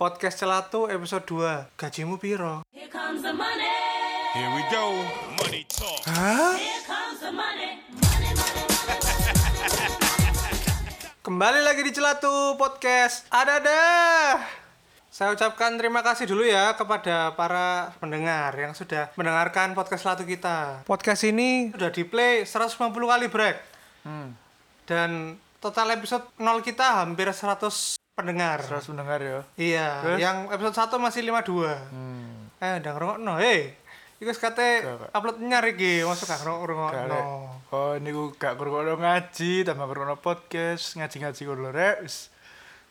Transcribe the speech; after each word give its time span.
Podcast 0.00 0.40
Celatu 0.40 0.88
episode 0.88 1.28
2 1.28 1.76
Gajimu 1.76 2.16
piro? 2.16 2.64
Here 2.72 2.88
comes 2.88 3.20
the 3.20 3.36
money. 3.36 3.68
Here 4.32 4.48
we 4.56 4.64
go. 4.72 4.96
Money 5.36 5.68
talk. 5.68 6.00
Hah? 6.08 6.56
Here 6.56 6.80
comes 6.88 7.20
the 7.20 7.28
money. 7.28 7.84
Money, 8.00 8.32
money, 8.32 8.64
money. 8.72 10.56
Kembali 11.28 11.60
lagi 11.60 11.84
di 11.84 11.92
Celatu 11.92 12.56
Podcast 12.56 13.28
Ada-ada 13.28 13.76
Saya 15.12 15.36
ucapkan 15.36 15.76
terima 15.76 16.00
kasih 16.00 16.24
dulu 16.24 16.48
ya 16.48 16.72
kepada 16.80 17.36
para 17.36 17.92
pendengar 18.00 18.56
yang 18.56 18.72
sudah 18.72 19.12
mendengarkan 19.20 19.76
podcast 19.76 20.08
Celatu 20.08 20.24
kita 20.24 20.80
Podcast 20.88 21.28
ini 21.28 21.76
sudah 21.76 21.92
di 21.92 22.08
play 22.08 22.48
150 22.48 22.88
kali 22.88 23.28
break 23.28 23.56
Dan 24.88 25.36
total 25.60 25.92
episode 25.92 26.24
0 26.40 26.64
kita 26.64 27.04
hampir 27.04 27.28
100 27.28 27.99
pendengar 28.20 28.58
Terus 28.60 28.86
mendengar 28.92 29.18
ya. 29.18 29.40
Iya, 29.56 29.88
Terus? 30.04 30.18
yang 30.20 30.36
episode 30.48 30.76
1 30.76 31.00
masih 31.00 31.20
52 31.24 32.60
Eh, 32.60 32.74
udah 32.76 32.92
ngerungokno, 32.92 33.34
hei 33.40 33.72
Iku 34.20 34.36
kate 34.36 34.84
Gak, 34.84 34.96
gak. 35.00 35.10
upload 35.16 35.40
nyar 35.40 35.64
iki, 35.64 36.04
masuk 36.04 36.28
gak 36.28 36.44
Gak 36.44 36.52
ngerungokno 36.60 37.08
rek. 37.08 37.24
Oh, 37.72 37.96
ini 37.96 38.12
gue 38.12 38.28
gak 38.36 38.60
kurang 38.60 39.00
ngaji, 39.00 39.64
tambah 39.64 39.88
kurang 39.88 40.12
podcast, 40.20 41.00
ngaji-ngaji 41.00 41.40
kurang 41.40 41.72
rek. 41.72 42.04
Wis, 42.04 42.28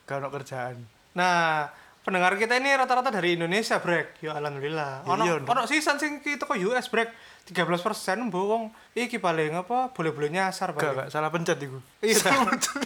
Gak 0.09 0.25
ada 0.25 0.33
kerjaan. 0.33 0.81
Nah, 1.13 1.69
pendengar 2.01 2.33
kita 2.33 2.57
ini 2.57 2.73
rata-rata 2.73 3.13
dari 3.13 3.37
Indonesia, 3.37 3.77
Brek. 3.77 4.17
Ya 4.25 4.33
alhamdulillah. 4.41 5.05
Ya 5.05 5.09
Ono 5.13 5.21
iya, 5.21 5.37
ono 5.37 5.61
sisan 5.69 6.01
sing 6.01 6.17
ki 6.25 6.41
teko 6.41 6.57
US, 6.57 6.89
Brek. 6.89 7.13
13% 7.49 8.29
mbok 8.29 8.45
wong 8.45 8.63
iki 8.93 9.17
paling 9.17 9.53
apa 9.57 9.89
boleh-boleh 9.89 10.29
nyasar 10.29 10.69
Gak, 10.73 10.77
paling. 10.77 10.97
gak, 11.01 11.07
salah 11.09 11.29
pencet 11.29 11.57
iku. 11.61 11.77
Iya. 12.01 12.17
salah 12.25 12.45
pencet. 12.45 12.81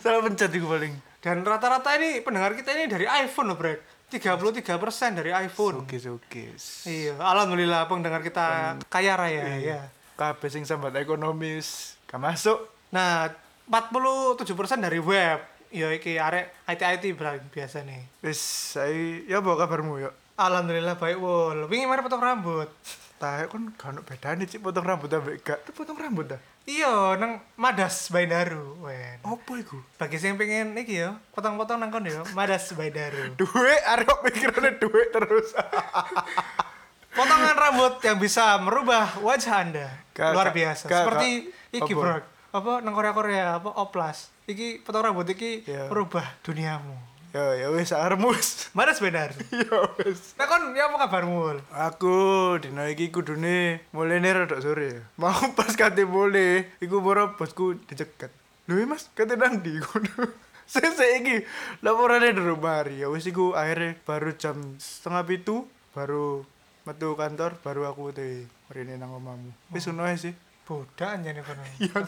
salah 0.00 0.20
pencet 0.24 0.50
iku 0.52 0.72
paling. 0.72 0.92
Dan 1.24 1.40
rata-rata 1.40 1.96
ini 1.96 2.20
pendengar 2.20 2.52
kita 2.52 2.76
ini 2.76 2.84
dari 2.84 3.08
iPhone 3.08 3.48
loh, 3.48 3.56
Brek. 3.56 3.80
33% 4.12 4.76
dari 5.16 5.32
iPhone. 5.32 5.88
Sukis, 5.88 6.04
sukis. 6.04 6.64
Iya, 6.84 7.16
alhamdulillah 7.16 7.88
pendengar 7.88 8.20
kita 8.20 8.76
kaya 8.92 9.16
raya 9.16 9.56
ya. 9.56 9.80
Kabeh 10.20 10.52
sing 10.52 10.68
sambat 10.68 10.92
ekonomis, 11.00 11.96
gak 12.04 12.20
masuk. 12.20 12.60
Nah, 12.92 13.32
47% 13.72 14.84
dari 14.84 15.00
web. 15.00 15.40
Ya 15.72 15.88
iki 15.90 16.20
arek 16.20 16.52
IT-IT 16.68 17.16
biasa 17.50 17.82
nih. 17.88 18.04
Wis, 18.20 18.38
saya, 18.76 19.24
ya 19.24 19.40
apa 19.40 19.64
kabarmu 19.64 20.04
ya? 20.04 20.12
Alhamdulillah 20.36 21.00
baik 21.00 21.18
wol. 21.18 21.66
Wingi 21.72 21.88
mari 21.88 22.04
potong 22.04 22.20
rambut. 22.20 22.68
Tahe 23.16 23.48
kan 23.48 23.72
gak 23.74 23.96
ada 23.96 24.00
bedanya 24.04 24.44
sih 24.44 24.60
potong 24.60 24.86
rambut 24.86 25.08
ambek 25.08 25.40
gak. 25.40 25.72
Potong 25.72 25.96
rambut 25.98 26.36
dah. 26.36 26.40
Iya, 26.64 27.20
nang 27.20 27.44
Madas 27.54 28.08
Baindaru. 28.08 28.80
Wen. 28.80 29.20
Apa 29.20 29.52
iku? 29.54 29.76
Bagi 29.94 30.16
sing 30.16 30.34
pengen 30.34 30.72
iki 30.74 30.96
ya, 30.96 31.12
potong-potong 31.30 31.76
nang 31.76 31.92
kono 31.92 32.08
ya, 32.08 32.24
Madas 32.32 32.72
Baindaru. 32.72 33.32
Duit, 33.38 33.80
arep 33.84 34.08
pikirannya 34.24 34.80
duit 34.80 35.08
terus. 35.10 35.52
Potongan 37.14 37.54
rambut 37.54 38.00
yang 38.00 38.18
bisa 38.18 38.58
merubah 38.58 39.06
wajah 39.20 39.54
Anda. 39.60 39.86
Gak, 40.10 40.34
Luar 40.34 40.50
biasa. 40.50 40.84
gak, 40.84 41.04
Seperti 41.04 41.28
gak. 41.46 41.78
iki? 41.78 41.92
Bro. 41.94 42.18
Apa 42.50 42.72
nang 42.80 42.90
Korea-Korea 42.90 43.60
apa 43.60 43.70
oplas. 43.70 44.32
Iki 44.44 44.82
potong 44.82 45.04
rambut 45.04 45.26
iki 45.26 45.62
Iya. 45.62 45.86
merubah 45.86 46.26
duniamu. 46.40 46.96
Ya, 47.34 47.66
ya 47.66 47.68
wis 47.74 47.90
armus. 47.90 48.70
Madas 48.78 49.02
Baindaru. 49.02 49.34
ya 49.66 49.78
wis. 49.98 50.38
Nah 50.38 50.46
kon 50.46 50.70
ya 50.70 50.86
apa 50.86 50.96
kabarmu? 51.10 51.58
Aku 51.74 52.16
dina 52.62 52.86
iki 52.86 53.10
kudune 53.10 53.82
mulai 53.90 54.22
rada 54.22 54.62
sore. 54.62 55.02
Mau 55.18 55.34
pas 55.58 55.74
kate 55.74 56.06
mulai, 56.06 56.70
iku 56.78 57.02
baru 57.02 57.34
bosku 57.34 57.74
dicegat. 57.90 58.30
Lho 58.70 58.78
iya, 58.78 58.86
Mas, 58.86 59.10
kate 59.18 59.34
nang 59.34 59.60
ndi 59.60 59.82
ngono? 59.82 60.30
Sese 60.72 61.20
iki 61.20 61.42
laporane 61.82 62.30
di 62.30 62.40
rumah 62.40 62.80
hari. 62.80 63.02
Ya 63.02 63.10
wis 63.10 63.26
iku 63.26 63.52
akhirnya 63.52 63.98
baru 64.06 64.30
jam 64.38 64.78
setengah 64.78 65.26
pitu 65.26 65.66
baru 65.92 66.46
metu 66.86 67.18
kantor 67.18 67.58
baru 67.60 67.90
aku 67.90 68.14
teh 68.14 68.46
mrene 68.70 68.94
nang 68.96 69.10
omamu. 69.10 69.50
Wis 69.74 69.90
ngono 69.90 70.06
ae 70.06 70.16
sih. 70.16 70.32
Bodak 70.64 71.20
anjane 71.20 71.44
kono. 71.44 71.60
Ya, 71.76 72.00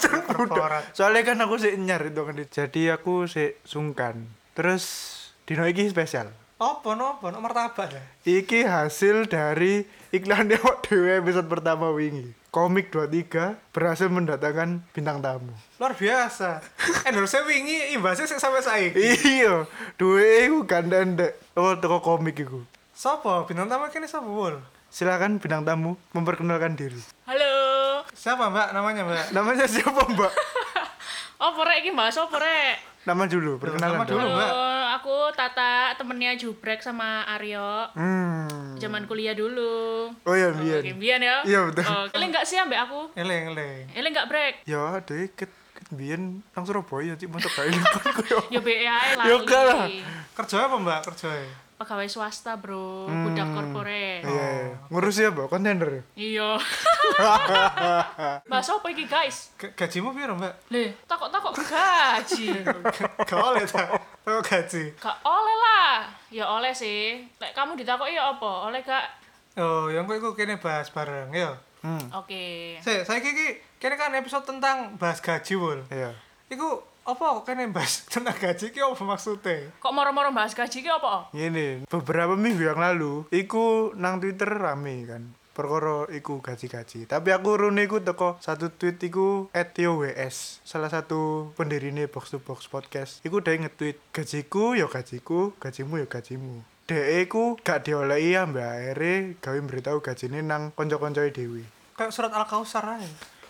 Jan. 0.00 0.24
korporat. 0.24 0.96
Soalnya 0.96 1.28
kan 1.28 1.44
aku 1.44 1.60
sih 1.60 1.76
nyar 1.76 2.08
itu 2.08 2.24
kan. 2.24 2.40
Jadi 2.40 2.88
aku 2.88 3.28
sih 3.28 3.52
sungkan. 3.68 4.24
Terus 4.56 4.84
dino 5.44 5.68
iki 5.68 5.84
spesial. 5.92 6.32
Apa 6.56 6.96
no, 6.96 7.20
apa 7.20 7.28
no 7.28 7.44
martabak 7.44 7.92
ya? 7.92 8.00
Iki 8.24 8.64
hasil 8.64 9.28
dari 9.28 9.84
iklan 10.08 10.48
Dewok 10.48 10.80
Dewe 10.88 11.20
episode 11.20 11.44
pertama 11.44 11.92
wingi. 11.92 12.32
Komik 12.48 12.88
23 12.88 13.52
berhasil 13.76 14.08
mendatangkan 14.08 14.80
bintang 14.96 15.20
tamu. 15.20 15.52
Luar 15.76 15.92
biasa. 15.92 16.64
Endorse 17.04 17.44
wingi 17.44 17.92
imbasnya 17.92 18.24
sik 18.24 18.40
sampai 18.40 18.64
saiki. 18.64 18.96
Iya, 19.36 19.68
duwe 20.00 20.48
iku 20.48 20.64
gandeng 20.64 21.20
dek. 21.20 21.36
Oh, 21.52 21.76
toko 21.76 22.00
komik 22.00 22.40
iku. 22.40 22.64
Sopo? 22.96 23.44
Bintang 23.44 23.68
tamu 23.68 23.92
kene 23.92 24.08
sapa, 24.08 24.24
Wul? 24.24 24.56
Silakan 24.88 25.36
bintang 25.36 25.68
tamu 25.68 26.00
memperkenalkan 26.16 26.80
diri. 26.80 26.96
Halo. 27.28 27.52
Siapa, 28.16 28.48
Mbak? 28.48 28.72
Namanya, 28.72 29.04
Mbak? 29.04 29.26
Namanya 29.36 29.68
siapa, 29.68 30.00
Mbak? 30.08 30.32
Apa 31.44 31.60
rek 31.68 31.84
iki 31.84 31.92
Mbak? 31.92 32.08
Apa 32.16 32.36
rek? 32.40 32.95
Nama 33.06 33.22
dulu, 33.30 33.52
perkenalan 33.62 34.02
nama 34.02 34.04
dulu. 34.04 34.26
Mbak. 34.34 34.50
Aku 34.98 35.16
Tata, 35.38 35.94
temennya 35.94 36.34
Jubrek 36.34 36.82
sama 36.82 37.22
Aryo. 37.38 37.86
Hmm. 37.94 38.74
Zaman 38.82 39.06
kuliah 39.06 39.36
dulu. 39.36 40.10
Oh 40.26 40.34
iya, 40.34 40.50
Oke, 40.50 40.58
biar. 40.66 40.82
Bian 40.98 41.20
ya? 41.22 41.36
Iya, 41.46 41.60
betul. 41.70 41.86
Oh, 41.86 42.04
Eleng 42.10 42.34
enggak 42.34 42.48
sih 42.48 42.58
ambek 42.58 42.82
aku? 42.82 43.14
Eleng, 43.14 43.54
eleng. 43.54 43.86
Eleng 43.94 44.10
enggak 44.10 44.26
brek? 44.26 44.54
Ya, 44.66 44.98
dek 45.06 45.38
ket 45.38 45.52
biyen 45.94 46.42
nang 46.50 46.66
Surabaya 46.66 47.14
masuk 47.14 47.52
kae 47.54 47.70
lipat 47.70 48.02
koyo. 48.18 48.38
Ya 48.50 48.58
BE 48.58 48.82
ae 48.82 49.10
lah. 49.14 49.26
Ya 49.30 49.36
lah. 49.38 49.86
Kerja 50.34 50.66
apa, 50.66 50.74
Mbak? 50.82 51.00
Kerja 51.12 51.30
Pegawai 51.76 52.08
swasta, 52.08 52.56
Bro. 52.56 53.04
Budak 53.04 53.52
korporat. 53.52 54.24
Iya, 54.24 54.48
iya. 54.48 54.72
ngurus 54.88 55.20
ya, 55.20 55.28
Mbak, 55.28 55.52
kontainer. 55.52 56.00
Iya. 56.16 56.56
Bahasa 58.50 58.80
apa 58.80 58.88
iki, 58.88 59.04
guys? 59.04 59.52
Gajimu 59.60 60.16
piro, 60.16 60.40
Mbak? 60.40 60.72
Le, 60.72 60.96
takok-takok 61.04 61.52
gaji. 61.52 62.64
Gak 63.28 63.40
oleh 63.44 63.68
ta. 63.68 63.92
Kok 64.24 64.40
gaji. 64.40 64.96
Gak 64.96 65.18
oleh 65.20 65.56
lah. 65.60 66.08
Ya 66.32 66.48
oleh 66.48 66.72
sih. 66.72 67.28
Lek 67.36 67.52
kamu 67.52 67.76
ditakoki 67.76 68.16
ya 68.16 68.32
apa? 68.32 68.72
Oleh 68.72 68.80
gak? 68.80 69.04
Oh, 69.60 69.92
yang 69.92 70.08
kok 70.08 70.16
iku 70.16 70.32
kene 70.32 70.56
bahas 70.56 70.88
bareng, 70.88 71.28
ya. 71.36 71.60
Hmm. 71.84 72.08
Oke. 72.16 72.76
Saya 72.80 73.04
saya 73.04 73.20
iki 73.20 73.60
kene 73.76 74.00
kan 74.00 74.16
episode 74.16 74.48
tentang 74.48 74.96
bahas 74.96 75.20
gaji, 75.20 75.60
Wul. 75.60 75.84
Iya. 75.92 76.16
Iku 76.48 76.95
apa 77.06 77.38
kok 77.38 77.46
kene 77.46 77.70
bahas 77.70 78.02
tentang 78.12 78.34
gaji 78.34 78.74
ki 78.74 78.82
apa 78.82 78.98
maksudnya? 79.06 79.70
Kok 79.78 79.92
moro-moro 79.94 80.34
bahas 80.34 80.58
gaji 80.58 80.82
ki 80.82 80.90
apa? 80.90 81.30
Gini, 81.30 81.86
beberapa 81.86 82.34
minggu 82.34 82.66
yang 82.66 82.82
lalu, 82.82 83.22
iku 83.30 83.94
nang 83.94 84.18
Twitter 84.18 84.50
rame 84.50 85.06
kan. 85.06 85.22
Perkara 85.56 86.04
iku 86.12 86.44
gaji-gaji. 86.44 87.08
Tapi 87.08 87.32
aku 87.32 87.56
rune 87.56 87.88
iku 87.88 88.04
teko 88.04 88.36
satu 88.44 88.68
tweet 88.76 89.00
iku 89.00 89.48
@tio_ws, 89.56 90.60
salah 90.68 90.92
satu 90.92 91.48
pendirine 91.56 92.12
Box 92.12 92.28
to 92.28 92.44
Box 92.44 92.68
podcast. 92.68 93.24
Iku 93.24 93.40
dia 93.40 93.56
nge-tweet, 93.56 93.96
gajiku 94.12 94.76
ya 94.76 94.84
gajiku, 94.84 95.56
gajimu 95.56 96.04
ya 96.04 96.04
gajimu. 96.04 96.60
Dek 96.84 97.24
iku 97.24 97.56
gak 97.64 97.88
diolehi 97.88 98.36
ambek 98.36 98.68
akhirnya 98.68 99.14
gawe 99.40 99.58
beritahu 99.64 99.98
gajine 100.04 100.44
nang 100.44 100.76
konco-koncoe 100.76 101.32
dewi. 101.32 101.64
Kayak 101.96 102.12
surat 102.12 102.36
Al-Kausar 102.36 102.84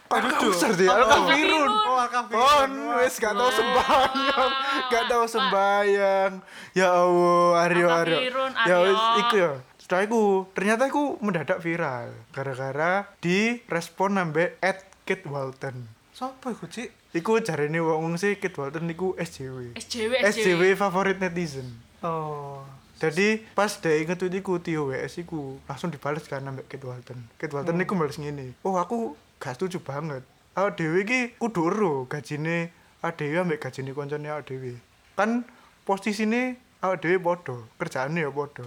aja. 0.08 0.26
Al-Kausar 0.26 0.72
dia, 0.78 0.90
Al-Kafirun. 0.90 1.72
Oh, 1.72 1.98
Al-Kafirun. 1.98 2.70
Oh, 2.86 2.98
wes 3.02 3.16
gak 3.18 3.34
tau 3.34 3.50
sembayang, 3.50 4.52
gak 4.90 5.04
tau 5.10 5.24
sembayang. 5.26 6.32
Ya 6.72 6.88
Allah, 6.94 7.66
Aryo 7.66 7.86
Aryo. 7.90 8.18
Ya 8.66 8.76
wes 8.82 9.00
iku 9.26 9.34
ya. 9.36 9.52
Setelah 9.76 10.02
iku, 10.10 10.50
ternyata 10.50 10.90
iku 10.90 11.14
mendadak 11.22 11.62
viral 11.62 12.10
gara-gara 12.34 13.06
di 13.22 13.62
respon 13.70 14.18
ambek 14.18 14.58
at 14.58 14.82
Kit 15.06 15.22
Walton. 15.30 15.86
Sopo 16.10 16.50
iku, 16.50 16.66
Cik? 16.66 17.14
Iku 17.14 17.38
jarene 17.38 17.78
wong 17.78 18.18
sih 18.18 18.34
Kit 18.42 18.58
Walton 18.58 18.90
iku 18.90 19.14
SJW. 19.14 19.78
SJW, 19.78 20.12
SJW 20.26 20.62
favorit 20.74 21.22
netizen. 21.22 21.70
Oh. 22.02 22.66
Jadi 22.96 23.44
pas 23.52 23.68
dia 23.68 24.00
inget 24.00 24.16
tweet 24.16 24.40
iku 24.40 24.56
Tio 24.56 24.88
WS 24.88 25.20
iku 25.20 25.60
langsung 25.68 25.92
dibales 25.92 26.24
kan 26.24 26.40
ambek 26.40 26.64
Kit 26.64 26.80
Walton. 26.80 27.28
Kit 27.36 27.52
Walton 27.52 27.76
iku 27.84 27.92
bales 27.92 28.16
ngene. 28.16 28.56
Oh 28.64 28.80
aku 28.80 29.12
gak 29.40 29.54
setuju 29.56 29.78
banget. 29.84 30.22
Awak 30.56 30.80
dhewe 30.80 31.04
iki 31.04 31.36
kudu 31.36 31.68
ero 31.68 31.92
gajine 32.08 32.72
awak 33.04 33.20
dhewe 33.20 33.36
ambek 33.40 33.60
gajine 33.60 33.92
koncone 33.92 34.28
awak 34.28 34.48
dhewe. 34.48 34.80
Kan 35.16 35.44
posisine 35.84 36.56
awak 36.80 37.02
dhewe 37.02 37.18
padha, 37.20 37.56
kerjaane 37.78 38.20
ya 38.20 38.30
padha. 38.32 38.64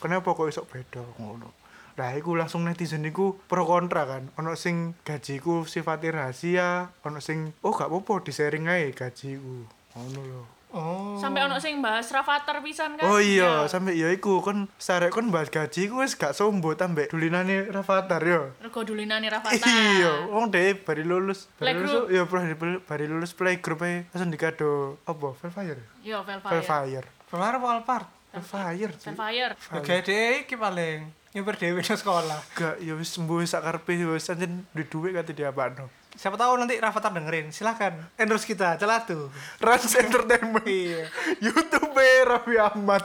Kenapa 0.00 0.32
kok 0.32 0.48
iso 0.48 0.64
beda 0.64 1.04
ngono? 1.20 1.52
Nah, 1.96 2.12
iku 2.12 2.36
langsung 2.36 2.68
netizen 2.68 3.08
iku 3.08 3.40
pro 3.48 3.64
kontra 3.64 4.04
kan. 4.04 4.28
Ono 4.36 4.52
sing 4.52 4.92
gajiku 5.00 5.64
sifatnya 5.64 6.12
rahasia, 6.12 6.92
ono 7.00 7.24
sing 7.24 7.56
oh 7.64 7.72
gak 7.72 7.88
apa-apa 7.88 8.28
di-sharing 8.28 8.68
ae 8.68 8.92
gajiku. 8.92 9.64
Ngono. 9.96 10.55
Oh. 10.74 11.14
Sampai 11.22 11.46
ono 11.46 11.62
sing 11.62 11.78
bahas 11.78 12.10
Rafathar 12.10 12.58
pisan 12.60 12.98
kan? 12.98 13.06
Oh 13.06 13.22
iya, 13.22 13.64
sampe 13.70 13.94
ya 13.94 14.10
iku 14.10 14.42
kon 14.42 14.66
sarek 14.76 15.14
kon 15.14 15.30
bahas 15.30 15.46
gaji 15.48 15.86
ku 15.86 16.02
wis 16.02 16.18
gak 16.18 16.34
sombo 16.34 16.74
tambek 16.74 17.08
dulinane 17.08 17.70
Rafathar 17.70 18.20
yo. 18.26 18.50
Rego 18.58 18.82
dulinane 18.82 19.30
Rafathar. 19.30 19.62
Iya, 19.62 20.26
wong 20.28 20.50
dhewe 20.50 20.74
bari 20.82 21.06
lulus. 21.06 21.46
Bari 21.56 21.78
Playgroup. 21.78 22.10
lulus 22.10 22.12
ya 22.12 22.22
bari, 22.26 22.76
bari 22.82 23.04
lulus 23.06 23.32
playgroup 23.32 23.80
ae 23.86 24.04
langsung 24.10 24.34
dikado 24.34 24.98
apa? 25.06 25.38
Velfire. 25.38 25.82
Yo, 26.02 26.20
Velfire. 26.26 26.60
Velfire. 26.60 27.08
Fire 27.26 27.56
apa 27.58 27.68
Alphard? 27.74 28.06
Fire 28.42 28.92
sih. 29.00 29.14
Fire. 29.16 29.54
Oke 29.74 29.94
deh 30.04 30.44
iki 30.44 30.54
paling 30.54 31.10
nyuper 31.34 31.56
nang 31.58 32.00
sekolah. 32.00 32.40
Gak, 32.56 32.80
ya 32.80 32.94
wis 32.96 33.12
sembuh 33.12 33.44
sak 33.44 33.64
karepe 33.66 33.92
wis 34.08 34.30
anjen 34.32 34.64
duit 34.72 34.88
duit 34.88 35.12
kate 35.12 35.32
diapakno. 35.36 35.88
Siapa 36.16 36.40
tahu 36.40 36.56
nanti 36.56 36.80
Rafathar 36.80 37.12
dengerin. 37.12 37.52
Silakan 37.52 37.92
endorse 38.16 38.48
kita, 38.48 38.80
celatu. 38.80 39.28
Rans 39.60 39.92
Entertainment. 39.92 40.64
Iya. 40.64 41.06
YouTube 41.44 41.92
Raffi 42.24 42.56
Ahmad. 42.56 43.04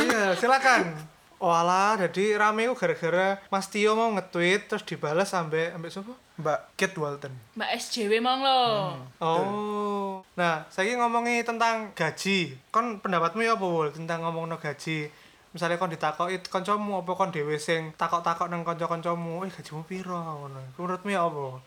iya, 0.00 0.38
silakan. 0.38 0.94
Oh 1.38 1.54
alah, 1.54 1.94
jadi 1.94 2.34
rame 2.34 2.66
ku 2.66 2.74
gara-gara 2.74 3.38
Mas 3.46 3.70
Tio 3.70 3.94
mau 3.94 4.10
nge-tweet 4.10 4.66
terus 4.66 4.82
dibalas 4.82 5.30
sampai 5.30 5.70
sampai 5.70 5.90
siapa? 5.94 6.14
Mbak 6.34 6.60
Kate 6.74 6.98
Walton. 6.98 7.34
Mbak 7.54 7.70
SJW 7.78 8.12
mong 8.18 8.40
lo. 8.42 8.62
Oh. 9.22 10.26
Nah, 10.34 10.66
saya 10.66 10.98
ngomongin 10.98 11.46
tentang 11.46 11.94
gaji. 11.94 12.58
Kon 12.74 12.98
pendapatmu 12.98 13.46
ya 13.46 13.54
apa 13.54 13.70
tentang 13.94 14.26
ngomongno 14.26 14.58
gaji? 14.58 15.06
Misalnya 15.54 15.78
kon 15.78 15.94
ditakoki 15.94 16.42
kancamu 16.42 17.06
apa 17.06 17.10
kon 17.14 17.30
dhewe 17.30 17.54
sing 17.54 17.94
takok-takok 17.94 18.50
nang 18.50 18.66
kanca-kancamu, 18.66 19.46
"Eh, 19.46 19.50
gajimu 19.54 19.86
piro?" 19.86 20.18
ngono. 20.18 20.58
Menurutmu 20.74 21.10
ya 21.14 21.22
apa? 21.22 21.62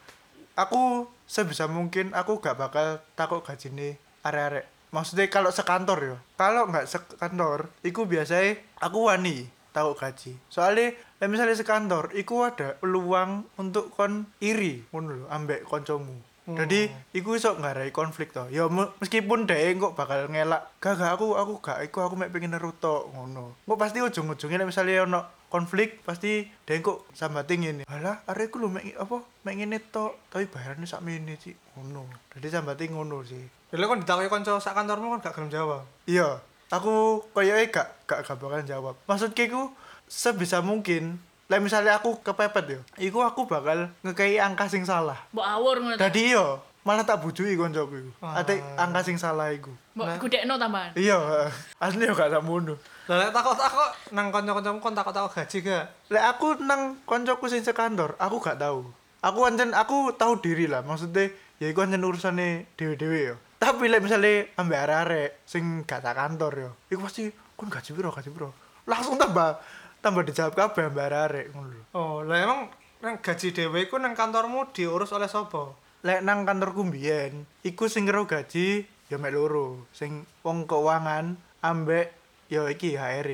Aku 0.56 1.08
sebisa 1.26 1.66
mungkin 1.72 2.12
aku 2.12 2.44
gak 2.44 2.60
bakal 2.60 3.00
takut 3.16 3.42
gajine 3.42 3.96
arek-arek. 4.22 4.68
Maksudnya 4.92 5.32
kalau 5.32 5.56
sekantor 5.56 6.00
ya. 6.04 6.18
Kalau 6.36 6.68
nggak 6.68 6.84
sekantor, 6.84 7.72
iku 7.80 8.04
biasanya 8.04 8.60
aku 8.84 9.08
wani 9.08 9.48
tahu 9.72 9.96
gaji. 9.96 10.36
Soalnya 10.52 10.92
misalnya 11.24 11.56
sekantor, 11.56 12.12
iku 12.12 12.44
ada 12.44 12.76
peluang 12.76 13.48
untuk 13.56 13.96
kon 13.96 14.28
iri 14.44 14.84
ngono 14.92 15.24
lho 15.24 15.26
ambek 15.32 15.64
koncomu. 15.64 16.20
Jadi 16.52 16.92
iku 17.16 17.40
iso 17.40 17.56
ngarai 17.56 17.96
konflik 17.96 18.36
toh. 18.36 18.52
Ya 18.52 18.68
me- 18.68 18.92
meskipun 19.00 19.48
dhek 19.48 19.80
kok 19.80 19.96
bakal 19.96 20.28
ngelak, 20.28 20.68
gak 20.84 21.00
gak 21.00 21.16
aku 21.16 21.40
aku 21.40 21.64
gak 21.64 21.88
iku 21.88 22.04
aku 22.04 22.20
mek 22.20 22.34
pengen 22.36 22.52
neruto 22.52 23.08
ngono. 23.16 23.56
Kok 23.64 23.80
pasti 23.80 24.04
ujung-ujungnya 24.04 24.68
misalnya 24.68 25.08
ono 25.08 25.22
konflik 25.52 26.00
pasti 26.08 26.48
dhek 26.64 26.80
kok 26.80 27.12
sambating 27.12 27.68
ini. 27.68 27.84
Alah, 27.92 28.24
arek 28.24 28.50
iku 28.50 28.64
lho 28.64 28.72
mek 28.72 28.96
apa 28.96 29.20
mek 29.44 29.56
ngene 29.60 29.78
tok, 29.92 30.16
tapi 30.32 30.48
bayarannya 30.48 30.88
sak 30.88 31.04
mene 31.04 31.36
sih 31.36 31.52
ngono. 31.76 32.08
Jadi 32.32 32.48
sambating 32.48 32.96
ngono 32.96 33.20
sih. 33.28 33.44
Dulu 33.70 33.84
kon 33.84 34.00
ditakoki 34.00 34.32
kanca 34.32 34.56
sak 34.64 34.74
kantormu 34.74 35.20
kan 35.20 35.28
gak 35.28 35.36
gelem 35.36 35.52
jawab. 35.52 35.84
Iya, 36.08 36.40
aku 36.72 37.28
koyoke 37.36 37.68
gak 37.76 37.88
gak 38.08 38.20
gak 38.24 38.40
bakal 38.40 38.64
jawab. 38.64 38.96
Maksudku 39.06 39.44
iku 39.44 39.62
sebisa 40.08 40.64
mungkin 40.64 41.20
lah 41.52 41.60
misalnya 41.60 42.00
aku 42.00 42.24
kepepet 42.24 42.66
ya, 42.72 42.80
iku 43.04 43.28
aku 43.28 43.44
bakal 43.44 43.92
ngekei 44.08 44.40
angka 44.40 44.72
sing 44.72 44.88
salah. 44.88 45.20
Mbok 45.36 45.44
awur 45.44 45.76
ngono. 45.84 46.00
Dadi 46.00 46.32
yo 46.32 46.64
malah 46.88 47.04
tak 47.04 47.20
bujui 47.20 47.60
koncoku 47.60 48.08
iku. 48.08 48.12
Ah. 48.24 48.40
Ate 48.40 48.64
angka 48.80 49.04
sing 49.04 49.20
salah 49.20 49.52
iku. 49.52 49.76
Mbok 49.92 50.24
gudekno 50.24 50.56
tambahan. 50.56 50.96
Iya, 50.96 51.20
asli 51.84 52.08
yo 52.08 52.16
gak 52.16 52.32
sakmono. 52.32 52.80
Lah 53.12 53.16
lek 53.28 53.36
takok-takok 53.36 54.16
nang 54.16 54.32
kanca-kancamu 54.32 54.80
kon 54.80 54.96
takok-takok 54.96 55.32
gaji 55.36 55.58
gak? 55.68 55.86
Lek 56.08 56.24
aku 56.32 56.48
nang 56.64 57.04
koncoku 57.04 57.52
sing 57.52 57.60
sekantor, 57.60 58.16
aku 58.16 58.40
gak 58.40 58.64
tahu. 58.64 58.88
Aku 59.20 59.40
ancen 59.44 59.76
aku 59.76 60.16
tahu 60.16 60.40
diri 60.40 60.66
lah, 60.72 60.80
maksudnya 60.82 61.28
ya 61.60 61.68
iku 61.68 61.84
ancen 61.84 62.08
urusane 62.08 62.72
dhewe-dhewe 62.80 63.20
yo. 63.20 63.36
Tapi 63.60 63.92
lek 63.92 64.02
misalnya 64.02 64.48
ambek 64.58 64.80
arek-arek 64.80 65.30
sing 65.44 65.84
gak 65.84 66.08
tak 66.08 66.16
kantor 66.16 66.54
yo, 66.56 66.70
iku 66.88 67.04
pasti 67.04 67.28
kon 67.60 67.68
gaji 67.68 67.92
piro, 67.92 68.10
gaji 68.16 68.30
piro. 68.32 68.50
Langsung 68.88 69.20
tambah 69.20 69.60
tambah 70.00 70.24
dijawab 70.24 70.56
kabeh 70.56 70.88
ambek 70.88 71.04
arek-arek 71.12 71.46
ngono 71.52 71.68
lho. 71.68 71.84
Oh, 71.92 72.24
lah 72.24 72.40
emang 72.40 72.72
nang 73.04 73.20
gaji 73.20 73.52
dhewe 73.52 73.92
iku 73.92 74.00
nang 74.00 74.16
kantormu 74.16 74.72
diurus 74.72 75.12
oleh 75.12 75.28
sapa? 75.28 75.76
Lek 76.02 76.24
nang 76.24 76.48
kantorku 76.48 76.82
mbiyen, 76.88 77.44
iku 77.62 77.92
sing 77.92 78.08
ngero 78.08 78.24
gaji 78.24 78.88
ya 79.12 79.20
mek 79.20 79.36
loro, 79.36 79.84
sing 79.92 80.24
wong 80.40 80.64
keuangan 80.64 81.36
ambek 81.60 82.16
ya 82.48 82.64
iki 82.72 82.96
HR. 82.96 83.28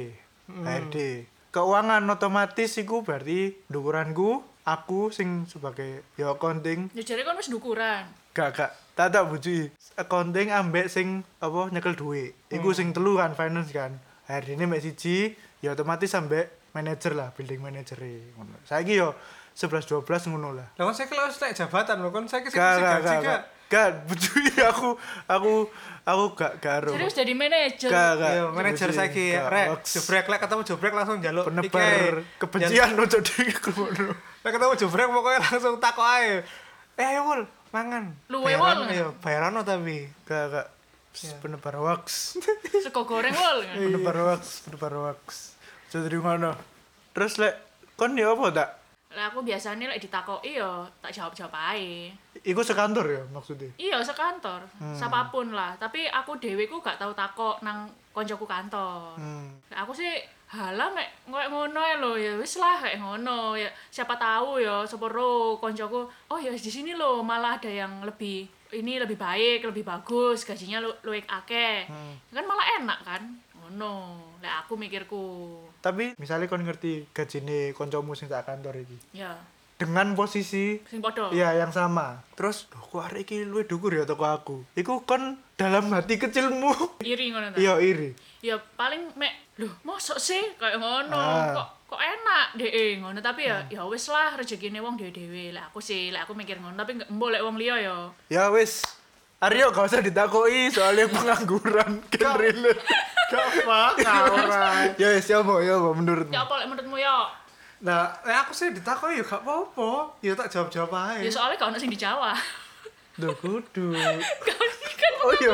HRD. 0.50 0.97
Keuangan 1.53 2.01
otomatis 2.09 2.81
iku 2.81 3.06
berarti 3.06 3.53
ndukuranku, 3.69 4.41
aku 4.65 5.13
sing 5.13 5.45
sebagai 5.45 6.01
ya 6.18 6.33
accounting. 6.33 6.89
Ya 6.97 7.06
jare 7.06 7.21
kon 7.21 7.38
wis 7.38 7.53
ndukuran. 7.53 8.09
gak 8.33 8.50
gak. 8.53 8.71
Tak 8.97 9.13
tak 9.13 9.29
bujui 9.29 9.69
accounting 9.94 10.50
ambek 10.50 10.89
sing 10.89 11.21
apa 11.38 11.69
nyekel 11.69 11.94
duit. 11.94 12.33
Iku 12.50 12.74
sing 12.74 12.89
telu 12.89 13.21
kan 13.21 13.38
finance 13.38 13.69
kan. 13.69 14.01
Hari 14.25 14.57
ini 14.57 14.65
mek 14.65 14.81
siji 14.81 15.38
ya 15.62 15.77
otomatis 15.77 16.13
ambek 16.18 16.74
manajer 16.74 17.13
lah 17.18 17.33
building 17.33 17.57
manager 17.57 17.97
ngono 18.38 18.62
saiki 18.62 18.94
yo 19.01 19.18
11 19.57 19.89
12 19.89 20.29
ngono 20.29 20.53
lah. 20.53 20.69
Lah 20.77 20.83
kon 20.85 20.94
saiki 20.94 21.13
lek 21.18 21.33
lek 21.33 21.51
jabatan 21.57 21.97
lho, 22.01 22.09
kon 22.13 22.29
saiki 22.29 22.53
sing 22.53 22.62
gak 22.62 22.77
gak 22.77 22.97
gak? 23.01 23.21
gak? 23.25 23.41
Gak 23.67 23.87
bujui 24.07 24.51
aku 24.57 24.95
aku 25.27 25.53
aku 26.01 26.25
gak 26.33 26.53
garo 26.59 26.91
Jadi 26.91 27.03
wis 27.03 27.15
jadi 27.15 27.33
manajer. 27.35 27.89
gak 27.89 28.11
gak 28.15 28.31
Iya, 28.31 28.43
manajer 28.49 28.89
Gak, 29.35 29.47
rek, 29.51 29.67
jebrek 29.83 30.25
lek 30.25 30.39
ketemu 30.39 30.61
jebrek 30.63 30.93
langsung 30.95 31.17
njaluk 31.19 31.45
penebar 31.45 32.13
kebencian 32.39 32.95
ojo 32.95 33.17
di 33.19 33.43
ngono 33.51 34.05
Lek 34.41 34.51
ketemu 34.55 34.73
jebrek 34.77 35.07
pokoknya 35.09 35.39
langsung 35.43 35.75
takok 35.77 36.07
ae. 36.07 36.31
Eh 36.95 37.05
ayo 37.05 37.27
Wul, 37.27 37.41
mangan. 37.69 38.15
Luwe, 38.31 38.55
Wul. 38.55 38.87
Iya, 38.87 39.11
bayaran 39.19 39.59
tapi. 39.61 40.07
gak 40.23 40.43
gak 40.49 40.67
penebar 41.41 41.73
hoax 41.75 42.37
Sego 42.85 43.01
goreng 43.01 43.33
wol. 43.33 43.65
penebar 43.73 44.15
hoax 44.15 44.61
penebar 44.63 44.93
hoax 44.93 45.57
jadi 45.89 46.13
ngono 46.13 46.53
terus 47.09 47.41
lek 47.41 47.57
kon 47.97 48.13
ya 48.13 48.37
apa 48.37 48.53
tak 48.53 48.69
Lah 49.17 49.33
aku 49.33 49.41
biasanya 49.41 49.89
lek 49.89 49.97
ditakoki 49.97 50.61
yo 50.61 50.85
tak 51.01 51.09
jawab-jawab 51.09 51.73
ae. 51.73 52.13
Iku 52.45 52.61
sekantor 52.61 53.09
ya 53.09 53.21
maksudnya? 53.33 53.73
Iya, 53.81 53.97
sekantor. 54.05 54.61
Siapa 54.93 55.33
pun 55.33 55.57
lah. 55.57 55.73
Tapi 55.81 56.05
aku 56.05 56.37
dhewe 56.37 56.69
ku 56.69 56.77
gak 56.77 57.01
tau 57.01 57.09
takok 57.17 57.57
nang 57.65 57.89
koncoku 58.13 58.45
kantor. 58.45 59.17
Hmm. 59.17 59.57
Aku 59.73 59.89
sih 59.89 60.21
halah 60.47 60.87
mek 60.95 61.27
koyo 61.27 61.51
ngono 61.51 61.81
ya 61.83 61.99
lho 61.99 62.15
ya 62.15 62.31
wis 62.39 62.55
lah 62.55 62.79
kayak 62.79 63.03
ngono 63.03 63.59
ya 63.59 63.67
siapa 63.91 64.15
tahu 64.15 64.63
ya 64.63 64.79
sapa 64.87 65.11
ro 65.11 65.59
koncoku 65.59 66.07
oh 66.07 66.39
ya 66.39 66.55
di 66.55 66.71
sini 66.71 66.95
loh 66.95 67.19
malah 67.19 67.59
ada 67.59 67.67
yang 67.67 67.99
lebih 68.07 68.47
ini 68.71 68.95
lebih 68.95 69.19
baik 69.19 69.67
lebih 69.67 69.83
bagus 69.83 70.47
gajinya 70.47 70.79
lu 70.79 70.91
luwih 71.03 71.19
akeh 71.27 71.83
kan 72.31 72.45
malah 72.47 72.63
enak 72.79 72.99
kan 73.03 73.21
ngono 73.59 74.23
lah 74.39 74.62
aku 74.62 74.74
mikirku 74.75 75.24
Tapi 75.80 76.13
misalnya 76.16 76.45
kon 76.45 76.62
ngerti 76.62 77.10
gajine 77.10 77.72
koncomu 77.72 78.13
sing 78.13 78.28
tak 78.28 78.44
kantor 78.44 78.78
iki. 78.78 78.98
ya 79.13 79.34
Dengan 79.75 80.13
posisi 80.13 80.81
sing 80.84 81.00
padha 81.00 81.30
Iya 81.30 81.54
yang 81.56 81.69
sama. 81.69 82.25
Terus, 82.34 82.66
loh 82.68 82.81
kok 82.81 83.04
arek 83.04 83.24
iki 83.24 83.44
luwih 83.44 83.63
dhuwur 83.63 83.94
ya 83.94 84.04
toko 84.04 84.25
aku. 84.25 84.57
Iku 84.74 85.01
kon 85.04 85.38
dalam 85.54 85.89
hati 85.89 86.18
kecilmu 86.18 86.74
iri 87.01 87.30
ngono 87.30 87.50
ta 87.50 87.57
iya 87.57 87.78
iri. 87.78 88.13
ya 88.38 88.54
paling 88.74 89.10
mek 89.13 89.34
lho 89.57 89.69
mosok 89.81 90.18
sih 90.18 90.38
kayak 90.56 90.77
ngono 90.77 91.13
Ah. 91.13 91.50
kok 91.51 91.67
kok 91.89 91.98
enak 91.98 92.53
deh 92.53 92.70
ngono 92.98 93.17
tapi 93.17 93.46
ya 93.46 93.65
ya 93.67 93.82
wis 93.84 94.06
lah 94.08 94.34
rezekine 94.34 94.77
wong 94.77 94.94
dhewe-dhewe 94.96 95.50
lah 95.51 95.65
aku 95.65 95.77
sih 95.79 96.13
lah 96.13 96.22
aku 96.22 96.34
mikir 96.34 96.58
ngono 96.58 96.74
tapi 96.74 96.94
nggak 96.94 97.10
mbok 97.10 97.29
lek 97.32 97.41
wong 97.41 97.58
liya 97.58 97.75
ya 97.79 97.96
Ya 98.29 98.44
wis. 98.50 98.86
Aryo 99.38 99.70
gak 99.70 99.86
usah 99.86 100.01
ditakoki 100.01 100.74
soalnya 100.74 101.06
pengangguran 101.13 102.01
kan 102.10 102.41
relate. 102.41 102.82
Gak 103.29 104.25
ora. 104.34 104.89
ya 104.98 105.13
wis 105.13 105.29
ya 105.29 105.46
apa 105.46 105.62
ya 105.62 105.77
menurutmu? 105.77 106.34
ya 106.34 106.41
apa 106.41 106.53
lek 106.58 106.67
menurutmu 106.74 106.98
ya 106.98 107.29
Nah, 107.86 108.10
lek 108.25 108.34
aku 108.34 108.58
sih 108.58 108.74
ditakoki 108.74 109.22
ya 109.22 109.24
gak 109.29 109.46
apa-apa. 109.46 110.17
Ya 110.25 110.34
tak 110.34 110.50
jawab-jawab 110.50 110.89
ae. 111.13 111.29
ya 111.29 111.29
soalnya 111.29 111.62
gak 111.62 111.70
ono 111.70 111.77
sing 111.77 111.94
dijawab 111.94 112.34
Duh 113.17 113.34
kudu. 113.38 113.94
kan 114.98 115.13
Oh 115.22 115.34
iya. 115.38 115.53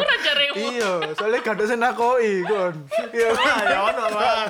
Iya, 0.56 0.92
soalnya 1.20 1.44
gak 1.44 1.56
ada 1.60 1.64
sing 1.68 1.80
nakoki 1.84 2.34
kon. 2.48 2.76
Iya. 3.12 3.30
Ah, 3.36 3.62
ya 3.68 3.80
ono 3.84 4.06
lah. 4.16 4.44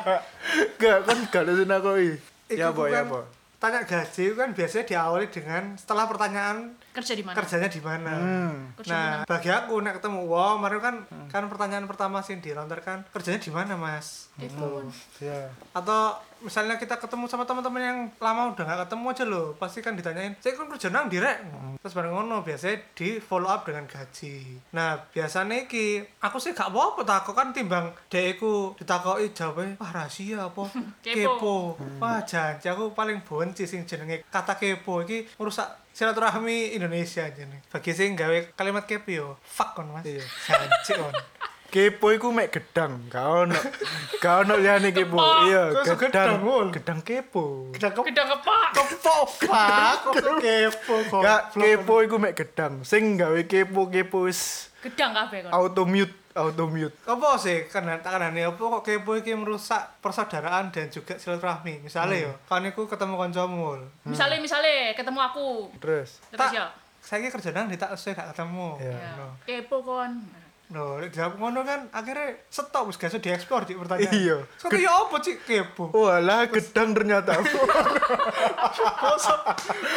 Gak 0.77 1.09
kon 1.09 1.19
gak 1.33 1.41
ada 1.49 1.53
sing 1.57 1.69
nakoki. 1.73 2.11
Ya 2.53 2.69
apa 2.69 2.85
ya 2.85 3.01
kan 3.01 3.05
apa? 3.09 3.19
Tanya 3.57 3.81
gaji 3.81 4.25
kan 4.37 4.49
biasanya 4.53 4.85
diawali 4.85 5.25
dengan 5.33 5.73
setelah 5.73 6.05
pertanyaan 6.05 6.77
kerja 6.93 7.13
di 7.17 7.23
mana 7.25 7.35
kerjanya 7.35 7.69
di 7.69 7.81
mana. 7.81 8.13
Hmm. 8.13 8.55
Kerja 8.77 8.93
Nah, 8.93 9.09
bagi 9.25 9.49
aku 9.49 9.81
nek 9.81 9.97
ketemu 9.99 10.29
wow, 10.29 10.61
kemarin 10.61 10.79
kan 10.79 10.95
kan 11.27 11.43
pertanyaan 11.49 11.89
pertama 11.89 12.21
sih 12.21 12.37
dilontarkan 12.37 13.09
kerjanya 13.09 13.41
di 13.41 13.51
mana, 13.51 13.73
Mas? 13.73 14.29
itu 14.37 14.89
Ya. 15.21 15.49
Atau 15.77 16.17
misalnya 16.41 16.75
kita 16.75 16.97
ketemu 16.97 17.29
sama 17.29 17.45
teman-teman 17.45 17.81
yang 17.81 17.99
lama 18.17 18.51
udah 18.51 18.65
gak 18.65 18.81
ketemu 18.89 19.05
aja 19.13 19.23
loh, 19.29 19.47
pasti 19.55 19.79
kan 19.79 19.93
ditanyain, 19.95 20.35
"Saya 20.41 20.57
kan 20.57 20.67
kerja 20.67 20.89
nang 20.89 21.07
direk." 21.07 21.39
Terus 21.79 21.93
bareng 21.93 22.11
ngono 22.11 22.41
biasanya 22.43 22.81
di 22.97 23.21
follow 23.21 23.47
up 23.47 23.63
dengan 23.63 23.85
gaji. 23.87 24.59
Nah, 24.75 24.99
biasanya 25.13 25.69
iki 25.69 26.03
aku 26.19 26.37
sih 26.41 26.51
gak 26.51 26.73
apa-apa 26.73 27.05
takut 27.05 27.33
kan 27.37 27.55
timbang 27.55 27.93
deku 28.09 28.73
ditakoki 28.75 29.31
jawabnya, 29.31 29.79
"Wah, 29.79 29.91
rahasia 29.93 30.49
apa?" 30.49 30.63
Kepo. 31.05 31.13
kepo. 31.13 31.55
Wah, 32.01 32.19
janji 32.25 32.67
aku 32.67 32.91
paling 32.91 33.21
benci 33.23 33.63
sing 33.69 33.85
jenenge 33.87 34.25
kata 34.27 34.57
kepo 34.57 35.05
iki 35.05 35.29
merusak 35.39 35.82
silaturahmi 35.93 36.73
Indonesia 36.73 37.29
jenenge. 37.29 37.61
Bagi 37.69 37.93
sing 37.93 38.17
gawe 38.17 38.51
kalimat 38.57 38.89
kepo 38.89 39.09
yo, 39.13 39.27
fuck 39.45 39.77
kon 39.77 39.93
Mas. 39.93 40.03
Iya. 40.09 40.25
Janji 40.25 40.97
kon. 40.97 41.13
Kepo 41.73 42.13
iku 42.13 42.29
mek 42.29 42.53
gedang, 42.53 43.09
gak 43.09 43.25
ono. 43.25 43.57
Gak 44.21 44.45
ono 44.45 44.61
liyane 44.61 44.93
kepo. 44.93 45.17
Kepo. 45.17 45.45
Iya, 45.49 45.63
gedang. 45.81 45.97
gedang, 45.97 46.31
Mul? 46.45 46.67
Gedang 46.69 46.99
kepo. 47.01 47.45
Gedang 47.73 47.93
kepo 47.97 48.45
pak, 48.45 48.69
kok 48.77 48.85
kepo 50.37 50.95
kok. 51.09 51.21
Gak 51.21 51.41
kepo 51.57 51.93
iku 52.05 52.15
mek 52.21 52.37
gedang. 52.37 52.85
Sing 52.85 53.17
gawe 53.17 53.41
kepo-kepo 53.45 54.29
wis 54.29 54.69
gedang 54.85 55.17
kabeh 55.17 55.49
kon 55.49 55.51
auto 55.53 55.85
mute. 55.89 56.13
Auto 56.33 56.65
mute. 56.65 56.93
Apa 57.05 57.37
sih? 57.37 57.69
Karena 57.69 58.01
karena 58.01 58.29
apa 58.49 58.57
kok 58.57 58.81
kepo 58.81 59.13
iki 59.17 59.33
merusak 59.37 60.01
persaudaraan 60.01 60.73
dan 60.73 60.89
juga 60.89 61.13
silaturahmi? 61.17 61.85
Misalnya 61.85 62.29
yo 62.29 62.31
kan 62.49 62.65
iku 62.65 62.89
ketemu 62.89 63.15
kancamu 63.17 63.77
Misalnya 64.05 64.41
misalnya 64.41 64.93
ketemu 64.97 65.19
aku. 65.21 65.69
terus? 65.77 66.17
Terus 66.33 66.51
ya. 66.53 66.69
saya 67.03 67.27
kerja 67.27 67.51
nang 67.51 67.67
di 67.67 67.77
tak 67.77 67.93
saya 67.99 68.15
gak 68.15 68.33
ketemu. 68.33 68.79
Iya. 68.81 68.95
Ya, 68.95 69.09
no 69.19 69.27
kepo 69.43 69.77
kon. 69.83 70.13
no 70.73 70.97
jawab 71.05 71.37
ngono 71.37 71.61
kan 71.61 71.85
akhirnya 71.93 72.33
stop 72.49 72.89
wis 72.89 72.97
gak 72.97 73.13
iso 73.13 73.21
diekspor 73.21 73.61
cik 73.67 73.77
pertanyaan 73.77 74.09
Iya. 74.09 74.37
Sekarang 74.57 74.81
ya 74.81 74.91
apa 75.05 75.15
cik? 75.21 75.37
Kepo. 75.45 75.93
Walah 75.93 76.49
gedang 76.49 76.97
ternyata. 76.97 77.37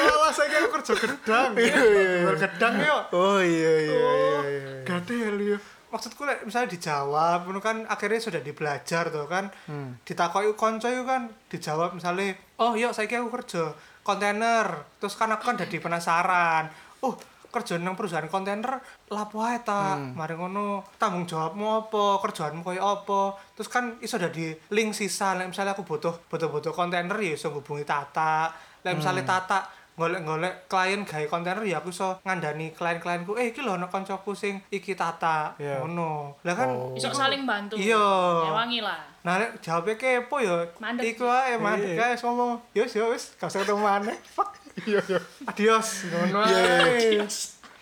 Malah 0.05 0.33
saya 0.37 0.49
kira 0.53 0.69
kerja 0.69 0.95
gedang. 1.01 1.51
Iya, 1.57 1.81
iya, 1.81 2.29
iya. 2.29 2.35
gedang 2.37 2.75
yo. 2.77 2.97
Oh 3.17 3.41
iya 3.41 3.73
iya 3.81 3.97
iya 3.97 4.41
iya 4.45 4.77
gadel 4.87 5.37
yo 5.43 5.59
maksudku 5.87 6.23
misalnya 6.43 6.69
dijawab 6.69 7.47
itu 7.47 7.61
kan 7.61 7.87
akhirnya 7.87 8.19
sudah 8.19 8.41
dibelajar 8.41 9.07
tuh 9.07 9.25
kan 9.25 9.47
Hmm. 9.65 9.95
ditakoki 10.03 10.53
konco 10.53 10.87
itu 10.87 11.03
kan 11.03 11.27
dijawab 11.47 11.95
misalnya 11.95 12.35
oh 12.57 12.75
yuk 12.75 12.91
saya 12.91 13.07
aku 13.13 13.31
kerja 13.33 13.71
kontainer 14.03 14.67
terus 14.97 15.15
kan 15.15 15.29
aku 15.29 15.43
kan 15.45 15.57
jadi 15.57 15.77
penasaran 15.79 16.71
oh 17.01 17.15
kerja 17.47 17.79
nang 17.79 17.97
perusahaan 17.97 18.27
kontainer 18.27 18.77
lapo 19.09 19.41
ae 19.41 19.59
ta 19.61 19.97
Hmm. 19.97 20.13
mari 20.13 20.35
ngono 20.35 20.85
tanggung 20.97 21.25
jawabmu 21.25 21.89
apa 21.89 22.21
kerjaanmu 22.21 22.61
koyo 22.61 22.83
apa 22.83 23.21
terus 23.55 23.67
kan 23.67 23.97
iso 23.99 24.17
dadi 24.17 24.53
link 24.71 24.93
sisa 24.93 25.33
lek 25.35 25.49
misalnya 25.49 25.73
aku 25.73 25.83
butuh 25.83 26.13
butuh 26.27 26.49
butuh 26.49 26.71
kontainer 26.71 27.17
ya 27.17 27.33
iso 27.33 27.49
hubungi 27.49 27.83
Tata 27.83 28.53
lek 28.83 28.95
misalnya 28.95 29.25
Hmm. 29.25 29.33
Tata 29.33 29.59
golek-golek 29.97 30.69
klien 30.69 31.03
gawe 31.03 31.25
kontainer 31.25 31.65
ya 31.65 31.81
aku 31.81 31.89
iso 31.89 32.21
ngandani 32.21 32.71
klien-klienku 32.71 33.33
eh 33.35 33.49
iki 33.49 33.61
lho 33.61 33.75
ana 33.75 33.89
kancaku 33.89 34.33
sing 34.33 34.61
iki 34.69 34.93
Tata 34.93 35.57
Iya. 35.57 35.81
ngono 35.81 36.37
lah 36.41 36.55
kan 36.55 36.69
Oh. 36.69 36.93
Iso 36.93 37.09
saling 37.11 37.43
bantu. 37.43 37.75
Iya. 37.75 37.97
Ewangi 38.47 38.81
lah. 38.81 39.01
Nah, 39.23 39.39
nek 39.39 39.59
jawabnya 39.59 39.97
kepo 39.97 40.37
ya. 40.39 40.69
Mandek. 40.77 41.17
Iku 41.17 41.25
ae 41.25 41.57
mandek 41.57 41.97
Iya. 41.97 42.13
guys 42.13 42.21
ngomong. 42.21 42.61
Yus 42.73 42.93
ya 42.93 43.05
wis, 43.09 43.33
gak 43.35 43.49
usah 43.49 43.65
ketemu 43.65 43.81
maneh. 43.81 44.17
Fuck. 44.37 44.53
iya 44.85 45.01
iya 45.03 45.19
Adios. 45.45 46.05
Ngono 46.07 46.45
Iya, 46.45 47.25
ae. 47.25 47.25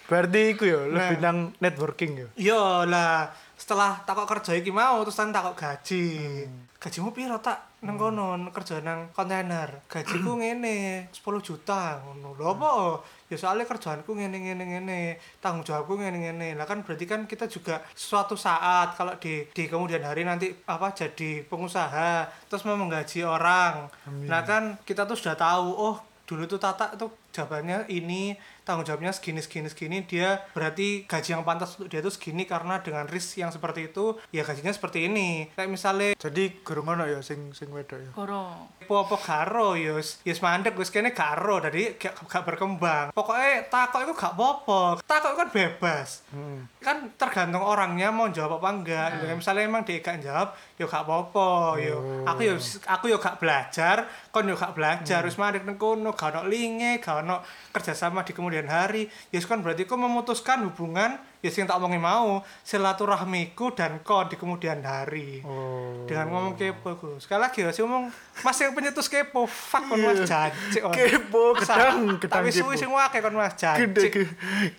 berarti 0.05 0.41
iku 0.51 0.65
ya 0.65 0.81
Nah. 0.85 1.11
lebih 1.11 1.19
nang 1.19 1.39
networking 1.59 2.13
ya 2.15 2.29
Iya 2.37 2.63
lah, 2.87 3.33
setelah 3.55 4.03
takok 4.03 4.27
kerja 4.27 4.53
iki 4.59 4.75
mau 4.75 5.01
terus 5.07 5.17
kan 5.17 5.31
takok 5.31 5.55
gaji. 5.55 6.07
Hmm. 6.45 6.67
Gajimu 6.79 7.17
piro 7.17 7.41
tak 7.41 7.81
nang 7.81 7.97
kono 7.97 8.37
kerja 8.53 8.85
nang 8.85 9.09
kontainer? 9.17 9.89
Gajiku 9.89 10.37
ngene, 10.41 11.09
10 11.09 11.25
juta 11.41 11.97
ngono. 12.05 12.37
Lho 12.37 12.45
apa? 12.53 13.01
Ya 13.33 13.41
soalnya 13.41 13.65
kerjaanku 13.65 14.13
ngene 14.13 14.37
ngene 14.37 14.65
ngene, 14.69 15.01
tanggung 15.41 15.65
jawabku 15.65 15.97
ngene 15.97 16.19
ngene. 16.29 16.49
Lah 16.61 16.69
kan 16.69 16.85
berarti 16.85 17.09
kan 17.09 17.25
kita 17.25 17.49
juga 17.49 17.81
suatu 17.97 18.37
saat 18.37 18.93
kalau 19.01 19.17
di 19.17 19.49
di 19.49 19.65
kemudian 19.65 20.05
hari 20.05 20.29
nanti 20.29 20.53
apa 20.69 20.93
jadi 20.93 21.47
pengusaha 21.49 22.29
terus 22.53 22.69
mau 22.69 22.77
menggaji 22.77 23.25
orang. 23.25 23.89
Nah 24.29 24.45
kan 24.45 24.77
kita 24.85 25.09
tuh 25.09 25.17
sudah 25.17 25.41
tahu 25.41 25.73
oh 25.73 25.97
dulu 26.25 26.49
tuh 26.49 26.61
Tata 26.61 26.97
tuh 26.97 27.13
jawabannya 27.33 27.89
ini 27.93 28.33
tanggung 28.65 28.89
jawabnya 28.89 29.13
segini 29.13 29.45
segini 29.45 29.69
segini 29.69 30.09
dia 30.09 30.41
berarti 30.57 31.05
gaji 31.05 31.37
yang 31.37 31.45
pantas 31.45 31.77
untuk 31.77 31.93
dia 31.93 32.01
tuh 32.01 32.11
segini 32.11 32.49
karena 32.49 32.81
dengan 32.81 33.05
risk 33.05 33.37
yang 33.37 33.53
seperti 33.53 33.93
itu 33.93 34.17
ya 34.33 34.43
gajinya 34.43 34.73
seperti 34.73 35.07
ini. 35.07 35.53
Kayak 35.53 35.71
misalnya 35.71 36.11
jadi 36.17 36.45
gurung 36.65 36.89
ono 36.89 37.05
ya 37.05 37.21
sing 37.21 37.53
sing 37.53 37.69
wedok 37.69 38.01
ya? 38.01 38.11
Goro. 38.17 38.73
apa 38.85 39.01
apa 39.01 39.17
garo 39.17 39.81
yus 39.81 40.21
yus 40.29 40.45
mandek 40.45 40.77
wis 40.77 40.93
kene 40.93 41.17
garo 41.17 41.57
jadi 41.57 41.97
gak, 41.97 42.29
gak 42.29 42.45
berkembang. 42.45 43.17
Pokoknya 43.17 43.65
takut 43.73 44.05
itu 44.05 44.13
gak 44.13 44.37
apa-apa. 44.37 45.01
Takut 45.05 45.33
itu 45.33 45.39
kan 45.41 45.49
bebas. 45.53 46.09
Hmm. 46.33 46.69
kan 46.85 47.01
tergantung 47.17 47.65
orangnya 47.65 48.13
mau 48.13 48.29
jawab 48.29 48.61
apa 48.61 48.69
enggak. 48.77 49.09
Ya, 49.25 49.33
misalnya 49.33 49.65
emang 49.65 49.89
dia 49.89 50.05
gak 50.05 50.21
jawab 50.21 50.53
ya 50.77 50.85
gak 50.85 51.05
apa-apa 51.09 51.81
yo 51.81 51.97
aku 52.29 52.41
yo 52.45 52.55
aku 52.85 53.05
yo 53.09 53.17
gak 53.17 53.41
belajar 53.41 54.05
kon 54.29 54.45
yo 54.45 54.57
gak 54.57 54.77
belajar. 54.77 55.25
Wis 55.25 55.41
mandek 55.41 55.65
nang 55.65 55.81
kono 55.81 56.13
gak 56.13 56.37
ono 56.37 56.45
linge 56.45 57.01
gak 57.01 57.25
ono 57.25 57.41
kerjasama 57.73 58.23
di 58.23 58.37
kemudian 58.37 58.54
hari. 58.63 59.11
Ya 59.35 59.43
kan 59.43 59.67
berarti 59.67 59.83
kau 59.83 59.99
memutuskan 59.99 60.63
hubungan 60.71 61.19
ya 61.45 61.53
sing 61.53 61.69
tak 61.69 61.77
omongin 61.77 62.01
mau 62.01 62.41
silaturahmiku 62.65 63.77
dan 63.77 64.01
kon 64.01 64.33
di 64.33 64.41
kemudian 64.41 64.81
hari. 64.81 65.45
Oh. 65.45 66.09
Dengan 66.09 66.33
ngomong 66.33 66.57
kepo 66.57 66.97
ku 66.97 67.21
sekali 67.21 67.45
lagi 67.45 67.61
ya 67.61 67.69
sih 67.69 67.85
ngomong 67.85 68.09
mas 68.41 68.57
yang 68.57 68.73
penyetus 68.73 69.13
kepo 69.13 69.45
fuck 69.45 69.85
kon 69.85 70.01
mas 70.01 70.25
janji 70.25 70.81
on 70.81 70.89
kepo 70.97 71.53
gedang 71.61 72.17
gedang 72.17 72.41
tapi 72.41 72.49
suwi 72.49 72.81
sing 72.81 72.89
wake 72.89 73.21
kon 73.21 73.37
mas 73.37 73.53
gede 73.53 74.09
janji. 74.09 74.25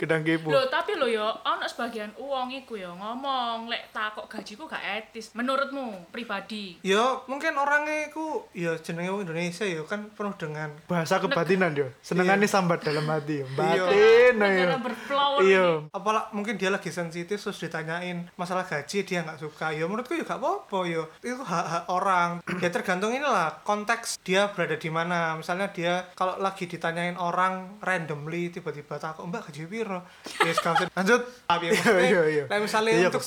Gedang 0.01 0.25
kepo. 0.25 0.49
Loh, 0.49 0.65
tapi 0.73 0.97
lo 0.97 1.05
yo 1.05 1.29
ono 1.45 1.69
sebagian 1.69 2.09
uang 2.17 2.49
iku 2.65 2.81
yo 2.81 2.97
ngomong 2.97 3.69
lek 3.69 3.93
takok 3.93 4.25
gajiku 4.25 4.65
gak 4.65 4.81
etis. 4.81 5.37
Menurutmu 5.37 6.09
pribadi. 6.09 6.81
ya 6.81 7.21
mungkin 7.29 7.53
orangnya 7.61 8.09
ku 8.09 8.49
ya 8.57 8.73
jenenge 8.81 9.13
wong 9.13 9.21
Indonesia 9.29 9.69
ya 9.69 9.85
kan 9.85 10.09
penuh 10.09 10.33
dengan 10.33 10.73
bahasa 10.89 11.21
kebatinan 11.21 11.77
yo. 11.77 11.93
Senengane 12.01 12.49
sambat 12.49 12.81
dalam 12.81 13.05
hati 13.05 13.45
yo. 13.45 13.47
Batin 13.53 14.41
ayo 14.41 14.65
Negara 14.65 14.81
berflower 14.81 15.39
iya. 15.45 15.67
apalah 15.93 16.23
mungkin 16.33 16.54
dia 16.57 16.73
lagi 16.73 16.89
sensitif 16.91 17.37
terus 17.39 17.59
ditanyain 17.59 18.27
masalah 18.35 18.65
gaji 18.65 19.05
dia 19.05 19.23
nggak 19.23 19.39
suka. 19.39 19.71
Ya 19.71 19.85
menurutku 19.85 20.15
ya 20.17 20.23
gak 20.25 20.39
apa-apa 20.41 20.79
ya. 20.87 21.03
Itu 21.21 21.43
hak 21.43 21.65
hak 21.65 21.85
orang. 21.91 22.31
Ya 22.65 22.71
tergantung 22.71 23.13
inilah 23.13 23.61
konteks 23.61 24.17
dia 24.25 24.49
berada 24.49 24.79
di 24.79 24.89
mana. 24.89 25.37
Misalnya 25.37 25.69
dia 25.69 26.07
kalau 26.17 26.39
lagi 26.39 26.65
ditanyain 26.65 27.13
orang 27.19 27.77
randomly 27.83 28.49
tiba-tiba 28.49 28.97
takut 28.97 29.27
mbak 29.27 29.51
gaji 29.51 29.69
piro? 29.69 30.01
Ya 30.41 30.53
sekarang 30.55 30.89
lanjut. 30.95 31.21
Tapi 31.45 31.65
Iya, 31.75 31.93
iya, 32.01 32.23
iya. 32.25 32.43
Lah 32.49 32.57
misalnya 32.63 33.11
untuk 33.11 33.23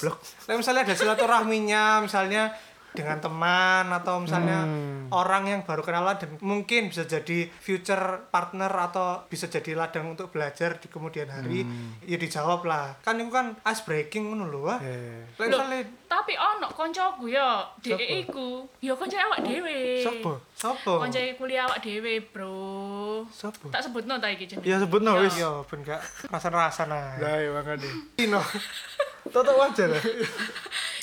lah 0.49 0.57
misalnya 0.57 0.83
ada 0.89 0.95
silaturahminya 0.97 1.85
misalnya 2.03 2.43
dengan 2.91 3.19
teman 3.19 3.85
atau 3.89 4.19
misalnya 4.19 4.61
Hmm. 4.61 5.07
orang 5.11 5.45
yang 5.47 5.61
baru 5.63 5.81
kenalan 5.81 6.15
dan 6.15 6.35
mungkin 6.41 6.89
bisa 6.89 7.03
jadi 7.03 7.49
future 7.55 8.27
partner 8.29 8.69
atau 8.69 9.25
bisa 9.25 9.47
jadi 9.47 9.73
ladang 9.75 10.09
untuk 10.09 10.29
belajar 10.29 10.77
di 10.77 10.87
kemudian 10.87 11.27
hari 11.27 11.65
ya 12.03 12.15
dijawab 12.15 12.61
lah 12.63 12.97
kan 12.99 13.17
itu 13.17 13.29
kan 13.29 13.57
ice 13.63 13.83
breaking 13.83 14.27
ngono 14.27 14.47
lho 14.47 14.61
wah 14.63 14.79
Eh. 14.79 15.25
Lah 15.37 15.47
Loh, 15.49 15.63
tapi 16.07 16.33
ono 16.33 16.69
koncoku 16.69 17.29
Siapa? 17.29 17.79
dhek 17.79 18.01
iku. 18.25 18.65
Yo 18.79 18.93
konco 18.95 19.15
awak 19.15 19.41
dhewe. 19.43 20.01
Sopo? 20.01 20.33
sopo 20.53 20.99
Konco 20.99 21.19
kuliah 21.35 21.65
awak 21.65 21.79
dhewe, 21.79 22.19
Bro. 22.25 23.25
Sopo? 23.29 23.69
Tak 23.69 23.81
sebutno 23.81 24.17
ta 24.17 24.27
iki 24.27 24.45
jenenge. 24.45 24.65
ya 24.65 24.77
sebutno 24.77 25.17
wis 25.19 25.37
yo 25.37 25.63
ben 25.65 25.81
gak 25.83 26.01
rasa-rasa 26.27 26.85
nah 26.85 27.15
lah 27.17 27.37
ya 27.37 27.51
makane 27.51 27.87
Ino 28.17 28.41
Toto 29.29 29.53
wajar 29.57 29.91
lah. 29.91 30.03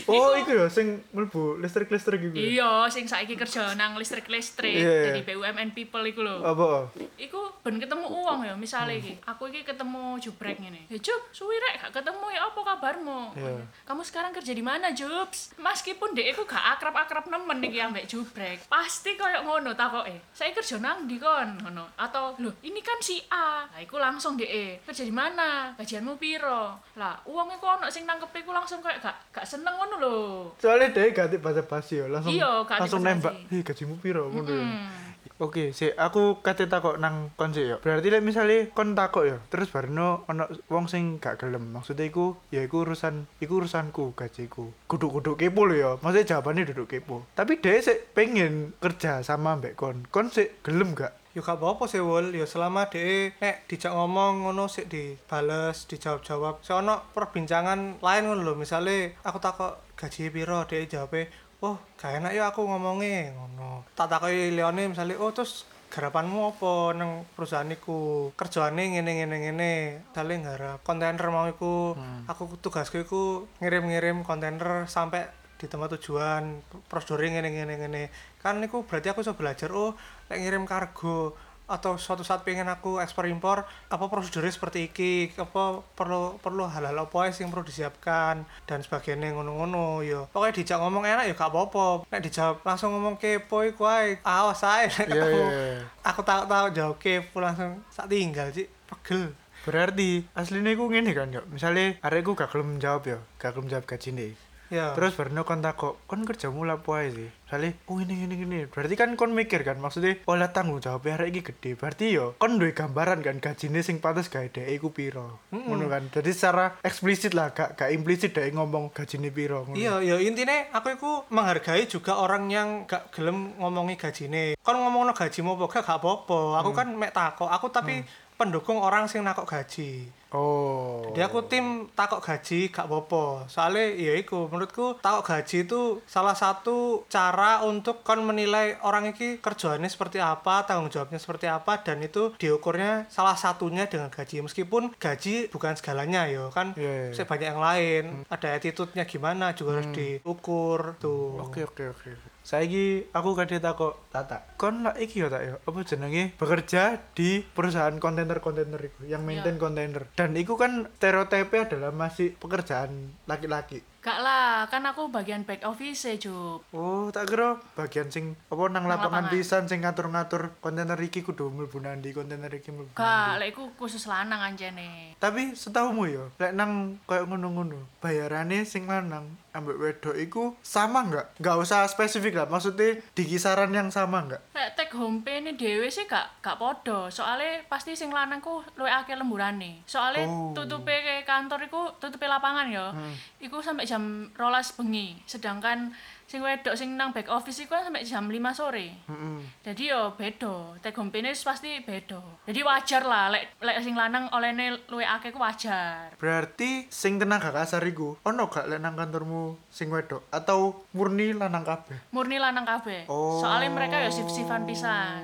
Oh, 0.06 0.36
iku 0.38 0.54
ya 0.54 0.68
sing 0.68 1.02
mlebu 1.10 1.58
listrik-listrik 1.58 2.20
iku. 2.20 2.36
ya? 2.36 2.44
Iya, 2.46 2.72
sing 2.94 3.08
saiki 3.10 3.34
kerja 3.34 3.74
nang 3.74 3.98
listrik-listrik 3.98 4.76
Iya, 4.78 4.86
iya. 4.86 5.06
jadi 5.10 5.22
BUMN 5.24 5.74
people 5.74 6.04
iku 6.06 6.22
lho. 6.22 6.46
Apa? 6.46 6.92
Iku 7.18 7.50
ben 7.66 7.82
ketemu 7.82 8.06
uang 8.06 8.46
ya, 8.46 8.54
misalnya 8.54 9.02
iki. 9.02 9.18
Aku 9.26 9.50
iki 9.50 9.66
ketemu 9.66 10.20
jubrek 10.22 10.62
ngene. 10.62 10.86
Ya 10.92 11.00
Jup, 11.02 11.22
suwi 11.32 11.58
rek 11.58 11.82
gak 11.82 12.04
ketemu 12.04 12.28
ya 12.30 12.46
apa 12.46 12.60
kabarmu? 12.60 13.34
Iya. 13.34 13.66
Kamu 13.88 14.02
sekarang 14.06 14.30
kerja 14.30 14.54
di 14.54 14.62
mana, 14.62 14.94
Jups? 14.94 15.58
Meskipun 15.58 16.14
dek 16.14 16.38
iku 16.38 16.46
gak 16.46 16.78
akrab-akrab 16.78 17.26
nemen 17.26 17.66
iki 17.66 17.82
ambek 17.82 18.06
jubrek, 18.06 18.62
pasti 18.70 19.18
koyo 19.18 19.42
ngono 19.42 19.74
takoke. 19.74 20.30
Saya 20.36 20.54
kerja 20.54 20.78
nang 20.78 21.10
ndi 21.10 21.18
kon? 21.18 21.58
Ngono. 21.66 21.98
Atau, 21.98 22.38
"Loh, 22.38 22.54
ini 22.62 22.84
kan 22.86 23.02
si 23.02 23.18
A." 23.34 23.66
Lah 23.66 23.82
iku 23.82 23.98
langsung 23.98 24.38
dek, 24.38 24.86
"Kerja 24.86 25.02
di 25.02 25.14
mana? 25.16 25.74
Gajianmu 25.74 26.14
piro?" 26.22 26.78
Lah, 26.94 27.18
uang 27.26 27.58
iku 27.58 27.66
ono 27.66 27.90
sing 27.90 28.05
nangkep 28.06 28.32
iku 28.46 28.54
langsung 28.54 28.80
koyo 28.80 28.96
gak 29.02 29.16
gak 29.34 29.46
seneng 29.46 29.76
ngono 29.76 29.96
lho. 30.00 30.16
Soalnya 30.62 30.94
dia 30.94 31.12
ganti 31.12 31.42
bahasa 31.42 31.66
basi 31.66 32.00
ya, 32.00 32.06
langsung 32.08 32.38
ganti 32.38 32.82
langsung 32.86 33.02
nembak. 33.02 33.34
Ih, 33.52 33.62
gajimu 33.66 33.98
piro 34.00 34.30
ngono 34.30 34.50
ya. 34.50 34.64
Hmm. 34.64 35.06
Oke, 35.36 35.76
sih 35.76 35.92
aku 35.92 36.40
kate 36.40 36.72
takok 36.72 36.96
nang 36.96 37.34
kon 37.36 37.52
sih 37.52 37.68
ya. 37.68 37.76
Berarti 37.84 38.08
lek 38.08 38.24
misale 38.24 38.72
kon 38.72 38.96
takok 38.96 39.28
ya, 39.28 39.38
terus 39.52 39.68
barno 39.68 40.24
ono 40.32 40.48
wong 40.72 40.88
sing 40.88 41.20
gak 41.20 41.44
gelem. 41.44 41.76
Maksudnya 41.76 42.08
iku 42.08 42.40
ya 42.56 42.64
iku 42.64 42.88
urusan 42.88 43.28
iku 43.44 43.60
urusanku 43.60 44.16
gajiku. 44.16 44.72
Kudu-kudu 44.88 45.36
kepo 45.36 45.68
lho 45.68 45.76
ya. 45.76 45.92
Maksudnya 46.00 46.40
jawabannya 46.40 46.72
duduk 46.72 46.88
kepo. 46.88 47.28
Tapi 47.36 47.60
dia 47.60 47.76
sih 47.84 48.00
pengen 48.16 48.72
kerja 48.80 49.28
sama 49.28 49.60
mbak 49.60 49.76
kon. 49.76 50.08
Kon 50.08 50.32
sih 50.32 50.56
gelem 50.64 50.96
gak? 50.96 51.12
Yo 51.36 51.44
gak 51.44 51.60
apa-apa 51.60 51.84
sih 51.92 52.00
wol 52.00 52.32
ya 52.32 52.48
selama 52.48 52.88
de 52.88 53.36
nek 53.44 53.68
dijak 53.68 53.92
ngomong 53.92 54.48
ngono 54.48 54.72
sik 54.72 54.88
dibales 54.88 55.84
dijawab-jawab. 55.92 56.64
Sik 56.64 56.80
ono 56.80 57.12
perbincangan 57.12 58.00
lain 58.00 58.24
ngono 58.24 58.40
lho. 58.40 58.54
Misale 58.56 59.20
aku 59.20 59.44
takok 59.44 60.00
gaji 60.00 60.32
piro? 60.32 60.64
De 60.64 60.88
jawabe 60.88 61.28
oh 61.60 61.76
gak 62.00 62.24
enak 62.24 62.32
ya 62.32 62.48
aku 62.56 62.64
ngomongnya 62.64 63.36
ngono. 63.36 63.84
Tak 64.00 64.08
takoki 64.16 64.56
Leone 64.56 64.88
misale 64.88 65.20
oh 65.20 65.36
terus 65.36 65.68
garapanmu 65.92 66.56
apa 66.56 66.96
nang 66.96 67.28
perusahaan 67.36 67.68
iku? 67.68 68.32
Kerjaane 68.40 68.96
ngene 68.96 69.12
ngene 69.20 69.36
ngene. 69.44 69.74
Misale 70.08 70.34
nggarap 70.40 70.88
kontainer 70.88 71.28
mau 71.36 71.52
iku 71.52 72.00
aku 72.32 72.56
tugasku 72.64 73.04
iku 73.04 73.44
ngirim-ngirim 73.60 74.24
kontainer 74.24 74.88
sampai 74.88 75.28
di 75.56 75.66
tempat 75.72 75.96
tujuan 76.00 76.62
proseduring 76.92 77.40
ngene 77.40 77.50
ngene 77.52 77.74
ngene. 77.80 78.04
Kan 78.42 78.60
niku 78.60 78.84
berarti 78.84 79.12
aku 79.12 79.24
bisa 79.24 79.34
belajar 79.34 79.72
oh 79.72 79.96
lek 80.28 80.40
ngirim 80.42 80.68
kargo 80.68 81.36
atau 81.66 81.98
suatu 81.98 82.22
saat 82.22 82.46
pengen 82.46 82.70
aku 82.70 83.02
ekspor 83.02 83.26
impor 83.26 83.66
apa 83.90 84.06
prosedurnya 84.06 84.54
seperti 84.54 84.86
iki? 84.94 85.34
Apa 85.34 85.82
perlu 85.98 86.38
perlu 86.38 86.70
hal-hal 86.70 86.94
apa 86.94 87.18
ae 87.26 87.34
sing 87.34 87.50
perlu 87.50 87.66
disiapkan? 87.66 88.46
Dan 88.70 88.86
sebagainya 88.86 89.34
ngono-ngono 89.34 90.06
yo 90.06 90.30
pokoknya 90.30 90.62
dijak 90.62 90.78
ngomong 90.78 91.04
enak 91.10 91.26
ya 91.26 91.34
gak 91.34 91.50
apa-apa. 91.50 92.06
Nek 92.06 92.22
dijawab 92.22 92.62
langsung 92.62 92.94
ngomong 92.94 93.18
kepo 93.18 93.66
iku 93.66 93.90
ae 93.90 94.22
awas 94.22 94.62
ae. 94.62 94.86
Nek 94.94 95.10
Iya, 95.10 95.22
ketemu 95.26 95.42
iya, 95.42 95.64
iya. 95.82 95.82
aku 96.06 96.22
tahu-tahu 96.22 96.66
jawab 96.78 96.96
kepo 97.02 97.38
langsung 97.42 97.82
sak 97.90 98.14
tinggal 98.14 98.54
sih 98.54 98.70
pegel. 98.86 99.34
Berarti 99.66 100.22
aslinya 100.38 100.78
aku 100.78 100.94
ngene 100.94 101.12
kan 101.18 101.34
yo. 101.34 101.42
Misalnya 101.50 101.98
arekku 102.06 102.38
gak 102.38 102.54
gelem 102.54 102.78
jawab 102.78 103.10
yo, 103.10 103.18
gak 103.42 103.58
gelem 103.58 103.74
jawab 103.74 103.90
gajine. 103.90 104.38
Ya 104.74 104.96
Terus 104.96 105.14
baru 105.14 105.44
kon 105.44 105.62
takok, 105.62 106.02
kon 106.10 106.26
kerjamu 106.26 106.66
lah 106.66 106.82
apa 106.82 106.92
ae 107.04 107.08
sih? 107.12 107.30
Misalnya, 107.46 107.72
oh 107.86 108.02
ini 108.02 108.26
ini 108.26 108.36
ini. 108.42 108.60
Berarti 108.66 108.96
kan 108.98 109.14
kon 109.14 109.32
mikir 109.36 109.62
kan 109.62 109.78
maksudnya, 109.78 110.18
oh 110.26 110.34
lah 110.34 110.50
tanggung 110.50 110.82
jawabnya 110.82 111.22
arek 111.22 111.30
iki 111.30 111.42
gede. 111.54 111.72
Berarti 111.78 112.06
yo 112.16 112.34
kon 112.42 112.58
duwe 112.58 112.74
gambaran 112.74 113.22
kan 113.22 113.38
gajine 113.38 113.86
sing 113.86 114.02
pantes 114.02 114.32
gawe 114.32 114.48
dhek 114.50 114.66
iku 114.76 114.90
piro. 114.90 115.46
Ngono 115.54 115.86
kan. 115.92 116.10
Jadi 116.10 116.32
secara 116.34 116.80
eksplisit 116.82 117.38
lah, 117.38 117.54
gak 117.54 117.78
gak 117.78 117.94
implisit 117.94 118.34
dhek 118.34 118.54
ngomong 118.56 118.90
gajine 118.96 119.30
piro. 119.30 119.68
ngono. 119.68 119.78
Iya, 119.78 120.02
ya 120.02 120.16
intinya 120.22 120.74
aku 120.74 120.98
itu 120.98 121.12
menghargai 121.30 121.86
juga 121.86 122.18
orang 122.18 122.50
yang 122.50 122.90
gak 122.90 123.14
gelem 123.14 123.54
ngomongi 123.62 123.96
gajine. 124.00 124.58
Kon 124.66 124.82
ngomongno 124.82 125.14
gajimu 125.14 125.58
apa 125.60 125.66
gak 125.70 125.84
gak 125.86 126.00
apa-apa. 126.02 126.66
Aku 126.66 126.72
kan 126.74 126.88
mek 126.98 127.14
takok, 127.14 127.50
aku 127.52 127.70
tapi 127.70 128.02
pendukung 128.36 128.84
orang 128.84 129.08
sing 129.08 129.24
nakok 129.24 129.48
gaji. 129.48 130.12
Oh. 130.36 131.08
Jadi 131.16 131.22
aku 131.24 131.48
tim 131.48 131.88
takok 131.96 132.20
gaji 132.20 132.68
gak 132.68 132.92
apa-apa. 132.92 133.48
Soalnya 133.48 133.88
ya 133.96 134.14
iku 134.20 134.52
menurutku 134.52 135.00
takok 135.00 135.24
gaji 135.32 135.64
itu 135.64 136.04
salah 136.04 136.36
satu 136.36 137.08
cara 137.08 137.64
untuk 137.64 138.04
kon 138.04 138.20
menilai 138.28 138.76
orang 138.84 139.16
iki 139.16 139.40
kerjaannya 139.40 139.88
seperti 139.88 140.20
apa, 140.20 140.68
tanggung 140.68 140.92
jawabnya 140.92 141.18
seperti 141.18 141.48
apa 141.48 141.80
dan 141.80 142.04
itu 142.04 142.36
diukurnya 142.36 143.08
salah 143.08 143.40
satunya 143.40 143.88
dengan 143.88 144.12
gaji. 144.12 144.44
Meskipun 144.44 144.92
gaji 145.00 145.48
bukan 145.48 145.80
segalanya 145.80 146.28
yo 146.28 146.52
kan 146.52 146.76
Iya, 146.76 146.92
iya. 146.92 147.10
masih 147.16 147.26
banyak 147.26 147.48
yang 147.56 147.62
lain. 147.64 148.04
Ada 148.28 148.60
attitude-nya 148.60 149.08
gimana 149.08 149.56
juga 149.56 149.80
harus 149.80 149.90
diukur 149.96 151.00
tuh. 151.00 151.40
Oke 151.40 151.64
oke 151.64 151.96
oke. 151.96 152.35
Saiki 152.46 153.10
aku 153.10 153.34
kadhe 153.34 153.58
takok 153.58 154.06
Tata. 154.14 154.46
Kon 154.54 154.86
lah 154.86 154.94
iki 155.02 155.26
yo 155.26 155.34
tak 155.34 155.50
yo. 155.50 155.58
Apa 155.66 155.82
jenenge 155.82 156.38
bekerja 156.38 157.02
di 157.18 157.42
perusahaan 157.42 157.98
kontainer-kontainer 157.98 158.78
iku 158.78 159.10
yang 159.10 159.26
maintain 159.26 159.58
kontainer. 159.58 160.06
Dan 160.14 160.38
iku 160.38 160.54
kan 160.54 160.86
stereotipnya 161.02 161.74
adalah 161.74 161.90
masih 161.90 162.38
pekerjaan 162.38 163.18
laki-laki. 163.26 163.82
Gak 164.06 164.22
lah, 164.22 164.70
kan 164.70 164.86
aku 164.86 165.10
bagian 165.10 165.50
back 165.50 165.66
office 165.66 166.06
Jup. 166.22 166.62
Oh, 166.70 167.10
tak 167.10 167.26
kira 167.26 167.58
bagian 167.74 168.14
sing 168.14 168.38
apa 168.54 168.70
nang 168.70 168.86
Nang 168.86 169.02
lapangan 169.02 169.34
pisan 169.34 169.66
sing 169.66 169.82
ngatur-ngatur 169.82 170.54
kontainer 170.62 170.94
iki 171.02 171.26
kudu 171.26 171.50
mlebu 171.50 171.82
nandi, 171.82 172.14
kontainer 172.14 172.54
iki 172.54 172.70
mlebu. 172.70 172.94
Gak, 172.94 173.42
lek 173.42 173.58
iku 173.58 173.74
khusus 173.74 174.06
lanang 174.06 174.46
anjene. 174.46 175.18
Tapi 175.18 175.58
setahumu 175.58 176.06
yo, 176.06 176.30
lek 176.38 176.54
nang 176.54 177.02
koyo 177.10 177.26
ngono-ngono, 177.26 177.82
bayarannya 177.98 178.62
sing 178.62 178.86
lanang 178.86 179.26
ambek 179.56 179.80
wedok 179.80 180.20
iku 180.20 180.54
sama 180.60 181.08
nggak? 181.08 181.40
Nggak 181.40 181.58
usah 181.64 181.88
spesifik 181.88 182.36
lah, 182.36 182.46
maksudnya 182.52 183.00
di 183.16 183.24
kisaran 183.24 183.72
yang 183.72 183.88
sama 183.88 184.28
nggak? 184.28 184.52
Lek 184.52 184.70
take 184.76 184.94
home 184.94 185.24
pay 185.24 185.40
ini 185.40 185.56
dhewe 185.56 185.88
sih 185.88 186.04
gak 186.06 186.44
gak 186.44 186.60
podo. 186.60 187.08
Soale 187.08 187.64
pasti 187.66 187.96
sing 187.96 188.12
lanang 188.12 188.44
ku 188.44 188.62
luwih 188.76 188.92
akeh 188.92 189.18
lemburane. 189.18 189.82
Soale 189.88 190.28
Oh. 190.28 190.52
tutupe 190.52 190.94
kantor 191.24 191.72
iku 191.72 191.82
tutupe 191.98 192.28
lapangan 192.28 192.68
ya. 192.68 192.92
Iku 193.40 193.64
sampai 193.64 193.88
jam 193.96 194.28
rolas 194.36 194.76
bengi. 194.76 195.16
Sedangkan 195.24 195.96
sing 196.26 196.42
wedok 196.44 196.76
sing 196.76 197.00
nang 197.00 197.16
back 197.16 197.32
office 197.32 197.64
iku 197.64 197.80
kan 197.80 197.88
sampai 197.88 198.04
jam 198.04 198.28
5 198.28 198.36
sore. 198.52 198.92
Heeh. 199.08 199.40
Jadi 199.64 199.94
yo 199.94 200.12
beda. 200.20 200.76
Take 200.84 201.00
home 201.00 201.14
pasti 201.16 201.80
beda. 201.80 202.20
Jadi 202.44 202.60
wajar 202.60 203.08
lah 203.08 203.32
lek 203.32 203.56
lek 203.64 203.78
sing 203.80 203.96
lanang 203.96 204.28
olehne 204.36 204.76
luwih 204.92 205.08
akeh 205.08 205.32
ku 205.32 205.40
wajar. 205.40 206.12
Berarti 206.20 206.92
sing 206.92 207.16
tenaga 207.22 207.56
kasar 207.56 207.86
iku 207.88 208.20
ono 208.28 208.52
gak 208.52 208.68
lek 208.68 208.84
nang 208.84 209.00
kantormu 209.00 209.56
sing 209.72 209.88
wedok 209.88 210.28
atau 210.28 210.84
murni 210.92 211.32
lanang 211.32 211.64
kabeh? 211.64 212.12
Murni 212.12 212.36
lanang 212.36 212.68
kabeh. 212.68 213.08
Oh. 213.08 213.40
Soale 213.40 213.72
mereka 213.72 214.02
ya 214.02 214.12
sif-sifan 214.12 214.68
pisan. 214.68 215.24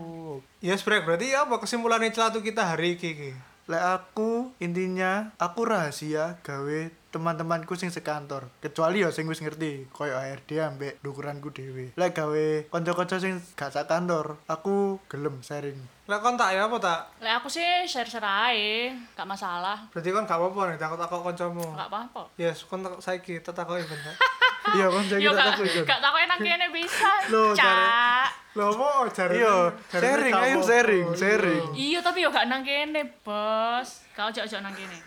Ya 0.61 0.77
sebenarnya 0.77 1.03
berarti 1.03 1.27
apa 1.35 1.55
kesimpulannya 1.59 2.13
celatu 2.13 2.39
kita 2.39 2.63
hari 2.63 2.95
ini 2.95 3.50
Lek 3.69 3.83
aku 3.83 4.49
intinya 4.57 5.29
aku 5.37 5.69
rahasia 5.69 6.41
gawe 6.41 6.79
teman-temanku 7.11 7.75
sing 7.75 7.91
sekantor 7.91 8.47
kecuali 8.63 9.03
ya 9.03 9.11
sing 9.11 9.27
wis 9.27 9.43
ngerti 9.43 9.91
koyo 9.91 10.15
ARD 10.15 10.47
ambek 10.63 11.03
dukuranku 11.03 11.51
dhewe 11.51 11.91
lek 11.99 12.15
gawe 12.15 12.71
kanca-kanca 12.71 13.19
sing 13.19 13.35
gak 13.59 13.75
sak 13.75 13.91
kantor 13.91 14.39
aku 14.47 14.95
gelem 15.11 15.43
sharing 15.43 15.75
Lah 16.09 16.19
kon 16.19 16.35
tak 16.35 16.51
ya 16.51 16.67
apa 16.67 16.75
tak? 16.75 17.23
Lek 17.23 17.39
aku 17.39 17.47
sih 17.47 17.63
share-share 17.87 18.27
ae, 18.27 18.91
gak 19.15 19.23
masalah. 19.23 19.79
Berarti 19.95 20.11
kon 20.11 20.27
gak 20.27 20.35
apa-apa 20.35 20.61
nih 20.67 20.75
takut-takut 20.75 21.23
kancamu. 21.23 21.63
Gak 21.71 21.87
apa-apa. 21.87 22.27
Yes, 22.35 22.67
kon 22.67 22.83
tak 22.83 22.99
saiki 22.99 23.39
tetakoki 23.39 23.87
bentar. 23.87 24.11
iya 24.71 24.87
kan 24.87 25.03
saya 25.03 25.19
kita 25.19 25.31
gak 25.31 25.47
takut 25.47 25.65
kan 25.67 25.83
gak 25.85 25.99
takoke 26.01 26.25
nang 26.25 26.39
kene 26.39 26.67
bisa. 26.69 27.11
Loh, 27.27 27.51
Cak. 27.51 28.27
Lho 28.51 28.65
apa 28.69 28.89
jare? 29.09 29.33
iya 29.33 29.55
sharing 29.89 30.33
ayo 30.35 30.59
sharing 30.59 31.07
sharing 31.13 31.63
Iya 31.71 31.99
tapi 31.99 32.19
yo 32.19 32.29
gak 32.29 32.45
nang 32.45 32.61
kene, 32.61 33.01
Bos. 33.21 34.03
Kau 34.11 34.27
ojo-ojo 34.27 34.57
nang 34.59 34.71
kene. 34.71 34.99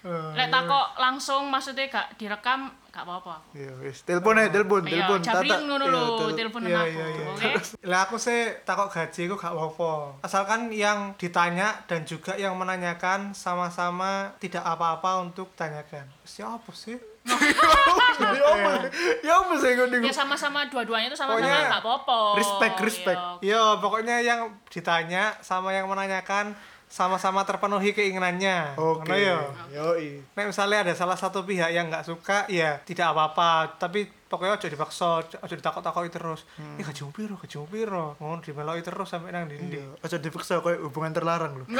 Eh, 0.00 0.30
Lek 0.32 0.46
takok 0.48 0.94
langsung 0.96 1.46
maksudnya 1.46 1.86
gak 1.86 2.14
direkam 2.14 2.70
gak 2.88 3.02
apa-apa. 3.04 3.38
iya 3.52 3.70
wis 3.78 4.02
telepon 4.02 4.34
aja 4.34 4.50
telepon 4.52 4.80
Iya, 4.80 4.90
telepon 5.04 5.18
jablin 5.20 5.60
ngono 5.64 5.84
Iya, 5.84 5.92
lho, 5.92 6.02
tel- 6.16 6.36
telepon 6.36 6.62
Iya 6.64 6.74
aku. 6.76 6.88
iya 6.88 7.06
iya. 7.08 7.24
Oke. 7.28 7.50
Lah 7.90 8.00
aku 8.02 8.16
sih 8.16 8.38
takut 8.62 8.88
gaji 8.88 9.20
aku 9.24 9.36
gak 9.36 9.52
apa-apa. 9.52 9.90
Asalkan 10.20 10.60
yang 10.72 10.98
ditanya 11.14 11.82
dan 11.84 12.02
juga 12.02 12.34
yang 12.34 12.54
menanyakan 12.54 13.30
sama-sama 13.32 14.34
tidak 14.38 14.62
apa-apa 14.62 15.18
untuk 15.20 15.50
tanyakan. 15.52 16.06
Siapa 16.22 16.70
sih? 16.72 16.98
Ya 17.30 17.60
apa 17.60 18.72
ya 19.20 19.32
apa 19.36 19.54
sih 19.56 19.70
ngono 19.74 19.96
Ya 20.00 20.12
sama-sama 20.12 20.64
dua-duanya 20.66 21.08
itu 21.08 21.16
sama-sama 21.16 21.44
Pokoknya 21.44 21.68
gak 21.68 21.82
apa-apa. 21.82 22.18
respect, 22.36 22.76
respect. 22.80 23.20
Iya. 23.40 23.54
Yo, 23.54 23.62
pokoknya 23.78 24.16
yang 24.20 24.40
ditanya 24.66 25.36
sama 25.40 25.70
yang 25.70 25.86
menanyakan 25.86 26.56
sama-sama 26.88 27.44
terpenuhi 27.44 27.92
keinginannya. 27.92 28.72
oke 28.74 29.04
Ngono 29.04 29.14
yo. 29.14 29.38
yoi 29.70 30.24
Nek 30.32 30.48
misalnya 30.48 30.88
ada 30.88 30.94
salah 30.96 31.14
satu 31.14 31.44
pihak 31.44 31.68
yang 31.68 31.92
nggak 31.92 32.02
suka, 32.02 32.48
ya 32.48 32.80
tidak 32.82 33.12
apa-apa. 33.12 33.76
Tapi 33.76 34.08
pokoknya 34.28 34.52
ojo 34.54 34.66
dipaksa, 34.68 35.06
ojo 35.20 35.36
ojo 35.40 35.54
ditakut-takoki 35.56 36.08
terus. 36.08 36.44
Ih 36.76 36.84
gajimu 36.84 37.10
piro, 37.10 37.34
gajimu 37.36 37.64
piro. 37.66 38.14
Ngono 38.20 38.38
dimeloki 38.38 38.82
terus 38.82 39.08
sampai 39.08 39.32
nang 39.32 39.48
ndi. 39.48 39.56
Iya, 39.56 39.96
aja 39.98 40.16
dipaksa 40.16 40.60
koyo 40.60 40.84
hubungan 40.84 41.10
terlarang 41.10 41.52
lho. 41.58 41.64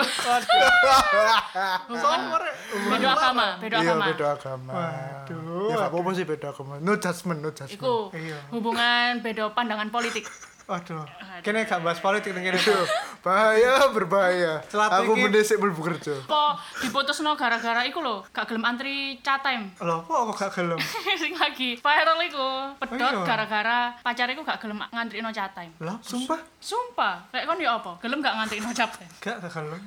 Soalnya 1.88 2.38
Beda 2.68 3.08
agama, 3.12 3.46
beda 3.58 3.76
Iya, 3.78 3.90
agama. 3.92 4.04
beda 4.08 4.26
agama. 4.32 4.72
Waduh. 4.72 5.68
Ya 5.68 5.76
gak 5.78 5.88
apa-apa 5.88 6.10
sih 6.12 6.24
beda 6.24 6.46
agama. 6.50 6.74
No 6.78 6.92
judgment, 6.96 7.38
no 7.40 7.50
judgment. 7.50 7.76
Iku 7.76 7.94
Iya. 8.12 8.38
hubungan 8.50 9.20
beda 9.20 9.52
pandangan 9.52 9.88
politik. 9.88 10.24
Waduh. 10.68 11.00
Kene 11.40 11.64
gak 11.64 11.80
bahas 11.80 11.96
politik 11.96 12.36
kene. 12.36 12.52
Aduh, 12.52 12.84
bahaya, 13.18 13.88
berbahaya. 13.88 14.60
Celatu 14.68 15.00
Aku 15.00 15.12
iki- 15.16 15.24
mendesik 15.24 15.56
mlebu 15.56 15.80
kerja. 15.82 16.12
Apa 16.20 16.60
diputusno 16.78 17.32
gara-gara 17.34 17.80
iku 17.82 17.98
lho, 17.98 18.20
gak 18.28 18.44
gelem 18.44 18.60
antri 18.62 19.16
chat 19.18 19.40
time. 19.40 19.72
Loh, 19.80 20.04
kok 20.04 20.28
aku 20.28 20.32
gak 20.36 20.52
gelem? 20.52 20.76
Sing 21.22 21.32
lagi 21.32 21.74
viral 21.74 22.20
iku, 22.22 22.76
pedot 22.76 23.00
Oh 23.00 23.12
iya. 23.16 23.24
gara-gara 23.24 23.96
pacare 23.98 24.36
iku 24.36 24.44
gak 24.44 24.60
gelem 24.60 24.76
ngantrino 24.84 25.32
chat 25.32 25.50
time. 25.50 25.72
Lah, 25.80 25.96
Sumpah, 26.00 26.36
Sumpah, 26.60 27.24
lek 27.30 27.48
kon 27.48 27.56
ya 27.56 27.72
apa? 27.74 27.96
Gelem 27.98 28.20
gak 28.20 28.36
ngantrino 28.36 28.68
chat 28.70 28.92
time? 28.92 29.08
gak 29.18 29.40
gak 29.40 29.48
gelem. 29.50 29.80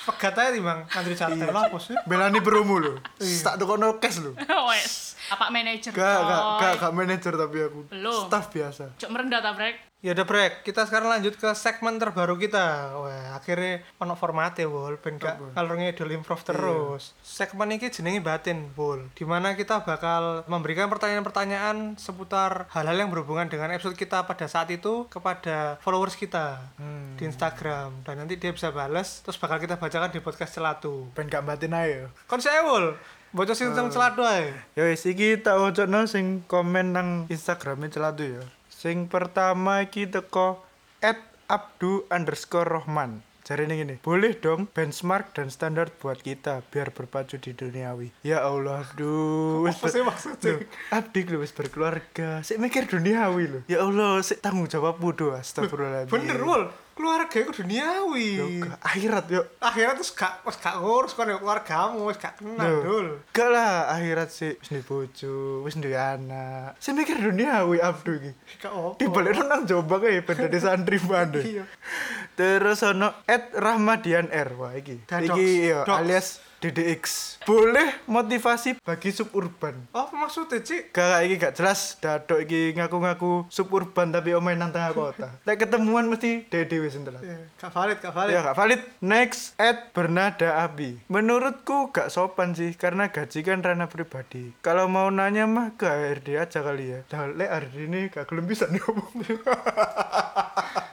Pegat 0.00 0.32
aja 0.34 0.48
timbang 0.50 0.80
ngantri 0.86 1.12
charter 1.12 1.44
lah 1.46 1.68
apa 1.68 1.76
sih? 1.76 1.92
belani 2.04 2.40
promo 2.40 2.76
lho. 2.76 2.96
Tak 3.18 3.56
tukono 3.56 3.96
cash 3.96 4.20
lho. 4.20 4.32
Wes, 4.68 5.09
apa 5.30 5.44
manajer? 5.48 5.92
Gak, 5.94 6.18
gak, 6.26 6.42
gak, 6.58 6.72
gak 6.82 6.92
manajer 6.92 7.32
tapi 7.38 7.58
aku. 7.62 7.80
Belum. 7.88 8.26
Staff 8.26 8.46
biasa. 8.50 8.84
Cok 8.98 9.10
merendah 9.14 9.40
ta, 9.40 9.54
Brek? 9.54 9.90
Ya 10.00 10.16
udah 10.16 10.24
break. 10.24 10.64
Kita 10.64 10.88
sekarang 10.88 11.12
lanjut 11.12 11.36
ke 11.36 11.52
segmen 11.52 12.00
terbaru 12.00 12.40
kita. 12.40 12.96
Wah, 12.96 13.36
akhirnya 13.36 13.84
ono 14.00 14.16
formatnya, 14.16 14.64
Bol. 14.64 14.96
Ben 14.96 15.20
gak 15.20 15.36
kalau 15.52 15.76
ngedol 15.76 16.16
improv 16.16 16.40
terus. 16.40 17.12
Segmen 17.20 17.76
ini 17.76 17.92
jenenge 17.92 18.24
batin, 18.24 18.72
Bol. 18.72 19.12
Di 19.12 19.28
mana 19.28 19.52
kita 19.52 19.84
bakal 19.84 20.48
memberikan 20.48 20.88
pertanyaan-pertanyaan 20.88 22.00
seputar 22.00 22.64
hal-hal 22.72 22.96
yang 22.96 23.12
berhubungan 23.12 23.52
dengan 23.52 23.76
episode 23.76 23.92
kita 23.92 24.24
pada 24.24 24.48
saat 24.48 24.72
itu 24.72 25.04
kepada 25.12 25.76
followers 25.84 26.16
kita 26.16 26.64
di 27.20 27.28
Instagram. 27.28 28.00
Dan 28.00 28.24
nanti 28.24 28.40
dia 28.40 28.56
bisa 28.56 28.72
balas, 28.72 29.20
terus 29.20 29.36
bakal 29.36 29.60
kita 29.60 29.76
bacakan 29.76 30.08
di 30.08 30.24
podcast 30.24 30.56
Celatu. 30.56 31.12
Ben 31.12 31.28
gak 31.28 31.44
batin 31.44 31.76
ae 31.76 31.88
yo. 31.92 32.06
Kon 32.24 32.40
saya, 32.40 32.64
Bol. 32.64 32.96
Bocor 33.30 33.54
sing 33.54 33.70
tentang 33.70 33.94
Celatu 33.94 34.26
ae. 34.26 34.50
Ya 34.74 34.90
wis 34.90 35.06
iki 35.06 35.38
tak 35.38 35.62
wocokno 35.62 36.10
sing 36.10 36.42
komen 36.50 36.90
nang 36.90 37.08
Instagramnya 37.30 37.86
celatu 37.86 38.26
ya. 38.26 38.42
Sing 38.66 39.06
pertama 39.06 39.86
iki 39.86 40.10
teko 40.10 40.66
@abdu 41.46 42.10
underscore 42.10 42.66
rohman. 42.66 43.22
Jari 43.46 43.66
ini 43.66 43.82
gini, 43.82 43.94
boleh 43.98 44.38
dong 44.38 44.70
benchmark 44.70 45.34
dan 45.34 45.50
standar 45.50 45.90
buat 45.90 46.22
kita 46.22 46.62
biar 46.70 46.94
berpacu 46.94 47.34
di 47.38 47.50
duniawi. 47.50 48.14
Ya 48.22 48.46
Allah, 48.46 48.86
duh. 48.94 49.66
wis 49.66 49.74
Apa 49.78 49.90
sih 49.90 50.06
maksudnya? 50.06 50.62
Abdi 50.94 51.26
lu 51.26 51.42
wis 51.42 51.50
berkeluarga, 51.50 52.46
sik 52.46 52.62
mikir 52.62 52.86
duniawi 52.86 53.44
lho. 53.50 53.60
Ya 53.66 53.82
Allah, 53.82 54.22
sik 54.22 54.38
tanggung 54.38 54.70
jawabmu 54.70 55.08
doh, 55.18 55.34
astagfirullahaladzim. 55.34 56.14
Bener, 56.14 56.38
Bol. 56.38 56.70
Keluarga 57.00 57.36
itu 57.40 57.52
duniawi 57.56 58.28
akhirat 58.78 59.24
yo. 59.26 59.42
akhirnya 59.56 59.96
terus 59.96 60.12
gak 60.12 60.44
wis 60.44 60.60
gak 60.60 60.76
ngurus 60.76 61.16
ya 61.16 61.40
keluargamu 61.40 62.04
wis 62.04 62.20
gak 62.20 62.36
kenal 62.36 62.68
Yo. 62.68 62.78
dul 62.84 63.06
Gak 63.32 63.48
lah 63.48 63.88
akhirat 63.90 64.28
sih 64.28 64.52
wis 64.54 64.68
duwe 64.68 64.84
bojo, 64.84 65.64
wis 65.64 65.74
duwe 65.74 65.96
anak. 65.96 66.76
Saya 66.76 66.92
mikir 66.92 67.16
duniawi 67.16 67.80
Abdu 67.80 68.20
iki. 68.20 68.32
gak 68.60 68.68
apa 68.68 69.00
Di 69.00 69.06
balik 69.08 69.40
nang 69.40 69.64
Jombang 69.64 70.04
kayak 70.04 70.28
pen 70.28 70.36
dari 70.36 70.60
santri 70.60 70.98
mana. 71.08 71.40
Iya. 71.40 71.64
Terus 72.36 72.84
ono 72.84 73.24
Ed 73.24 73.56
Rahmadian 73.56 74.28
R 74.28 74.50
wah 74.54 74.76
iki. 74.76 75.00
Dadox. 75.08 75.34
Iki 75.34 75.48
yo 75.72 75.80
alias 75.88 76.28
DDX. 76.60 77.36
Boleh 77.48 78.04
motivasi 78.04 78.76
bagi 78.84 79.10
suburban. 79.16 79.72
apa 79.96 80.12
maksudnya 80.12 80.60
cik 80.60 80.92
Gak 80.92 81.24
iki 81.24 81.40
gak 81.40 81.56
jelas 81.56 81.96
dadok 81.98 82.44
iki 82.44 82.76
ngaku-ngaku 82.76 83.48
suburban 83.48 84.12
tapi 84.12 84.36
omain 84.36 84.60
nang 84.60 84.68
tengah 84.68 84.92
kota. 84.92 85.28
Lek 85.48 85.64
ketemuan 85.64 86.04
mesti 86.12 86.44
dhewe 86.52 86.92
sing 86.92 87.08
telat. 87.08 87.24
Ya, 87.24 87.40
gak 87.56 87.72
valid 87.72 87.96
gak 88.04 88.12
valid 88.12 88.32
Ya 88.36 88.40
gak 88.44 88.58
valid. 88.60 88.80
Next 89.00 89.56
at 89.56 89.96
Bernada 89.96 90.60
Abi. 90.60 91.00
Menurutku 91.08 91.88
gak 91.96 92.12
sopan 92.12 92.52
sih 92.52 92.76
karena 92.76 93.08
gaji 93.08 93.40
kan 93.40 93.64
ranah 93.64 93.88
pribadi. 93.88 94.52
Kalau 94.60 94.84
mau 94.84 95.08
nanya 95.08 95.48
mah 95.48 95.72
ke 95.80 95.88
HRD 95.88 96.36
aja 96.36 96.60
kali 96.60 96.92
ya. 96.92 97.00
Dah 97.08 97.24
lek 97.32 97.48
HRD 97.48 97.76
ini 97.88 98.00
gak 98.12 98.28
gelem 98.28 98.44
bisa 98.44 98.68
ngomong. 98.68 99.10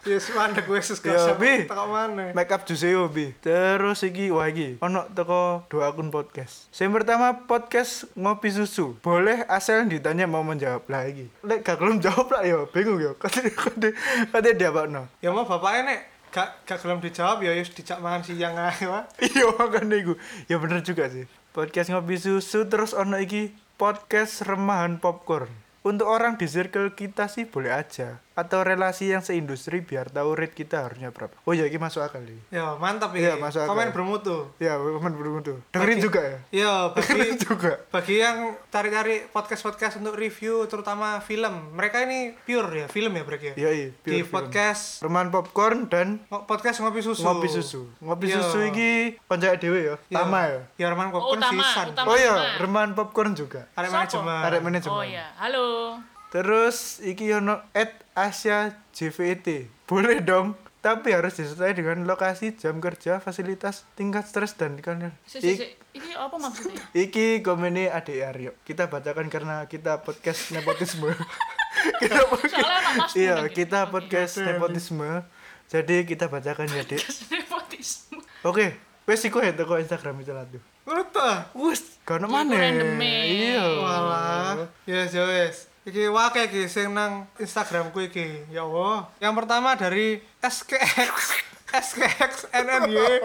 Yes, 0.07 0.31
mandek 0.31 0.63
gue 0.63 0.79
sus 0.79 1.03
Ya, 1.03 1.19
gak 1.19 1.35
Bi. 1.35 1.67
Tak 1.67 1.83
mana 1.83 2.31
Make 2.31 2.51
up 2.55 2.63
Juseo 2.63 3.11
Bi. 3.11 3.35
Terus 3.43 3.99
iki 4.07 4.31
wah 4.31 4.47
iki 4.47 4.79
ono 4.79 5.03
teko 5.11 5.56
dua 5.65 5.89
akun 5.89 6.13
podcast. 6.13 6.69
Yang 6.77 7.01
pertama 7.01 7.33
podcast 7.49 8.05
ngopi 8.13 8.53
susu. 8.53 8.93
Boleh 9.01 9.41
asal 9.49 9.89
ditanya 9.89 10.29
mau 10.29 10.45
menjawab 10.45 10.85
lah 10.85 11.09
iki. 11.09 11.25
Lek 11.41 11.65
gak 11.65 11.81
gelem 11.81 11.97
jawab 11.97 12.29
lah 12.29 12.45
yo 12.45 12.69
bingung 12.69 13.01
yo. 13.01 13.17
Kate 13.17 13.49
kate 13.49 13.97
kate 14.29 14.51
dia 14.53 14.69
no. 14.85 15.09
Ya 15.23 15.33
mau 15.33 15.49
bapaknya 15.49 15.81
nek 15.89 15.99
gak 16.29 16.49
gak 16.69 16.79
gelem 16.85 17.01
dijawab 17.01 17.41
ya 17.41 17.55
wis 17.57 17.73
dijak 17.73 17.97
mangan 17.97 18.21
siang 18.21 18.53
ae. 18.53 18.85
Iya 19.25 19.45
makanya 19.57 19.97
iku. 19.97 20.13
Ya 20.45 20.61
bener 20.61 20.85
juga 20.85 21.09
sih. 21.09 21.25
Podcast 21.55 21.89
ngopi 21.89 22.21
susu 22.21 22.69
terus 22.69 22.93
ono 22.93 23.17
iki 23.17 23.49
podcast 23.81 24.45
remahan 24.45 25.01
popcorn. 25.01 25.49
Untuk 25.81 26.05
orang 26.05 26.35
di 26.35 26.45
circle 26.45 26.93
kita 26.93 27.31
sih 27.31 27.47
boleh 27.47 27.71
aja. 27.71 28.19
Atau 28.37 28.61
relasi 28.61 29.09
yang 29.09 29.19
seindustri 29.19 29.81
biar 29.81 30.07
tahu 30.07 30.37
rate 30.37 30.53
kita 30.53 30.85
harusnya 30.85 31.09
berapa. 31.09 31.33
Oh 31.41 31.51
iya 31.51 31.65
ini 31.65 31.75
masuk 31.75 32.05
akal 32.05 32.21
nih. 32.21 32.37
Ya 32.53 32.77
mantap 32.77 33.09
Iya, 33.11 33.33
ini. 33.33 33.41
masuk 33.41 33.65
akal. 33.65 33.73
Komen 33.73 33.89
bermutu. 33.89 34.37
Ya, 34.57 34.77
teman 34.77 35.09
bermutu. 35.11 35.57
Dengerin 35.73 35.97
Bagi- 35.97 36.05
juga 36.05 36.21
ya. 36.21 36.37
Iya, 36.53 36.73
Dengerin 36.95 37.33
bagi 37.33 37.41
juga. 37.41 37.71
bagi 37.89 38.15
yang 38.19 38.37
cari-cari 38.69 39.25
podcast-podcast 39.27 39.97
untuk 39.97 40.13
review 40.13 40.63
terutama 40.65 41.17
film. 41.19 41.73
Mereka 41.73 42.05
ini 42.05 42.37
pure 42.39 42.69
ya, 42.75 42.87
film 42.87 43.09
ya 43.11 43.23
mereka. 43.23 43.57
Iya, 43.57 43.69
iya. 43.73 43.89
Di 43.89 43.97
pure 43.97 44.21
film. 44.21 44.29
podcast 44.29 45.01
Remahan 45.01 45.29
popcorn 45.29 45.77
dan 45.87 46.07
ngo- 46.23 46.45
podcast 46.45 46.77
ngopi 46.79 47.01
susu. 47.01 47.25
ngopi 47.25 47.49
susu. 47.49 47.89
Ngopi 47.97 48.25
Iya. 48.27 48.37
susu 48.37 48.59
iki 48.63 48.89
konco 49.25 49.49
dhewe 49.49 49.79
ya. 49.81 49.95
Iya. 50.07 50.15
Tama 50.15 50.39
ya. 50.45 50.61
Ya 50.77 50.87
Reman 50.87 51.09
Oh, 51.09 51.13
Popcorn 51.17 51.39
utama, 51.41 51.63
season. 51.63 51.87
utama. 51.89 52.07
Oh 52.07 52.15
iya, 52.15 52.33
remahan 52.57 52.91
popcorn 52.93 53.31
juga. 53.33 53.65
Arek 53.73 53.89
manajemen. 53.89 54.41
Arek 54.45 54.61
manajemen. 54.61 54.93
Oh 54.93 55.01
iya, 55.01 55.25
halo. 55.41 55.65
Terus 56.37 57.01
iki 57.01 57.33
ono 57.33 57.65
at 57.73 57.97
Asia 58.13 58.69
JVT. 58.93 59.73
Boleh 59.89 60.21
dong, 60.21 60.53
tapi 60.85 61.09
harus 61.09 61.33
disertai 61.33 61.73
dengan 61.73 62.05
lokasi, 62.05 62.53
jam 62.53 62.77
kerja, 62.77 63.17
fasilitas, 63.17 63.89
tingkat 63.97 64.29
stres 64.29 64.53
dan 64.53 64.77
kan. 64.77 65.17
Si, 65.25 65.41
si, 65.41 65.57
si. 65.57 65.65
Ini 65.97 66.13
apa 66.13 66.37
maksudnya? 66.37 66.85
Iki 66.93 67.41
komennya 67.41 67.89
adik 67.89 68.21
Aryo. 68.21 68.51
Kita 68.61 68.85
bacakan 68.85 69.33
karena 69.33 69.65
kita 69.65 70.05
podcast 70.05 70.53
nepotisme. 70.53 71.09
kita 72.05 72.21
podcast, 72.29 72.53
Soalnya 72.53 72.79
anak 72.85 72.93
mas 73.01 73.13
iya, 73.17 73.35
gitu. 73.41 73.57
kita 73.57 73.79
podcast 73.89 74.33
nepotisme. 74.37 75.25
Jadi 75.73 76.05
kita 76.05 76.29
bacakan 76.29 76.69
ya, 76.69 76.85
Dik. 76.85 77.01
Nepotisme. 77.33 78.21
Oke, 78.45 78.77
wes 79.09 79.25
iku 79.25 79.41
ya 79.41 79.57
toko 79.57 79.81
Instagram 79.81 80.21
itu 80.21 80.37
lah 80.37 80.45
tuh. 80.45 80.61
Ngono 80.85 81.01
ta? 81.09 81.49
Wes, 81.57 81.97
kono 82.05 82.29
Iku 82.29 82.37
mana? 82.37 82.53
random, 82.53 83.01
eh. 83.01 83.25
Iya. 83.25 83.65
Walah. 83.81 84.69
Ya 84.85 85.09
wis. 85.09 85.73
Iki 85.87 86.11
wake 86.11 86.51
iki 86.51 86.67
sing 86.67 86.91
nang 86.91 87.31
Instagramku 87.39 88.11
iki. 88.11 88.43
Ya 88.51 88.67
Allah. 88.67 89.07
Yang 89.23 89.33
pertama 89.39 89.71
dari 89.79 90.19
SKX 90.43 91.39
SKX 91.71 92.31
NNY 92.51 93.23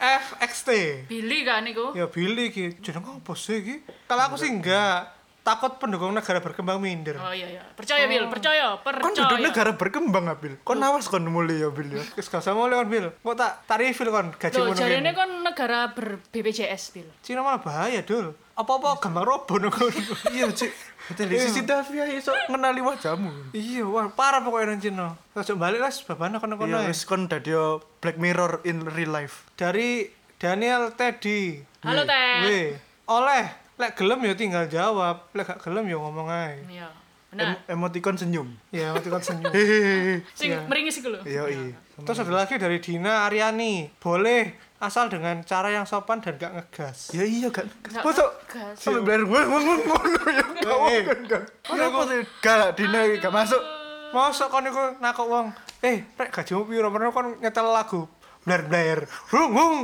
FXT. 0.00 0.68
Billy 1.12 1.44
kan 1.44 1.60
iku? 1.68 1.92
Ya 1.92 2.08
Billy 2.08 2.48
iki 2.48 2.72
jeneng 2.80 3.04
apa 3.04 3.36
sih 3.36 3.60
iki? 3.60 3.76
Kalau 4.08 4.32
aku 4.32 4.40
sih 4.40 4.48
enggak. 4.48 5.12
Takut 5.50 5.82
pendukung 5.82 6.14
negara 6.14 6.38
berkembang 6.38 6.78
minder. 6.78 7.18
Oh 7.18 7.34
iya 7.34 7.50
iya. 7.50 7.62
Percaya 7.74 8.06
Bill, 8.06 8.30
percaya, 8.30 8.78
Kon 8.78 8.94
duduk 9.10 9.34
percaya. 9.34 9.42
negara 9.42 9.70
berkembang 9.74 10.30
Abil. 10.30 10.54
Kon 10.62 10.78
awas 10.78 11.10
kon 11.10 11.26
mulai 11.26 11.58
ya 11.58 11.74
Bil 11.74 11.90
ya. 11.90 12.06
Wis 12.14 12.30
gak 12.30 12.38
usah 12.38 12.54
mulai 12.54 12.78
kon 12.78 12.86
Bil. 12.86 13.10
Kok 13.10 13.34
tak 13.34 13.66
tarifil 13.66 14.14
kon 14.14 14.30
gaji 14.30 14.54
Loh, 14.54 14.70
ngono 14.70 14.78
jarene 14.78 15.10
ngene. 15.10 15.18
kon 15.18 15.30
negara 15.42 15.90
ber 15.90 16.22
BPJS 16.30 16.94
Bill. 16.94 17.10
Cina 17.26 17.42
malah 17.42 17.58
bahaya, 17.58 17.98
Dul. 18.06 18.30
Apa-apa 18.54 19.02
gampang 19.02 19.26
robo 19.26 19.58
nang 19.58 19.74
kono. 19.74 19.90
Iya, 20.38 20.46
Cik. 20.54 20.70
Betul, 21.10 21.34
CCTV 21.34 21.88
ya 21.98 22.06
iso 22.14 22.30
ngenali 22.46 22.78
wajahmu. 22.86 23.50
Iya, 23.50 23.82
wah 23.90 24.06
parah 24.14 24.46
pokoknya 24.46 24.70
nang 24.70 24.78
Cina. 24.78 25.06
Ojo 25.34 25.58
balik 25.58 25.82
lah 25.82 25.90
sebabana 25.90 26.38
kono-kono. 26.38 26.78
Iya, 26.78 26.86
ya. 26.86 26.94
wis 26.94 27.02
kon 27.02 27.26
dadi 27.26 27.50
Black 27.98 28.22
Mirror 28.22 28.62
in 28.62 28.86
real 28.86 29.10
life. 29.10 29.50
Dari 29.58 30.06
Daniel 30.38 30.94
Teddy. 30.94 31.58
Halo 31.82 32.06
Teh. 32.06 32.78
Oleh 33.10 33.59
lek 33.80 33.96
gelem 33.96 34.20
ya 34.22 34.34
tinggal 34.36 34.64
jawab, 34.68 35.32
lek 35.32 35.48
gak 35.48 35.60
gelem 35.64 35.88
ya 35.88 35.96
ngomong 35.96 36.28
ae. 36.28 36.60
Iya. 36.68 36.88
Benar. 37.30 37.62
Em 37.70 37.78
emoticon 37.78 38.18
senyum. 38.18 38.48
Ya, 38.74 38.90
nanti 38.90 39.06
kan 39.06 39.22
senyum. 39.22 39.48
Hehehe. 39.54 40.20
Sing 40.34 40.50
Iya. 40.50 40.66
meringis 40.66 40.98
iku 40.98 41.14
lho. 41.14 41.22
Iya, 41.22 41.46
iya. 41.46 41.78
Terus 41.96 42.18
ada 42.20 42.32
lagi 42.34 42.58
dari 42.58 42.82
Dina 42.82 43.24
Aryani. 43.24 43.86
Boleh 44.02 44.50
asal 44.82 45.06
dengan 45.06 45.38
cara 45.46 45.70
yang 45.70 45.86
sopan 45.86 46.18
dan 46.18 46.34
gak 46.36 46.52
ngegas. 46.52 47.14
Ya 47.14 47.22
iya 47.22 47.46
kan. 47.48 47.70
Masa 48.02 48.26
ngegas. 48.26 48.74
sampai 48.76 49.00
beler 49.06 49.22
ngono 49.22 49.46
ngono 49.78 50.10
ya. 50.26 50.44
Eh, 50.90 51.02
Kan. 51.06 51.42
Kenapa 51.62 52.00
sih? 52.10 52.20
Gak, 52.42 52.74
Dina 52.74 52.98
gak 53.16 53.30
masuk. 53.32 53.62
Masa 54.10 54.50
kon 54.50 54.66
iku 54.66 54.98
nakok 54.98 55.26
wong, 55.30 55.46
"Eh, 55.86 56.02
rek 56.18 56.34
gajimu 56.34 56.66
piro?" 56.66 56.90
Pernah 56.90 57.14
kon 57.14 57.38
nyetel 57.38 57.70
lagu 57.70 58.10
blar 58.50 58.66
blar. 58.66 59.00
Wung 59.30 59.54
wung 59.54 59.74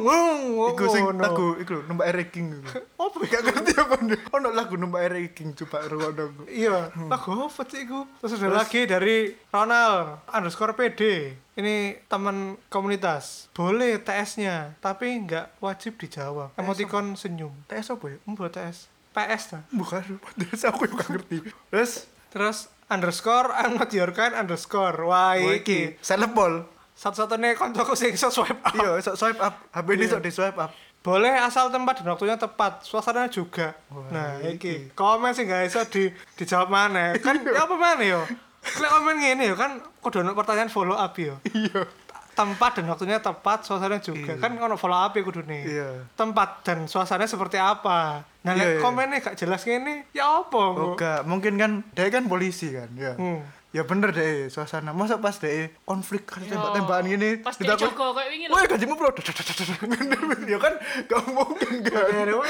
wung. 0.59 0.75
Iku 0.75 0.85
sing 0.91 1.07
Ngono. 1.07 1.23
lagu 1.23 1.47
iku 1.63 1.87
numpak 1.87 2.11
Ere 2.11 2.25
King. 2.35 2.59
Apa 2.99 3.17
gak 3.23 3.43
ngerti 3.47 3.71
apa 3.79 3.95
nih? 4.03 4.19
Ono 4.35 4.49
lagu 4.51 4.75
numpak 4.75 5.07
Ere 5.07 5.31
King 5.31 5.55
coba 5.55 5.87
rungokno. 5.87 6.51
Iya, 6.51 6.91
lagu 7.07 7.31
apa 7.47 7.63
sih 7.71 7.87
iku? 7.87 8.11
Terus 8.19 8.43
ada 8.43 8.67
lagi 8.67 8.81
dari 8.91 9.31
Ronald 9.55 10.27
underscore 10.35 10.75
PD. 10.75 11.31
Ini 11.55 12.05
teman 12.11 12.59
komunitas. 12.67 13.47
Boleh 13.55 14.03
TS-nya, 14.03 14.75
tapi 14.83 15.15
nggak 15.23 15.63
wajib 15.63 15.97
dijawab. 16.03 16.53
Emoticon 16.59 17.15
senyum. 17.15 17.55
TS 17.71 17.95
apa 17.95 18.05
ya? 18.13 18.19
Mbak 18.27 18.51
TS. 18.51 18.79
PS 19.15 19.43
ta. 19.49 19.59
Bukan, 19.73 20.21
terus 20.37 20.61
aku 20.69 20.85
yang 20.85 21.01
gak 21.01 21.09
ngerti. 21.09 21.37
Terus 21.73 22.05
Terus 22.37 22.69
underscore 22.93 23.49
I'm 23.57 23.81
not 23.81 23.89
your 23.97 24.13
kind 24.13 24.37
underscore. 24.37 25.09
Wah, 25.09 25.41
iki. 25.41 25.97
Selepol. 26.05 26.69
Satu-satunya 26.97 27.53
koncoku 27.53 27.93
sing 27.93 28.11
iso 28.11 28.33
swipe 28.33 28.57
up. 28.57 28.73
Iya, 28.73 28.97
so- 28.99 29.15
swipe 29.15 29.37
up. 29.39 29.53
HP 29.71 29.89
ini 29.93 30.09
sok 30.09 30.21
di 30.21 30.33
swipe 30.33 30.57
up. 30.57 30.73
Boleh 30.99 31.39
asal 31.39 31.69
tempat 31.69 32.01
dan 32.01 32.11
waktunya 32.11 32.35
tepat, 32.35 32.83
suasana 32.83 33.29
juga. 33.29 33.77
nah, 34.11 34.41
iki. 34.43 34.91
Komen 34.91 35.31
sih 35.31 35.45
guys 35.45 35.71
iso 35.71 35.85
di 35.85 36.09
dijawab 36.35 36.67
mana? 36.67 37.15
Kan 37.21 37.45
ya 37.45 37.63
apa 37.63 37.77
mana 37.77 38.03
yo? 38.03 38.25
Lek 38.67 38.91
komen 38.91 39.15
ngene 39.17 39.47
yo 39.47 39.55
kan 39.55 39.79
kudu 40.01 40.25
ono 40.25 40.33
pertanyaan 40.33 40.67
follow 40.67 40.97
up 40.97 41.15
yo. 41.15 41.39
Iya. 41.47 41.87
Tempat 42.33 42.77
dan 42.77 42.91
waktunya 42.91 43.17
tepat, 43.17 43.65
suasana 43.65 43.97
juga. 43.97 44.37
Kan 44.37 44.57
ono 44.57 44.75
follow 44.75 44.99
up 44.99 45.13
ya 45.13 45.23
kudu 45.23 45.41
nih. 45.47 45.63
Iya. 45.63 45.89
Tempat 46.13 46.65
dan 46.65 46.85
suasana 46.85 47.25
seperti 47.25 47.57
apa? 47.57 48.27
Nah, 48.43 48.53
Iya, 48.53 48.77
iya. 48.77 48.81
komennya 48.81 49.23
gak 49.23 49.37
jelas 49.37 49.63
ngene, 49.63 50.11
ya 50.13 50.43
apa? 50.43 50.59
Oh, 50.59 50.93
Bu? 50.93 51.01
gak. 51.01 51.25
Mungkin 51.25 51.57
kan 51.57 51.73
dia 51.93 52.11
kan 52.11 52.27
polisi 52.27 52.71
kan, 52.71 52.91
ya. 52.93 53.15
Hmm. 53.17 53.41
Ya 53.77 53.85
bener 53.85 54.09
deh 54.09 54.49
suasana. 54.49 54.97
Masa 54.97 55.21
pas 55.21 55.37
deh 55.37 55.69
konflik 55.85 56.25
kan 56.25 56.41
tembak-tembakan 56.41 57.13
gini. 57.13 57.45
Pas 57.45 57.61
dia 57.61 57.77
jogo 57.77 58.17
kayak 58.17 58.33
wingi 58.33 58.49
lho. 58.49 58.57
Woi 58.57 58.65
gajimu 58.65 58.97
bro. 58.97 59.13
ya 60.57 60.59
kan 60.65 60.75
gak 61.05 61.23
mungkin 61.29 61.75
kan. 61.85 62.09
Loh, 62.33 62.41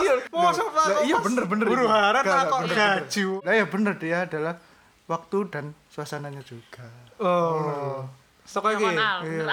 iya. 0.00 0.14
Iya 1.04 1.16
bener 1.20 1.44
bener. 1.44 1.66
Buru 1.68 1.84
hara 1.92 2.24
takok 2.24 2.64
bener, 2.64 2.72
bener. 2.72 3.04
gaji. 3.04 3.22
Nah 3.44 3.52
ya 3.52 3.64
bener 3.68 3.94
dia 4.00 4.18
adalah 4.24 4.54
waktu 5.12 5.38
dan 5.52 5.64
suasananya 5.92 6.40
juga. 6.40 6.88
Oh. 7.20 8.08
Sok 8.48 8.72
iki. 8.72 8.88
Ronald, 8.88 9.20
Iya. 9.28 9.44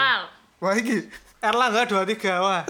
Wah 0.64 0.74
iki. 0.80 1.04
Erlangga 1.44 1.84
23 1.84 2.40
wah. 2.40 2.64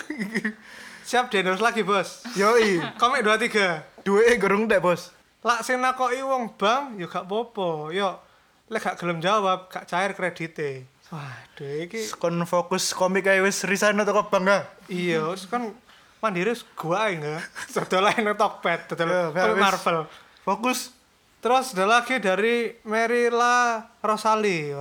Siap 1.10 1.30
di 1.30 1.42
endorse 1.42 1.62
lagi, 1.62 1.82
Bos. 1.86 2.26
Yoi. 2.34 2.82
Komik 2.98 3.22
23. 3.22 4.06
Duwe 4.06 4.42
gorong 4.42 4.66
dek 4.66 4.82
bos. 4.82 5.14
Lak 5.46 5.62
sing 5.62 5.78
nakoki 5.78 6.22
wong 6.26 6.58
bang 6.58 6.98
ya 6.98 7.06
gak 7.06 7.30
apa-apa. 7.30 7.94
Yo 7.94 8.29
lek 8.70 8.82
gak 8.86 8.98
gelem 9.02 9.20
jawab, 9.20 9.68
gak 9.68 9.90
cair 9.90 10.14
kredite. 10.14 10.86
Waduh 11.10 11.90
iki 11.90 12.06
Kon 12.22 12.38
fokus 12.46 12.94
komik 12.94 13.26
ae 13.26 13.42
wis 13.42 13.66
resign 13.66 13.98
toko 14.06 14.30
bangga. 14.30 14.70
iya 14.86 15.26
wis 15.34 15.50
kan 15.50 15.74
mandiri 16.22 16.54
wis 16.54 16.62
gua 16.78 17.10
ae 17.10 17.18
enggak. 17.18 17.42
Dodol 17.74 18.06
ae 18.14 18.22
nang 18.22 18.38
Tokped, 18.38 18.94
dodol 18.94 19.10
Ya, 19.10 19.34
wis. 19.34 19.58
Marvel. 19.58 20.06
Fokus. 20.46 20.94
Terus 21.40 21.72
ada 21.72 21.88
lagi 21.88 22.20
dari 22.20 22.76
Merila 22.84 23.80
Rosali. 24.04 24.76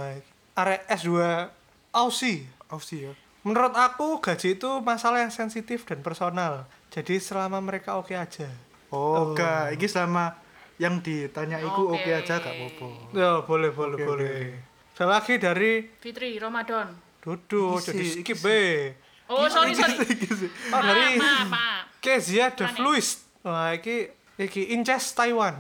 Arek 0.59 0.91
S2 0.91 1.15
Aussie. 1.95 2.45
Aussie 2.69 3.09
ya. 3.09 3.13
Menurut 3.47 3.73
aku 3.79 4.19
gaji 4.19 4.59
itu 4.59 4.71
masalah 4.83 5.23
yang 5.23 5.31
sensitif 5.31 5.87
dan 5.87 6.03
personal. 6.03 6.67
Jadi 6.91 7.23
selama 7.23 7.63
mereka 7.63 7.95
oke 7.97 8.13
aja. 8.13 8.51
Oh, 8.91 9.33
enggak. 9.33 9.79
Iki 9.79 9.87
selama 9.87 10.35
yang 10.79 11.03
ditanya 11.03 11.59
iku 11.59 11.91
oke 11.91 12.07
Oke. 12.07 12.11
aja 12.15 12.39
gak 12.39 12.55
apa-apa. 12.55 12.89
Ya 13.15 13.43
boleh 13.43 13.71
boleh 13.75 13.99
Oke, 13.99 14.07
boleh. 14.07 14.39
Ada 14.99 15.05
lagi 15.07 15.35
dari 15.39 15.73
Fitri 16.03 16.39
Ramadan. 16.39 16.91
Dudu, 17.23 17.79
Iki 17.79 17.87
jadi 17.87 18.07
iki 18.23 18.35
B. 18.39 18.47
Oh, 19.29 19.47
sorry 19.51 19.75
sorry. 19.75 19.95
Oh, 20.73 20.81
dari 20.81 21.19
Maaf, 21.19 21.45
maaf, 21.45 21.47
maaf. 21.51 21.83
Kezia 22.01 22.51
de 22.55 22.65
Aneh. 22.65 22.75
Fluis. 22.79 23.23
Wah, 23.43 23.75
iki 23.75 24.11
iki 24.39 24.75
Inces 24.75 25.13
Taiwan. 25.15 25.55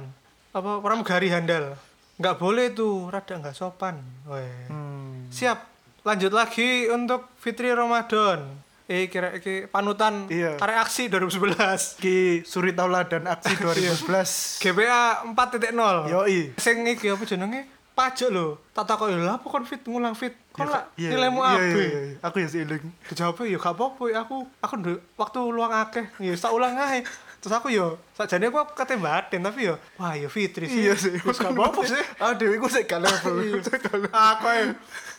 Apa 0.54 0.80
pramugari 0.82 1.28
handal. 1.30 1.76
Nggak 2.18 2.34
boleh 2.38 2.74
tuh, 2.74 3.10
rada 3.10 3.38
nggak 3.38 3.54
sopan. 3.54 4.00
Weh. 4.26 4.70
Hmm. 4.70 5.30
Siap. 5.30 5.66
Lanjut 6.02 6.32
lagi 6.32 6.88
untuk 6.88 7.30
Fitri 7.38 7.70
Ramadan. 7.70 8.42
Eh 8.88 9.12
kira 9.12 9.36
iki 9.36 9.68
panutan 9.68 10.24
Iya. 10.32 10.56
karya 10.56 10.80
aksi 10.80 11.12
2011. 11.12 12.00
Ki 12.00 12.40
suri 12.42 12.72
tauladan 12.72 13.28
aksi 13.28 13.52
Iya. 13.60 13.92
2011. 13.92 14.64
GBA 14.64 15.28
4.0. 15.28 16.08
Yoi. 16.08 16.56
Sing 16.56 16.88
iki 16.88 17.12
apa 17.12 17.20
jenenge? 17.22 17.68
Pajak 17.92 18.32
lho. 18.32 18.56
Tak 18.72 18.88
takoki 18.88 19.12
lho 19.12 19.28
apa 19.28 19.44
kon 19.44 19.68
fit 19.68 19.84
ngulang 19.84 20.16
fit. 20.16 20.32
Kon 20.56 20.72
lah 20.72 20.88
Iya, 20.96 21.12
nilaimu 21.12 21.44
iya, 21.44 21.60
iya, 21.60 21.76
iya. 21.76 22.00
Aku 22.24 22.40
ya 22.40 22.48
seiling. 22.48 22.80
Dijawab 23.04 23.44
ya 23.44 23.58
gak 23.60 23.76
apa-apa 23.76 24.02
ya 24.08 24.24
aku 24.24 24.36
aku 24.58 24.74
waktu 25.20 25.38
luang 25.44 25.72
akeh. 25.74 26.06
Ya 26.18 26.32
tak 26.32 26.56
ulang 26.56 26.72
ae. 26.74 27.04
Terus 27.38 27.54
aku 27.54 27.70
yo 27.70 28.02
sakjane 28.18 28.50
aku 28.50 28.74
kate 28.74 28.98
batin 28.98 29.46
tapi 29.46 29.70
yo 29.70 29.78
wah 29.94 30.18
yo 30.18 30.26
Fitri 30.26 30.66
sih. 30.66 30.90
Iya 30.90 30.98
sih. 30.98 31.14
Wis 31.22 31.38
gak 31.38 31.54
apa-apa 31.54 31.86
sih. 31.86 32.02
Ah, 32.18 32.34
dewe 32.34 32.58
ku 32.58 32.66
sik 32.66 32.90
gak 32.90 32.98
level. 32.98 33.62
Aku 34.10 34.46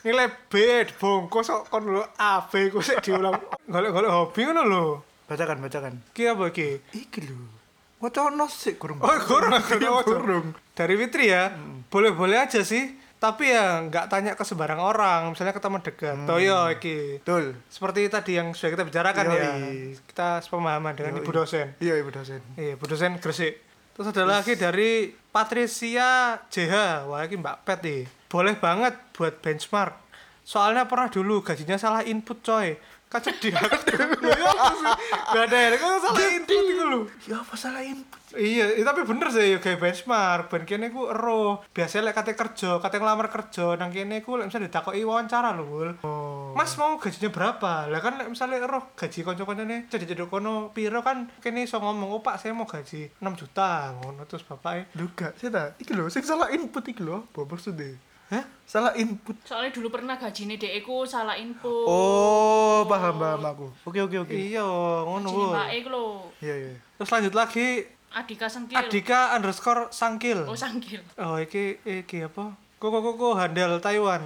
nilai 0.04 0.28
B 0.52 0.54
bongkos 1.00 1.48
kok 1.48 1.64
kon 1.72 1.88
lho 1.88 2.04
AB 2.20 2.52
ku 2.76 2.84
sik 2.84 3.00
diulang. 3.00 3.40
Golek-golek 3.72 4.12
hobi 4.12 4.42
ngono 4.52 4.64
lho. 4.68 4.84
Bacakan, 5.32 5.64
bacakan. 5.64 5.94
Ki 6.12 6.28
apa 6.28 6.52
ki? 6.52 6.84
Iki 6.92 7.20
lho. 7.24 7.40
Wacono 8.04 8.52
sik 8.52 8.80
kurang. 8.80 9.00
Oh, 9.00 9.16
kurang, 9.24 9.60
kurang. 9.64 10.04
kurang. 10.04 10.46
Dari 10.76 10.96
Fitri 11.00 11.32
ya, 11.32 11.52
boleh-boleh 11.92 12.40
aja 12.40 12.64
sih. 12.64 12.99
Tapi 13.20 13.52
ya 13.52 13.84
nggak 13.84 14.08
tanya 14.08 14.32
ke 14.32 14.48
sembarang 14.48 14.80
orang, 14.80 15.36
misalnya 15.36 15.52
ke 15.52 15.60
teman 15.60 15.84
dekat. 15.84 16.24
Toyo 16.24 16.72
iki. 16.72 17.20
Betul. 17.20 17.52
Seperti 17.68 18.08
tadi 18.08 18.40
yang 18.40 18.56
sudah 18.56 18.72
kita 18.72 18.84
bicarakan 18.88 19.26
Yoi. 19.28 19.36
ya. 19.36 19.52
Kita 20.08 20.28
sepemahaman 20.40 20.96
dengan 20.96 21.20
Yoi. 21.20 21.28
ibu 21.28 21.32
dosen. 21.36 21.68
Iya, 21.84 22.00
Ibu 22.00 22.10
dosen. 22.16 22.40
Iya, 22.56 22.80
ibu 22.80 22.86
dosen 22.88 23.20
Gresik. 23.20 23.60
Terus 23.92 24.16
ada 24.16 24.24
lagi 24.24 24.56
dari 24.56 25.12
Patricia 25.36 26.40
JH. 26.48 27.04
Wah, 27.12 27.28
ini 27.28 27.36
Mbak 27.36 27.58
Pet 27.68 27.80
nih. 27.84 28.02
Boleh 28.32 28.56
banget 28.56 28.96
buat 29.12 29.44
benchmark. 29.44 30.00
Soalnya 30.48 30.88
pernah 30.88 31.12
dulu 31.12 31.44
gajinya 31.44 31.76
salah 31.76 32.08
input 32.08 32.40
coy. 32.40 32.80
Kacet 33.10 33.42
di 33.42 33.50
Loh, 33.50 33.66
apa 33.66 34.70
sih? 34.78 34.86
Gak 35.34 35.44
ada 35.50 35.58
ya, 35.58 35.78
kan 35.82 35.98
salah 35.98 36.30
input 36.30 36.62
itu 36.62 36.84
lho. 36.86 37.02
Ya 37.26 37.42
apa 37.42 37.58
salah 37.58 37.82
input? 37.82 38.22
Iya, 38.38 38.78
iya, 38.78 38.86
tapi 38.86 39.02
bener 39.02 39.34
sih 39.34 39.50
ya 39.50 39.58
kayak 39.58 39.82
benchmark. 39.82 40.54
Ben 40.54 40.62
kene 40.70 40.94
ku 40.94 41.10
ero. 41.10 41.66
Biasanya 41.74 42.14
lek 42.14 42.22
kate 42.22 42.38
kerja, 42.38 42.78
kate 42.78 43.02
ngelamar 43.02 43.34
kerja 43.34 43.74
nang 43.82 43.90
kene 43.90 44.22
ku 44.22 44.38
lek 44.38 44.54
misalnya 44.54 44.70
ditakoki 44.70 45.02
wawancara 45.02 45.58
lho. 45.58 45.98
Oh. 46.06 46.54
Mas 46.54 46.78
mau 46.78 47.02
gajinya 47.02 47.34
berapa? 47.34 47.90
Lah 47.90 47.98
kan 47.98 48.22
lek 48.22 48.30
misalnya 48.30 48.62
ero 48.62 48.94
gaji 48.94 49.20
kanca-kancane 49.26 49.90
cedek-cedek 49.90 50.30
kono 50.30 50.70
piro 50.70 51.02
kan 51.02 51.34
kene 51.42 51.66
iso 51.66 51.82
ngomong, 51.82 52.14
"Oh, 52.14 52.22
Pak, 52.22 52.38
saya 52.38 52.54
mau 52.54 52.70
gaji 52.70 53.10
6 53.18 53.34
juta." 53.34 53.90
Ngono 53.98 54.22
terus 54.30 54.46
bapaknya, 54.46 54.86
Lho 54.94 55.10
gak, 55.18 55.34
sih 55.42 55.50
ta. 55.50 55.74
Iki 55.82 55.98
lho, 55.98 56.06
sing 56.14 56.22
salah 56.22 56.54
input 56.54 56.86
iki 56.86 57.02
lho. 57.02 57.26
Apa 57.26 57.42
maksudnya? 57.42 57.98
"Hah? 58.30 58.46
Salah 58.70 58.94
input. 58.94 59.34
Soalnya 59.42 59.74
dulu 59.74 59.90
pernah 59.90 60.14
gajine 60.14 60.54
dek 60.62 60.86
iku 60.86 61.02
salah 61.02 61.34
input. 61.34 61.90
Oh, 61.90 62.86
paham 62.86 63.18
paham 63.18 63.42
aku. 63.42 63.68
Oke 63.90 64.06
oke 64.06 64.30
oke. 64.30 64.38
Iya, 64.38 64.62
ngono. 65.06 65.26
Gajine 65.26 65.42
Bul. 65.42 65.50
Mbak 65.58 65.70
E 65.70 65.76
iku 65.82 65.90
lho. 65.90 66.06
Iya 66.38 66.56
iya. 66.56 66.74
Terus 67.02 67.10
lanjut 67.10 67.34
lagi 67.34 67.68
Adika 68.14 68.46
Sengkil. 68.50 68.78
Adika 68.78 69.20
underscore 69.34 69.90
Sangkil. 69.90 70.46
Oh, 70.46 70.54
Sangkil. 70.54 71.02
Oh, 71.18 71.42
iki 71.42 71.82
iki 71.82 72.26
apa? 72.30 72.54
Koko 72.78 73.02
koko 73.02 73.34
handal 73.38 73.82
Taiwan. 73.82 74.22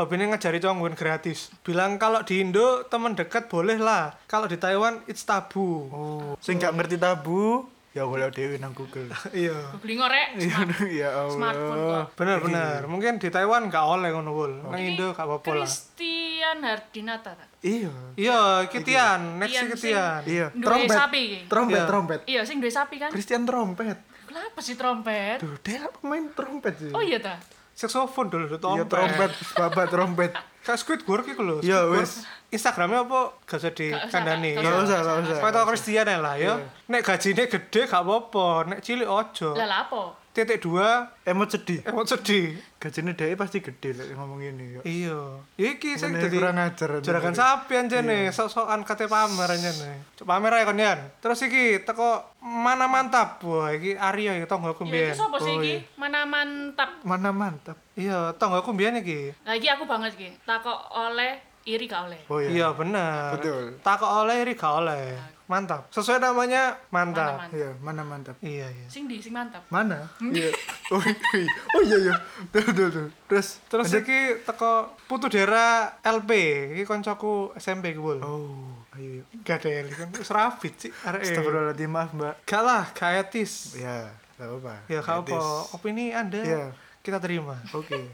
Hobinya 0.00 0.32
ngajari 0.32 0.56
cowok 0.56 0.96
gratis. 0.96 1.52
Bilang 1.60 2.00
kalau 2.00 2.24
di 2.24 2.40
Indo 2.40 2.88
teman 2.88 3.12
dekat 3.12 3.52
boleh 3.52 3.76
lah. 3.76 4.16
Kalau 4.24 4.48
di 4.48 4.56
Taiwan 4.56 5.04
it's 5.04 5.22
tabu. 5.28 5.86
Oh, 5.92 6.32
sing 6.40 6.56
gak 6.56 6.72
ngerti 6.72 6.96
tabu, 6.96 7.68
ya 7.92 8.02
golek 8.02 8.32
dhewe 8.32 8.56
nang 8.56 8.72
Google. 8.72 9.08
iya. 9.36 9.52
Beli 9.76 10.00
ngorek. 10.00 10.28
ya 11.00 11.28
Smartphone 11.28 11.76
Allah. 11.78 12.04
kok. 12.08 12.16
Bener 12.16 12.38
bener. 12.40 12.78
Mungkin 12.88 13.20
di 13.20 13.28
Taiwan 13.28 13.68
gak 13.68 13.84
oleh 13.84 14.08
ngono 14.10 14.32
wul. 14.32 14.52
Nang 14.64 14.80
Indo 14.80 15.12
gak 15.12 15.22
apa-apa 15.22 15.44
lah. 15.52 15.64
Christian 15.64 16.56
Hardinata. 16.60 17.36
ta? 17.36 17.44
Iya. 17.60 17.92
Iya, 18.16 18.40
Kitian, 18.66 19.38
next 19.38 19.54
Kitian. 19.76 20.20
Iya, 20.24 20.46
trompet. 20.50 20.96
sapi. 20.96 21.24
Trompet, 21.46 21.76
Iya. 21.76 21.86
trompet. 21.86 22.20
Iya, 22.26 22.40
sing 22.42 22.58
duwe 22.58 22.72
sapi 22.72 22.96
kan. 22.96 23.12
Christian 23.12 23.44
trompet. 23.44 24.00
Kenapa 24.26 24.58
sih 24.64 24.74
trompet? 24.74 25.38
Duh, 25.38 25.60
dia 25.60 25.86
pemain 25.92 26.24
trompet 26.32 26.74
sih. 26.80 26.90
Oh 26.90 27.04
iya 27.04 27.20
ta. 27.20 27.36
Saxophone 27.72 28.28
dulu 28.28 28.46
Iya, 28.48 28.58
trompet. 28.58 28.88
trompet, 28.88 29.30
babat 29.54 29.88
trompet. 29.88 30.32
Kayak 30.62 30.78
Squidward 30.78 31.26
lho. 31.26 31.56
Iya, 31.58 31.82
Squidward. 31.82 32.00
wis. 32.06 32.12
Instagramnya 32.52 33.08
apa? 33.08 33.20
Gak 33.48 33.58
usah 33.64 33.72
dikandani. 33.72 34.50
Gak 34.54 34.62
Gak 34.62 34.84
usah, 34.84 34.98
gak 35.02 35.16
usah. 35.24 35.50
Tau 35.50 35.64
Christian 35.66 36.06
ya 36.06 36.18
lah 36.20 36.34
ya. 36.36 36.54
Nek 36.86 37.02
gajine 37.02 37.42
gede 37.48 37.80
gak 37.88 38.02
apa-apa, 38.04 38.68
nek 38.68 38.78
cilik 38.84 39.08
ojo. 39.08 39.56
Lah 39.56 39.88
apa? 39.88 40.21
Titik 40.32 40.58
dua, 40.58 41.12
Emot 41.22 41.44
sedih. 41.46 41.84
emot 41.84 42.08
sedih. 42.08 42.56
Gajinya 42.80 43.12
dia 43.12 43.36
pasti 43.36 43.60
gede 43.60 43.92
lek 43.92 44.16
ngomong 44.16 44.40
ini. 44.40 44.74
Ya. 44.74 44.80
Iya. 44.82 45.20
Iki 45.54 45.94
sing 45.94 46.16
Bener, 46.16 46.24
dadi 46.24 46.36
kurang 46.36 46.56
ajar. 46.56 46.88
juragan 46.98 47.36
sapi 47.36 47.76
anjene, 47.76 48.32
sok-sokan 48.32 48.80
kate 48.82 49.06
pamer 49.06 49.44
anjene. 49.46 50.08
Cuk 50.14 50.24
pamer 50.24 50.50
ae 50.50 50.64
kon 50.64 50.80
Yan. 50.80 50.98
Terus 51.20 51.36
iki 51.42 51.84
teko 51.84 52.24
mana 52.40 52.88
mantap. 52.88 53.44
Wah, 53.44 53.70
iki 53.70 53.92
Aryo 53.92 54.32
iki 54.34 54.48
tonggoku 54.48 54.82
Ya 54.82 54.88
mbiyen. 54.88 55.08
iki 55.08 55.20
sapa 55.20 55.36
sih 55.36 55.52
Oh, 55.52 55.60
iki? 55.60 55.68
iya. 55.68 55.78
Mana 55.94 56.20
mantap. 56.24 56.90
Mana 57.04 57.30
mantap. 57.30 57.76
Iya, 57.92 58.32
tonggoku 58.34 58.72
mbiyen 58.72 58.98
iki. 58.98 59.36
Lah 59.44 59.52
iki 59.52 59.68
aku 59.68 59.84
banget 59.84 60.16
iki. 60.16 60.32
Takok 60.42 60.80
oleh 60.92 61.44
iri 61.64 61.84
gak 61.86 62.10
oleh. 62.10 62.20
Oh 62.26 62.38
iya. 62.38 62.48
Iya, 62.50 62.66
bener. 62.74 63.38
Betul. 63.38 63.64
Takok 63.80 64.10
oleh 64.24 64.36
iri 64.42 64.54
gak 64.54 64.74
oleh. 64.82 65.04
Mantap. 65.46 65.90
Sesuai 65.92 66.16
namanya 66.16 66.80
mantap. 66.88 67.36
Mantap. 67.44 67.52
Iya, 67.52 67.70
mana 67.84 68.02
mantap. 68.02 68.36
Iya, 68.40 68.66
iya. 68.72 68.86
Sing 68.88 69.04
di 69.04 69.20
sing 69.20 69.36
mantap. 69.36 69.60
Mana? 69.68 70.08
Iya. 70.18 70.48
Oh 70.90 71.02
iya. 71.36 71.52
Oh 71.76 71.82
iya 71.84 71.98
iya. 72.08 72.14
Tuh 72.48 72.64
tuh 72.72 72.88
tuh. 72.88 73.06
Terus 73.28 73.60
Terus 73.68 73.86
lanjut. 73.90 74.00
iki 74.02 74.20
teko 74.42 74.72
Putu 75.04 75.28
Dera 75.28 75.92
LP. 76.00 76.30
Iki 76.72 76.84
koncoku 76.84 77.52
SMP 77.54 77.92
ku. 77.92 78.16
Oh. 78.16 78.80
Ayo. 78.92 79.24
Gak 79.40 79.64
ada 79.64 79.88
kan 79.88 80.08
wis 80.12 80.28
rafit 80.28 80.74
sih 80.76 80.92
arek. 81.04 81.24
Astagfirullahaladzim, 81.24 81.88
maaf 81.88 82.12
mbak. 82.12 82.34
Gak 82.44 82.60
lah, 82.60 82.84
gak 82.92 83.24
etis. 83.24 83.72
Ya, 83.76 84.12
gak 84.36 84.44
apa-apa. 84.44 84.74
Ya 84.84 85.00
gak 85.00 85.16
apa, 85.24 85.40
opini 85.72 86.12
Anda 86.12 86.40
Iya. 86.44 86.64
kita 87.00 87.16
terima. 87.16 87.56
Oke. 87.72 88.12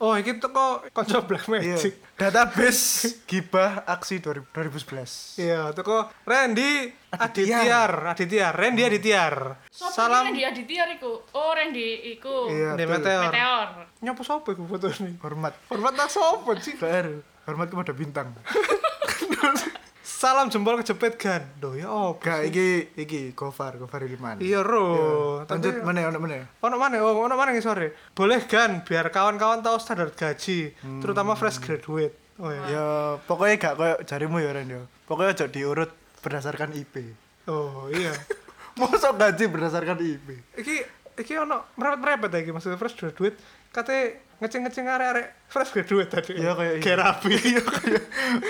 Oh, 0.00 0.16
iki 0.16 0.40
teko 0.40 0.80
konco 0.96 1.20
Black 1.28 1.44
Iya. 1.44 1.76
Magic. 1.76 1.92
Database 2.16 2.84
gibah 3.28 3.84
aksi 3.84 4.24
2000 4.24 4.48
2011. 4.48 5.36
Iya, 5.36 5.76
teko 5.76 6.08
Randy 6.24 6.88
Aditya. 7.12 7.60
Aditiar, 7.60 7.92
Aditiar, 8.08 8.52
Randy 8.56 8.82
Aditiar. 8.82 9.34
Sopo 9.68 9.92
Salam 9.92 10.32
iki 10.32 10.40
Randy 10.40 10.44
Aditya 10.48 10.84
iku? 10.96 11.12
Oh, 11.36 11.52
Randy 11.52 12.16
iku. 12.16 12.48
Iya. 12.48 12.80
Meteor. 12.80 13.28
Meteor. 13.28 13.68
Nyapa 14.00 14.22
sapa 14.24 14.48
iku 14.50 14.64
foto 14.64 14.88
ini? 14.88 15.20
Hormat. 15.20 15.52
Hormat 15.68 15.92
tak 15.92 16.08
sapa 16.08 16.50
sih? 16.58 16.80
Baru. 16.80 17.20
Hormat 17.44 17.68
kepada 17.68 17.92
bintang. 17.92 18.32
Salam 20.20 20.52
jempol 20.52 20.76
kejepit 20.76 21.16
kan. 21.16 21.40
Duh 21.56 21.80
ya 21.80 21.88
opo. 21.88 22.20
Gak, 22.20 22.44
iki 22.44 22.92
iki 22.92 23.32
Gofar, 23.32 23.80
Gofar 23.80 24.04
Iliman. 24.04 24.36
Iya, 24.36 24.60
ro. 24.60 25.40
Lanjut 25.48 25.72
Tapi 25.72 25.80
mana 25.80 26.12
ono 26.12 26.20
mana? 26.20 26.44
ono 26.60 26.76
mana? 26.76 27.00
Oh, 27.00 27.24
ono 27.24 27.40
mana 27.40 27.56
nih 27.56 27.64
sore? 27.64 27.96
Boleh 28.12 28.44
kan 28.44 28.84
biar 28.84 29.08
kawan-kawan 29.08 29.64
tahu 29.64 29.80
standar 29.80 30.12
gaji, 30.12 30.76
terutama 31.00 31.32
fresh 31.40 31.56
graduate. 31.64 32.36
Oh 32.36 32.52
ya. 32.52 32.62
Ya, 32.68 32.86
pokoknya 33.24 33.56
gak 33.56 33.74
koyo 33.80 33.96
jarimu 34.04 34.44
ya 34.44 34.52
Ren 34.52 34.68
ya. 34.68 34.84
Pokoknya 35.08 35.32
aja 35.40 35.48
diurut 35.48 35.88
berdasarkan 36.20 36.76
IP. 36.76 37.16
Oh, 37.48 37.88
iya. 37.88 38.12
Mosok 38.76 39.16
gaji 39.16 39.48
berdasarkan 39.48 40.04
IP. 40.04 40.36
iki 40.60 40.84
iki 41.16 41.32
ono 41.40 41.64
merepet-merepet 41.80 42.28
ya 42.28 42.38
iki 42.44 42.52
maksudnya 42.52 42.76
fresh 42.76 42.92
graduate 43.00 43.40
kate 43.72 44.20
ngeceng-ngeceng 44.36 44.84
arek-arek 44.84 45.48
fresh 45.48 45.72
graduate 45.72 46.12
tadi. 46.12 46.36
Iya, 46.36 46.52
kayak 46.52 46.76
iya. 46.76 46.92
Rapi. 46.92 47.32
Iya 47.56 47.60
kayak 47.64 48.02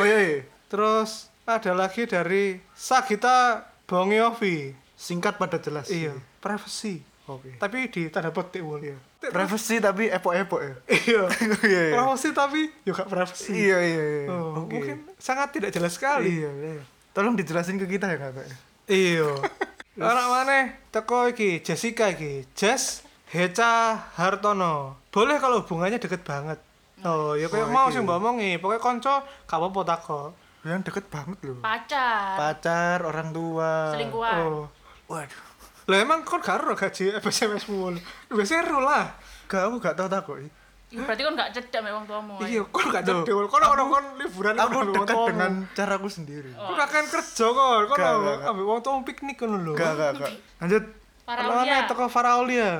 Oh 0.02 0.06
iya, 0.10 0.18
iya. 0.18 0.38
Terus 0.66 1.29
ada 1.58 1.72
lagi 1.74 2.06
dari 2.06 2.62
Sagita 2.76 3.66
Bongiovi. 3.90 4.70
Singkat 4.94 5.40
pada 5.40 5.56
jelas. 5.56 5.88
Iya, 5.88 6.12
privacy. 6.44 7.00
Oke. 7.24 7.56
Tapi 7.56 7.88
di 7.88 8.12
tanda 8.12 8.30
petik 8.30 8.60
wul. 8.60 8.84
Iya. 8.84 8.98
Privacy 9.20 9.80
tapi 9.80 10.12
epok-epok 10.12 10.60
ya. 10.60 10.74
Iya. 11.08 11.22
Iya, 11.66 11.80
iya. 11.88 11.94
Privacy 11.96 12.28
tapi 12.36 12.60
juga 12.84 13.02
privacy. 13.08 13.52
Iya, 13.54 13.78
iya, 13.80 14.04
iya. 14.04 14.24
Oh, 14.28 14.66
Oke. 14.66 14.76
Mungkin 14.76 14.96
sangat 15.16 15.56
tidak 15.56 15.70
jelas 15.72 15.96
sekali. 15.96 16.42
Iya, 16.42 16.50
iya. 16.52 16.82
Tolong 17.16 17.34
dijelasin 17.34 17.80
ke 17.80 17.86
kita 17.88 18.12
ya, 18.12 18.18
Kak. 18.18 18.44
Iya. 18.90 19.30
Orang 20.10 20.28
mana? 20.32 20.76
Teko 20.92 21.30
iki 21.32 21.60
Jessica 21.64 22.12
iki. 22.12 22.44
Jess 22.56 23.04
Heca 23.30 23.94
Hartono. 24.18 24.98
Boleh 25.14 25.38
kalau 25.38 25.62
hubungannya 25.62 26.02
deket 26.02 26.26
banget. 26.26 26.58
Oh, 27.00 27.32
ya 27.32 27.48
kayak 27.48 27.72
mau 27.72 27.88
sih 27.88 28.04
mbak 28.04 28.20
omongi, 28.20 28.60
pokoknya 28.60 28.82
konco 28.82 29.14
gak 29.48 29.56
apa-apa 29.56 29.80
takut. 29.88 30.32
Yang 30.62 30.80
deket 30.80 31.06
banget 31.06 31.38
loh 31.42 31.58
Pacar. 31.58 32.36
pacar 32.36 32.98
orang 33.00 33.30
tua 33.30 33.90
Selingkuhan. 33.90 34.36
Oh. 34.40 34.64
waduh 35.06 35.48
Lah 35.84 35.98
emang 35.98 36.22
kon 36.22 36.38
gak 36.38 36.60
ero 36.60 36.72
gaji 36.72 37.18
SMS 37.18 37.66
mu. 37.66 37.90
Biasanya 38.28 38.62
ero 38.62 38.78
lah. 38.78 39.10
gak 39.44 39.66
aku 39.66 39.76
gak 39.78 39.94
tau 39.94 40.06
takut 40.06 40.38
Ya, 40.86 41.02
berarti 41.02 41.22
kan 41.22 41.34
gak 41.34 41.50
cedak 41.52 41.80
mek 41.80 41.92
wong 41.92 42.02
tuamu. 42.04 42.34
Iya, 42.40 42.62
kon 42.64 42.86
gak 42.88 43.02
Loh, 43.04 43.22
cedol. 43.22 43.46
Kon 43.46 43.58
ono 43.60 43.82
kon 43.88 44.04
liburan 44.16 44.54
aku 44.54 44.78
dekat 44.88 45.06
tuamu. 45.08 45.26
dengan 45.28 45.52
caraku 45.72 46.06
sendiri 46.06 46.50
Kon 46.52 46.74
kakek 46.76 47.06
kerja 47.08 47.46
kon, 47.48 47.82
kon 47.86 47.96
Gak, 47.96 48.10
gak, 48.12 48.36
gak. 48.36 48.48
ambek 48.48 48.64
wong 48.64 48.80
tuamu 48.80 49.00
piknik 49.02 49.36
kon 49.36 49.50
lho. 49.56 49.72
gak 49.72 49.92
gak 49.92 50.10
gak 50.16 50.32
lanjut 50.58 50.84
Para 51.22 51.40
Kalau 51.40 51.54
Aulia. 51.56 51.70
aneh 51.72 51.80
toko 51.84 52.04
Faraulia. 52.06 52.70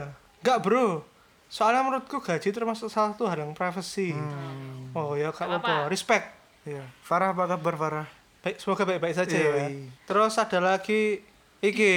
Gak 0.40 0.58
bro. 0.60 1.02
Soalnya 1.46 1.82
menurutku 1.82 2.18
gaji 2.18 2.48
termasuk 2.48 2.86
salah 2.86 3.10
satu 3.10 3.26
hal 3.26 3.38
yang 3.40 3.52
privacy. 3.52 4.10
Oh 4.92 5.14
ya 5.14 5.30
gak 5.30 5.38
Gak 5.40 5.50
apa-apa. 5.52 5.86
apa-apa. 5.86 5.88
Respect. 5.88 6.26
Iya. 6.62 6.84
Farah 7.00 7.32
apa 7.32 7.44
kabar 7.46 7.74
Farah? 7.74 8.06
Baik, 8.40 8.56
semoga 8.56 8.84
baik-baik 8.84 9.14
saja 9.14 9.32
Iya, 9.32 9.50
ya. 9.50 9.66
iya. 9.68 9.88
Terus 10.02 10.32
ada 10.34 10.58
lagi 10.58 11.20
iki. 11.60 11.92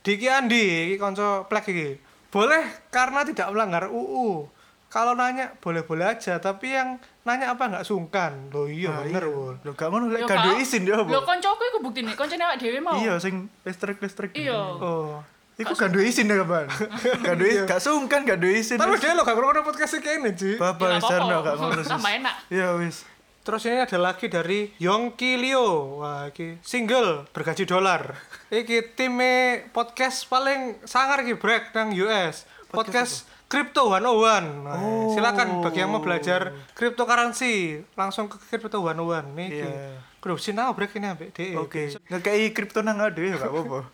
Diki 0.00 0.26
Andi, 0.26 0.64
iki 0.86 0.96
konco 0.96 1.44
plek 1.44 1.66
iki. 1.66 1.90
Boleh 2.28 2.62
karena 2.88 3.22
tidak 3.22 3.50
melanggar 3.50 3.88
UU. 3.88 4.46
Kalau 4.86 5.10
nanya 5.12 5.50
boleh-boleh 5.58 6.06
aja, 6.08 6.38
tapi 6.38 6.70
yang 6.70 6.94
nanya 7.24 7.50
apa 7.50 7.66
nggak 7.66 7.82
sungkan. 7.82 8.46
Loh 8.48 8.70
iya 8.70 8.92
Ah, 8.92 9.02
bener, 9.02 9.26
iya. 9.26 9.32
Wul. 9.32 9.54
Lo 9.60 9.70
gak 9.72 9.88
ngono 9.88 10.06
lek 10.06 10.22
gak 10.22 10.54
izin 10.56 10.86
dia 10.86 10.94
Lho 10.94 11.02
apa? 11.02 11.18
koncoku 11.24 11.62
iku 11.64 11.78
buktine, 11.80 12.14
koncone 12.14 12.38
awake 12.40 12.58
dhewe 12.60 12.78
mau. 12.78 12.94
Iya 12.94 13.18
sing 13.18 13.50
listrik-listrik. 13.64 14.30
Iya. 14.34 14.54
Oh. 14.54 15.18
Iku 15.54 15.70
gak 15.72 15.90
duwe 15.90 16.04
izin 16.04 16.26
ya 16.26 16.42
kapan? 16.42 16.66
Gak 17.26 17.34
duwe 17.34 17.50
gak 17.64 17.78
sungkan 17.78 18.22
gak 18.22 18.38
duwe 18.38 18.54
izin. 18.56 18.74
Tapi 18.74 18.94
dia 18.98 19.14
lo 19.14 19.22
gak 19.22 19.34
ngerti 19.34 19.62
podcast 19.64 19.94
ini, 19.96 20.30
Ci. 20.34 20.50
Bapak 20.58 20.82
Ya, 20.84 20.98
apa-apa. 20.98 21.34
gak 21.42 21.54
ngono. 21.56 21.80
Tambah 21.80 22.12
enak. 22.12 22.34
Iya 22.50 22.68
wis. 22.78 22.96
Terus 23.44 23.68
ini 23.68 23.76
ada 23.76 24.00
lagi 24.00 24.32
dari 24.32 24.72
Yongki 24.80 25.36
Leo. 25.36 26.00
Wah, 26.00 26.32
iki 26.32 26.56
single 26.64 27.28
bergaji 27.28 27.68
dolar. 27.68 28.16
Iki 28.48 28.96
time 28.96 29.68
podcast 29.68 30.24
paling 30.32 30.80
sangar 30.88 31.20
iki 31.20 31.36
break 31.36 31.76
nang 31.76 31.92
US. 31.92 32.48
Podcast 32.72 33.28
Crypto 33.44 33.92
101. 33.92 34.64
Nah, 34.64 34.80
silakan 35.12 35.60
bagi 35.60 35.84
yang 35.84 35.92
mau 35.92 36.00
belajar 36.00 36.56
cryptocurrency 36.72 37.84
langsung 37.92 38.32
ke 38.32 38.40
Crypto 38.48 38.80
101 38.80 39.36
nih. 39.36 39.48
Iya. 39.52 40.00
Kudu 40.24 40.40
sinau 40.40 40.72
break 40.72 40.96
ini 40.96 41.12
ambek 41.12 41.36
DE. 41.36 41.60
Oke. 41.60 41.92
Ngekei 42.08 42.48
kripto 42.56 42.80
nang 42.80 42.96
ade 42.96 43.28
ya 43.28 43.36
gak 43.36 43.52
apa-apa. 43.52 43.84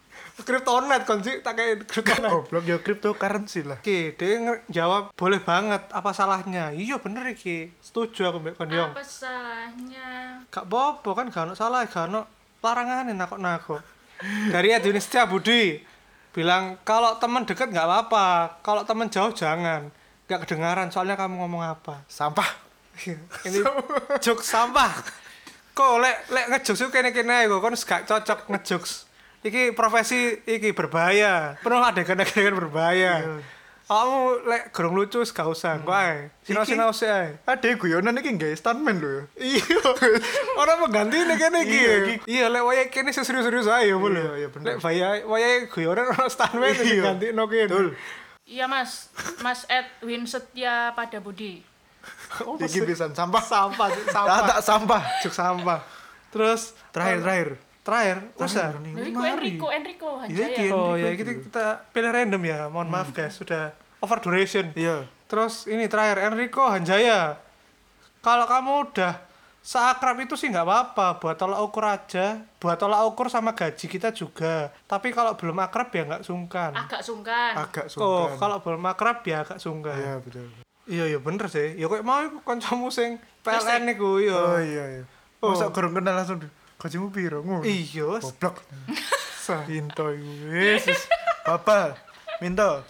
Cryptonet 0.40 1.02
kon 1.04 1.20
sih 1.20 1.40
tak 1.44 1.60
kayak 1.60 1.84
cryptonet. 1.86 2.30
Goblok 2.30 2.64
ya 2.64 2.76
cryptocurrency 2.80 3.64
lah. 3.66 3.78
Oke, 3.80 4.16
dia 4.16 4.60
jawab 4.72 5.12
boleh 5.14 5.40
banget 5.40 5.86
apa 5.92 6.10
salahnya. 6.16 6.72
Iya 6.72 6.98
bener 6.98 7.28
iki. 7.30 7.70
Setuju 7.80 8.32
aku 8.32 8.38
mbek 8.40 8.54
kon. 8.56 8.72
Apa 8.72 9.04
salahnya? 9.04 10.40
Gak 10.48 10.64
apa-apa 10.66 11.10
kan 11.12 11.26
gak 11.28 11.44
ono 11.50 11.54
salah, 11.54 11.84
gak 11.84 12.10
ono 12.10 12.24
larangan 12.60 13.12
nakok-nakok. 13.12 13.82
Dari 14.52 14.68
Edwin 14.76 15.00
Setia 15.00 15.24
Budi 15.24 15.80
bilang 16.30 16.78
kalau 16.84 17.16
teman 17.16 17.42
deket 17.48 17.72
nggak 17.72 17.88
apa-apa, 17.88 18.60
kalau 18.60 18.84
teman 18.84 19.08
jauh 19.08 19.32
jangan. 19.32 19.88
Gak 20.30 20.46
kedengaran 20.46 20.92
soalnya 20.94 21.18
kamu 21.18 21.42
ngomong 21.42 21.64
apa. 21.64 22.06
Sampah. 22.06 22.46
Ini 23.48 23.64
jokes 24.20 24.46
sampah. 24.46 24.92
Kok 25.74 25.92
lek 25.98 26.16
lek 26.28 26.46
ngejokes 26.52 26.80
itu 26.84 26.90
kene-kene 26.92 27.32
ae 27.32 27.48
kok 27.48 27.60
kon 27.64 27.74
gak 27.74 28.04
cocok 28.06 28.38
ngejokes. 28.52 29.09
Iki 29.40 29.72
profesi 29.72 30.36
iki 30.44 30.76
berbahaya. 30.76 31.56
Penuh 31.64 31.80
adegan-adegan 31.80 32.52
berbahaya. 32.60 33.40
Kamu 33.90 34.46
lek 34.46 34.70
gerung 34.70 34.94
lucu 34.94 35.18
gak 35.26 35.50
usah, 35.50 35.82
kok 35.82 35.90
ae. 35.90 36.30
Sinau-sinau 36.46 36.94
ae. 36.94 37.34
Ade 37.42 37.74
guyonan 37.74 38.14
iki 38.22 38.30
nggae 38.38 38.54
stuntman 38.54 39.02
lho. 39.02 39.26
Iya. 39.34 39.64
Orang 40.62 40.86
pengganti 40.86 41.26
nih 41.26 41.34
kene 41.34 41.58
iki. 41.66 41.74
Iya, 41.74 41.90
ya. 41.90 41.96
iki. 41.98 42.14
Iya, 42.30 42.44
lek 42.54 42.62
wayahe 42.62 42.86
kene 42.86 43.10
serius-serius 43.10 43.66
ae 43.66 43.90
ya 43.90 43.98
boleh. 43.98 44.22
Iya, 44.22 44.32
iya, 44.44 44.48
bener. 44.52 44.66
Lek 44.68 44.76
wayahe 44.84 45.18
wayahe 45.26 45.56
guyonan 45.72 46.06
ono 46.06 46.24
stuntman 46.30 46.70
Iya. 46.70 46.78
sing 46.78 47.02
ganti 47.02 47.26
no 47.34 47.50
kene. 47.50 47.66
Betul. 47.66 47.88
Iya 48.46 48.66
Mas, 48.70 49.10
Mas 49.42 49.66
Edwin 49.66 50.22
Setia 50.28 50.94
pada 50.94 51.18
Budi. 51.18 51.62
Oh, 52.46 52.54
Iki 52.60 52.86
pisan 52.86 53.10
sampah. 53.10 53.42
sampah, 53.42 53.90
sampah. 54.06 54.38
tak 54.54 54.60
sampah. 54.62 55.02
Cuk 55.26 55.34
sampah. 55.34 55.78
Terus 56.30 56.78
Terakhir 56.94 57.18
terakhir. 57.26 57.48
Terakhir 57.90 58.16
usah. 58.38 58.70
Nih. 58.78 58.94
Enrico, 58.94 59.66
Enrico 59.66 60.08
Iya, 60.24 60.46
iki. 60.46 60.70
Hanjaya. 60.70 60.78
Oh 60.78 60.94
ya 60.94 61.10
kita, 61.12 61.32
kita 61.42 61.64
pilih 61.90 62.10
random 62.10 62.42
ya. 62.46 62.70
Mohon 62.70 62.88
maaf 62.88 63.10
guys, 63.10 63.34
sudah 63.34 63.74
over 63.98 64.22
duration. 64.22 64.70
Iya. 64.72 65.10
Terus 65.26 65.66
ini 65.66 65.90
terakhir 65.90 66.22
Enrico 66.22 66.62
Hanjaya. 66.62 67.34
Kalau 68.20 68.46
kamu 68.46 68.72
udah 68.86 69.14
seakrab 69.60 70.16
itu 70.18 70.34
sih 70.34 70.48
nggak 70.48 70.64
apa-apa 70.64 71.20
buat 71.20 71.36
tolak 71.36 71.60
ukur 71.60 71.84
aja 71.84 72.40
buat 72.56 72.80
tolak 72.80 73.04
ukur 73.04 73.28
sama 73.28 73.52
gaji 73.52 73.86
kita 73.86 74.08
juga 74.08 74.72
tapi 74.88 75.12
kalau 75.12 75.36
belum 75.36 75.52
akrab 75.60 75.92
ya 75.92 76.08
nggak 76.08 76.24
sungkan 76.24 76.72
Agak 76.72 77.04
sungkan. 77.04 77.52
Agak 77.60 77.92
oh 78.00 78.32
sungkan. 78.32 78.40
kalau 78.40 78.56
belum 78.64 78.80
akrab 78.88 79.20
ya 79.20 79.44
agak 79.44 79.60
sungkan 79.60 79.92
Iya 79.92 80.14
betul. 80.16 80.48
iya 80.88 81.04
iya 81.12 81.18
bener 81.20 81.44
sih 81.46 81.76
ya 81.76 81.92
kok 81.92 82.00
mau 82.00 82.24
kancamu 82.40 82.88
sing 82.88 83.20
PLN 83.44 83.84
niku 83.84 84.16
iya 84.16 84.32
Oh 84.32 84.56
iya 84.56 84.84
iya. 84.96 85.04
Oh. 85.44 85.52
Masa 85.52 85.68
kurang 85.68 85.92
kenal 85.92 86.16
langsung 86.16 86.40
gajimu 86.80 87.12
piro 87.12 87.44
ngono. 87.44 87.62
iya 87.62 88.08
Goblok. 88.18 88.56
Sa- 89.44 89.64
Pinto 89.64 90.08
iku. 90.10 90.30
Wis. 90.48 90.88
Bapak, 91.44 91.96
minta. 92.40 92.80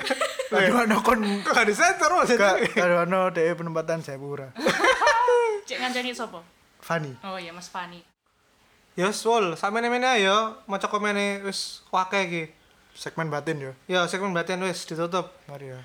Aduh 0.50 0.82
ana 0.82 0.98
kon 0.98 1.22
kok 1.46 1.54
gak 1.54 1.62
disensor 1.62 2.10
mas 2.10 2.34
Kak, 2.34 2.74
aduh 2.74 3.06
ana 3.06 3.30
dhek 3.30 3.54
penempatan 3.54 4.02
saya 4.02 4.18
pura. 4.18 4.50
Cek 5.70 5.78
ngancani 5.78 6.10
sapa? 6.10 6.42
Fani. 6.82 7.14
Oh 7.22 7.38
iya 7.38 7.54
Mas 7.54 7.70
Fani. 7.70 8.02
ya 8.98 9.14
sul 9.14 9.54
sampe 9.54 9.78
mene 9.78 10.02
ayo 10.02 10.58
maca 10.66 10.90
komene 10.90 11.38
wis 11.46 11.86
wake 11.94 12.18
iki 12.26 12.42
Segmen 12.90 13.30
batin 13.30 13.62
yo. 13.62 13.72
ya 13.86 14.02
segmen 14.10 14.34
batin 14.34 14.58
wis 14.60 14.82
ditutup 14.82 15.30
Mari 15.46 15.70
ya. 15.70 15.78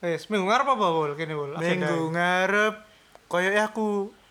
wis 0.00 0.24
minggu 0.32 0.48
ngarep 0.48 0.64
apa 0.64 0.86
wul 0.88 1.12
kene 1.14 1.36
wul 1.36 1.52
Minggu 1.60 2.16
ngarep 2.16 2.74
koyoke 3.28 3.60
aku 3.60 3.86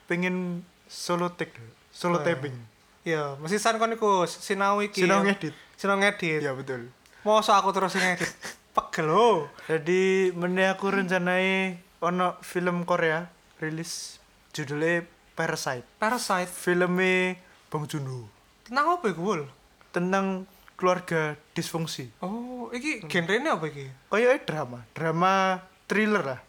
pengen 0.09 0.65
solo 0.89 1.29
take. 1.37 1.53
Solo 1.93 2.25
taping. 2.25 2.57
Iya, 3.05 3.37
mesti 3.37 3.61
san 3.61 3.77
kon 3.77 3.93
iku 3.93 4.25
sinau 4.25 4.81
iki. 4.81 5.05
Sinau 5.05 5.21
ngedit. 5.21 5.53
Sinau 5.77 6.01
ngedit. 6.01 6.41
Iya 6.41 6.57
betul. 6.57 6.89
Mosok 7.21 7.53
aku 7.53 7.69
terus 7.71 7.93
ngedit. 7.93 8.33
Pegel 8.75 9.07
lo. 9.07 9.47
Jadi 9.69 10.33
meneh 10.33 10.73
aku 10.73 10.89
rencanai 10.89 11.77
ono 12.01 12.35
film 12.41 12.81
Korea 12.83 13.29
rilis 13.61 14.17
judulnya 14.51 15.05
Parasite. 15.37 15.85
Parasite. 16.01 16.49
Filmnya 16.49 17.37
Bong 17.69 17.85
Joon-ho 17.85 18.25
Tentang 18.65 18.97
apa 18.97 19.05
iku, 19.13 19.21
Wul? 19.21 19.43
tentang 19.95 20.43
keluarga 20.75 21.39
disfungsi. 21.55 22.11
Oh, 22.19 22.67
iki 22.75 23.07
genrenya 23.07 23.55
apa 23.55 23.71
iki? 23.71 23.87
Kayaknya 24.11 24.43
drama, 24.43 24.79
drama 24.91 25.33
thriller 25.87 26.23
lah. 26.35 26.39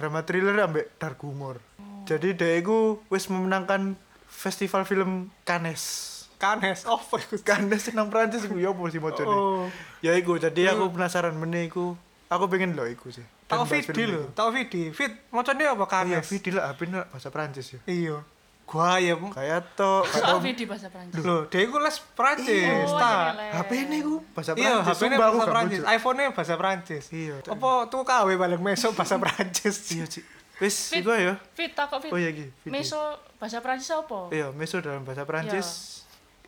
Drama 0.00 0.24
thriller 0.24 0.56
ambek 0.64 0.96
dark 0.96 1.20
humor. 1.20 1.60
Jadi 2.08 2.32
dia 2.32 2.56
itu 2.56 3.04
wis 3.12 3.28
memenangkan 3.28 4.00
festival 4.34 4.82
film 4.82 5.30
Cannes. 5.46 6.10
Kanes. 6.34 6.82
Oh, 6.84 6.98
apa 6.98 7.22
iku? 7.22 7.38
Cannes 7.40 7.86
nang 7.94 8.10
Prancis 8.10 8.44
iku 8.44 8.58
ya 8.58 8.74
apa 8.74 8.82
sih 8.90 8.98
mocone? 8.98 9.30
Oh. 9.30 9.64
Ya 10.02 10.12
iku, 10.12 10.36
jadi 10.36 10.74
aku 10.74 10.90
penasaran 10.90 11.32
meneh 11.32 11.70
iku. 11.70 11.94
Aku 12.26 12.50
pengen 12.50 12.74
lho 12.74 12.84
iku 12.90 13.14
sih. 13.14 13.22
Tau 13.46 13.62
Vidi 13.62 14.04
lho, 14.04 14.26
iku. 14.26 14.34
tau 14.34 14.50
Vidi. 14.50 14.90
Fit, 14.90 15.14
macamnya 15.30 15.72
apa 15.72 15.84
Oh 15.86 16.02
iya? 16.04 16.20
Vidi 16.20 16.50
lah, 16.50 16.74
apa 16.74 16.80
ini 16.82 16.98
bahasa 17.06 17.28
Prancis 17.30 17.78
ya. 17.78 17.80
Iya. 17.86 18.16
Gua 18.64 18.96
ya. 18.96 19.12
Kayak 19.14 19.76
to, 19.76 19.92
kayak 20.08 20.24
Oh, 20.32 20.40
to. 20.40 20.48
di 20.48 20.64
bahasa 20.64 20.88
Prancis. 20.88 21.20
Loh, 21.20 21.40
dia 21.46 21.60
iku 21.62 21.76
les 21.78 21.96
Prancis, 22.16 22.88
ta. 22.90 23.36
HP 23.60 23.70
ini 23.84 23.98
ku 24.00 24.24
bahasa 24.32 24.56
Iya, 24.56 24.80
Prancis. 24.80 24.88
HP-nya 24.88 24.96
sumpah 25.14 25.26
aku 25.28 25.36
bahasa 25.36 25.52
Prancis, 25.52 25.80
iPhone-nya 25.84 26.26
bahasa 26.32 26.54
Prancis. 26.56 27.04
Iya. 27.12 27.34
Apa 27.44 27.70
tuh 27.92 28.02
KW 28.02 28.28
balik 28.34 28.60
mesok 28.64 28.96
bahasa 28.96 29.20
Prancis? 29.20 29.76
Iya, 29.92 30.04
Ci. 30.08 30.20
Wis, 30.56 30.76
Fit. 30.88 31.02
iku 31.02 31.10
ya. 31.10 31.34
Fit 31.52 31.72
takok 31.72 31.98
Fit. 32.00 32.10
Oh 32.10 32.18
iya 32.18 32.30
iki. 32.30 32.46
Meso 32.64 32.98
bahasa 33.36 33.58
Prancis 33.58 33.90
apa? 33.90 34.30
Iya, 34.30 34.54
meso 34.54 34.78
dalam 34.78 35.02
bahasa 35.02 35.24
Prancis. 35.24 35.68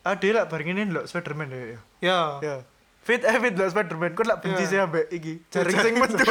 Ade 0.00 0.30
lah 0.30 0.46
bareng 0.46 0.70
ini 0.70 0.86
lho 0.86 1.02
Spiderman 1.02 1.50
ya. 1.50 1.58
ya. 1.58 1.78
Ya. 1.98 2.20
Ya. 2.40 2.56
Fit 3.02 3.22
eh 3.22 3.36
fit 3.36 3.50
lho 3.52 3.66
Spiderman 3.66 4.14
kon 4.14 4.26
lak 4.26 4.38
benci 4.38 4.62
Ya. 4.62 4.70
sih 4.70 4.78
ambek 4.78 5.10
iki. 5.10 5.42
Jaring 5.48 5.76
sing 5.76 5.94
metu. 5.96 6.22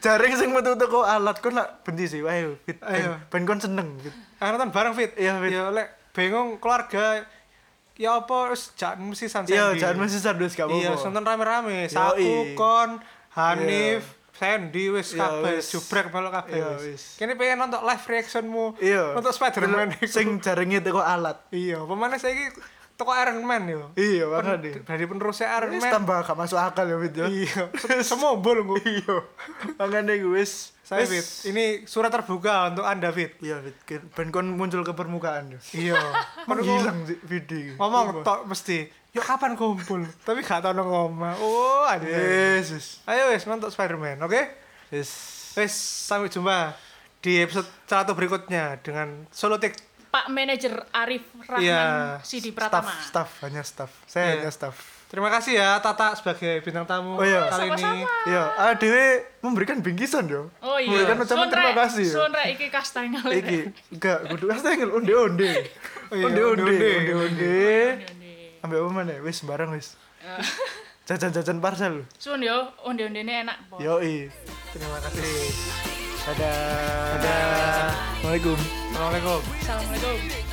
Jaring 0.00 0.34
sing 0.34 0.50
metu 0.50 0.72
teko 0.74 1.04
alat 1.12 1.36
kon 1.38 1.52
lak 1.52 1.84
benci 1.84 2.08
sih. 2.08 2.20
Ayo 2.20 2.56
fit. 2.64 2.80
Ayo. 2.80 3.20
Ben, 3.28 3.44
kon 3.44 3.60
seneng 3.60 4.00
gitu. 4.00 4.16
Ah, 4.40 4.48
nonton 4.48 4.72
bareng 4.72 4.92
Fit. 4.92 5.12
Iya, 5.14 5.36
Fit. 5.38 5.52
Ya 5.52 5.68
lek 5.68 5.88
bingung 6.16 6.56
keluarga 6.56 7.28
ya 7.94 8.14
apa 8.16 8.50
wis 8.50 8.70
jangan 8.74 9.02
mesti 9.04 9.26
san 9.26 9.42
Iya, 9.44 9.74
jangan 9.74 9.98
mesti 10.00 10.18
sadus 10.18 10.54
gak 10.54 10.66
apa-apa. 10.66 10.80
Iya, 10.80 10.88
wis 10.94 11.02
nonton 11.04 11.24
rame-rame. 11.26 11.78
Saku, 11.86 12.54
Kon, 12.54 13.02
Hanif, 13.34 14.17
Sandy 14.38 14.86
wis 14.88 15.12
Iya, 15.12 15.20
kabeh 15.20 15.58
jubrek 15.58 16.06
melok 16.08 16.32
kabeh 16.32 16.56
Iya, 16.56 16.68
wis. 16.80 17.18
Kene 17.18 17.34
pengen 17.34 17.58
nonton 17.58 17.82
live 17.82 18.04
reactionmu 18.06 18.78
Iya. 18.78 19.18
nonton 19.18 19.32
Spider-Man 19.34 19.98
Sing 20.06 20.38
jaringnya 20.38 20.78
teko 20.78 21.02
alat. 21.02 21.42
Iya, 21.50 21.82
pemane 21.82 22.16
saiki 22.16 22.54
toko 22.98 23.14
Iron 23.14 23.38
Man 23.40 23.62
yo. 23.64 23.94
Iya, 23.94 24.26
Pen- 24.26 24.58
makanya. 24.58 24.82
Dari 24.82 25.04
penerusnya 25.06 25.48
Iron 25.54 25.70
Wis 25.70 25.86
Man. 25.86 25.92
tambah 25.94 26.18
gak 26.20 26.34
masuk 26.34 26.58
akal 26.58 26.82
ya 26.84 26.98
Fit 26.98 27.14
ya. 27.14 27.26
Iya. 27.30 27.62
Semua 28.10 28.34
bol 28.34 28.58
gue. 28.60 28.82
Iya. 28.82 29.16
Makanya 29.78 30.18
gue 30.18 30.34
wis 30.34 30.74
Saya 30.82 31.06
wis- 31.06 31.14
Fit, 31.14 31.54
ini 31.54 31.86
surat 31.86 32.10
terbuka 32.10 32.68
untuk 32.68 32.82
Anda 32.82 33.14
Fit. 33.14 33.38
Iya 33.38 33.62
Fit, 33.62 33.78
ben 34.10 34.28
kon 34.28 34.50
muncul 34.50 34.82
ke 34.82 34.90
permukaan 34.90 35.54
ya. 35.54 35.60
Iya. 35.72 36.00
Menghilang 36.44 37.06
sih 37.06 37.22
video. 37.22 37.78
Ngomong 37.78 38.20
tok 38.20 38.50
mesti. 38.50 38.90
Yuk 39.14 39.22
kapan 39.22 39.54
kumpul? 39.54 40.02
Tapi 40.20 40.42
gak 40.42 40.60
tau 40.60 40.74
ngomong. 40.74 41.38
Oh, 41.38 41.86
ada. 41.86 42.02
Yesus. 42.02 42.98
Ayo 43.06 43.30
wes 43.30 43.46
nonton 43.46 43.70
Spider-Man, 43.70 44.18
oke? 44.20 44.42
Wis. 44.90 45.08
Wes 45.54 45.72
sampai 46.04 46.28
jumpa 46.28 46.74
di 47.18 47.38
episode 47.38 47.66
satu 47.84 48.12
berikutnya 48.12 48.78
dengan 48.78 49.22
solo 49.30 49.56
take. 49.56 49.87
Pak 50.08 50.26
Manajer 50.28 50.72
Arif 50.90 51.20
Rahman 51.38 51.60
Iya, 51.60 51.84
Sidi 52.22 52.48
Staff, 52.48 52.56
Pratama. 52.56 52.92
staff, 53.02 53.30
hanya 53.42 53.60
staff. 53.60 53.90
Saya 54.04 54.24
Iya. 54.24 54.32
hanya 54.38 54.50
staff. 54.50 54.76
Terima 55.06 55.28
kasih 55.28 55.56
ya 55.56 55.76
Tata 55.78 56.12
sebagai 56.12 56.60
bintang 56.60 56.84
tamu 56.84 57.16
Oh 57.16 57.24
iya. 57.24 57.48
kali 57.48 57.64
ini. 57.66 57.80
Sama-sama. 57.80 58.08
Iya, 58.24 58.42
ADW 58.62 58.94
memberikan 59.40 59.80
bingkisan 59.80 60.24
yo. 60.26 60.52
Oh 60.58 60.76
iya. 60.76 60.88
Memberikan 60.90 61.16
ucapan 61.18 61.48
terima 61.48 61.72
kasih. 61.78 62.06
Sun, 62.08 62.30
Rek, 62.30 62.48
iki 62.54 62.66
kastanya 62.68 63.20
Iki 63.20 63.58
enggak 63.90 64.18
kudu 64.28 64.44
astengel 64.48 64.88
onde-onde. 64.90 65.52
Oh 66.08 66.16
iya, 66.16 66.24
Onde-onde, 66.24 66.64
onde-onde. 66.64 66.92
onde-onde. 67.12 67.60
Ambek 68.60 68.78
apa 68.80 68.90
mana? 68.90 69.12
Wis 69.20 69.36
sembarang 69.38 69.76
wis. 69.76 69.92
Jajan-jajan 71.08 71.56
parcel. 71.58 72.04
Sun 72.16 72.40
yo, 72.40 72.72
onde-onde 72.80 73.20
ini 73.20 73.44
enak. 73.44 73.56
Po. 73.68 73.76
Yoi. 73.76 74.28
Terima 74.72 75.00
kasih. 75.04 75.97
Dadah. 76.28 77.24
Dadah. 77.24 77.88
Assalamualaikum. 78.20 78.58
Assalamualaikum. 78.92 79.40
Assalamualaikum. 79.64 80.47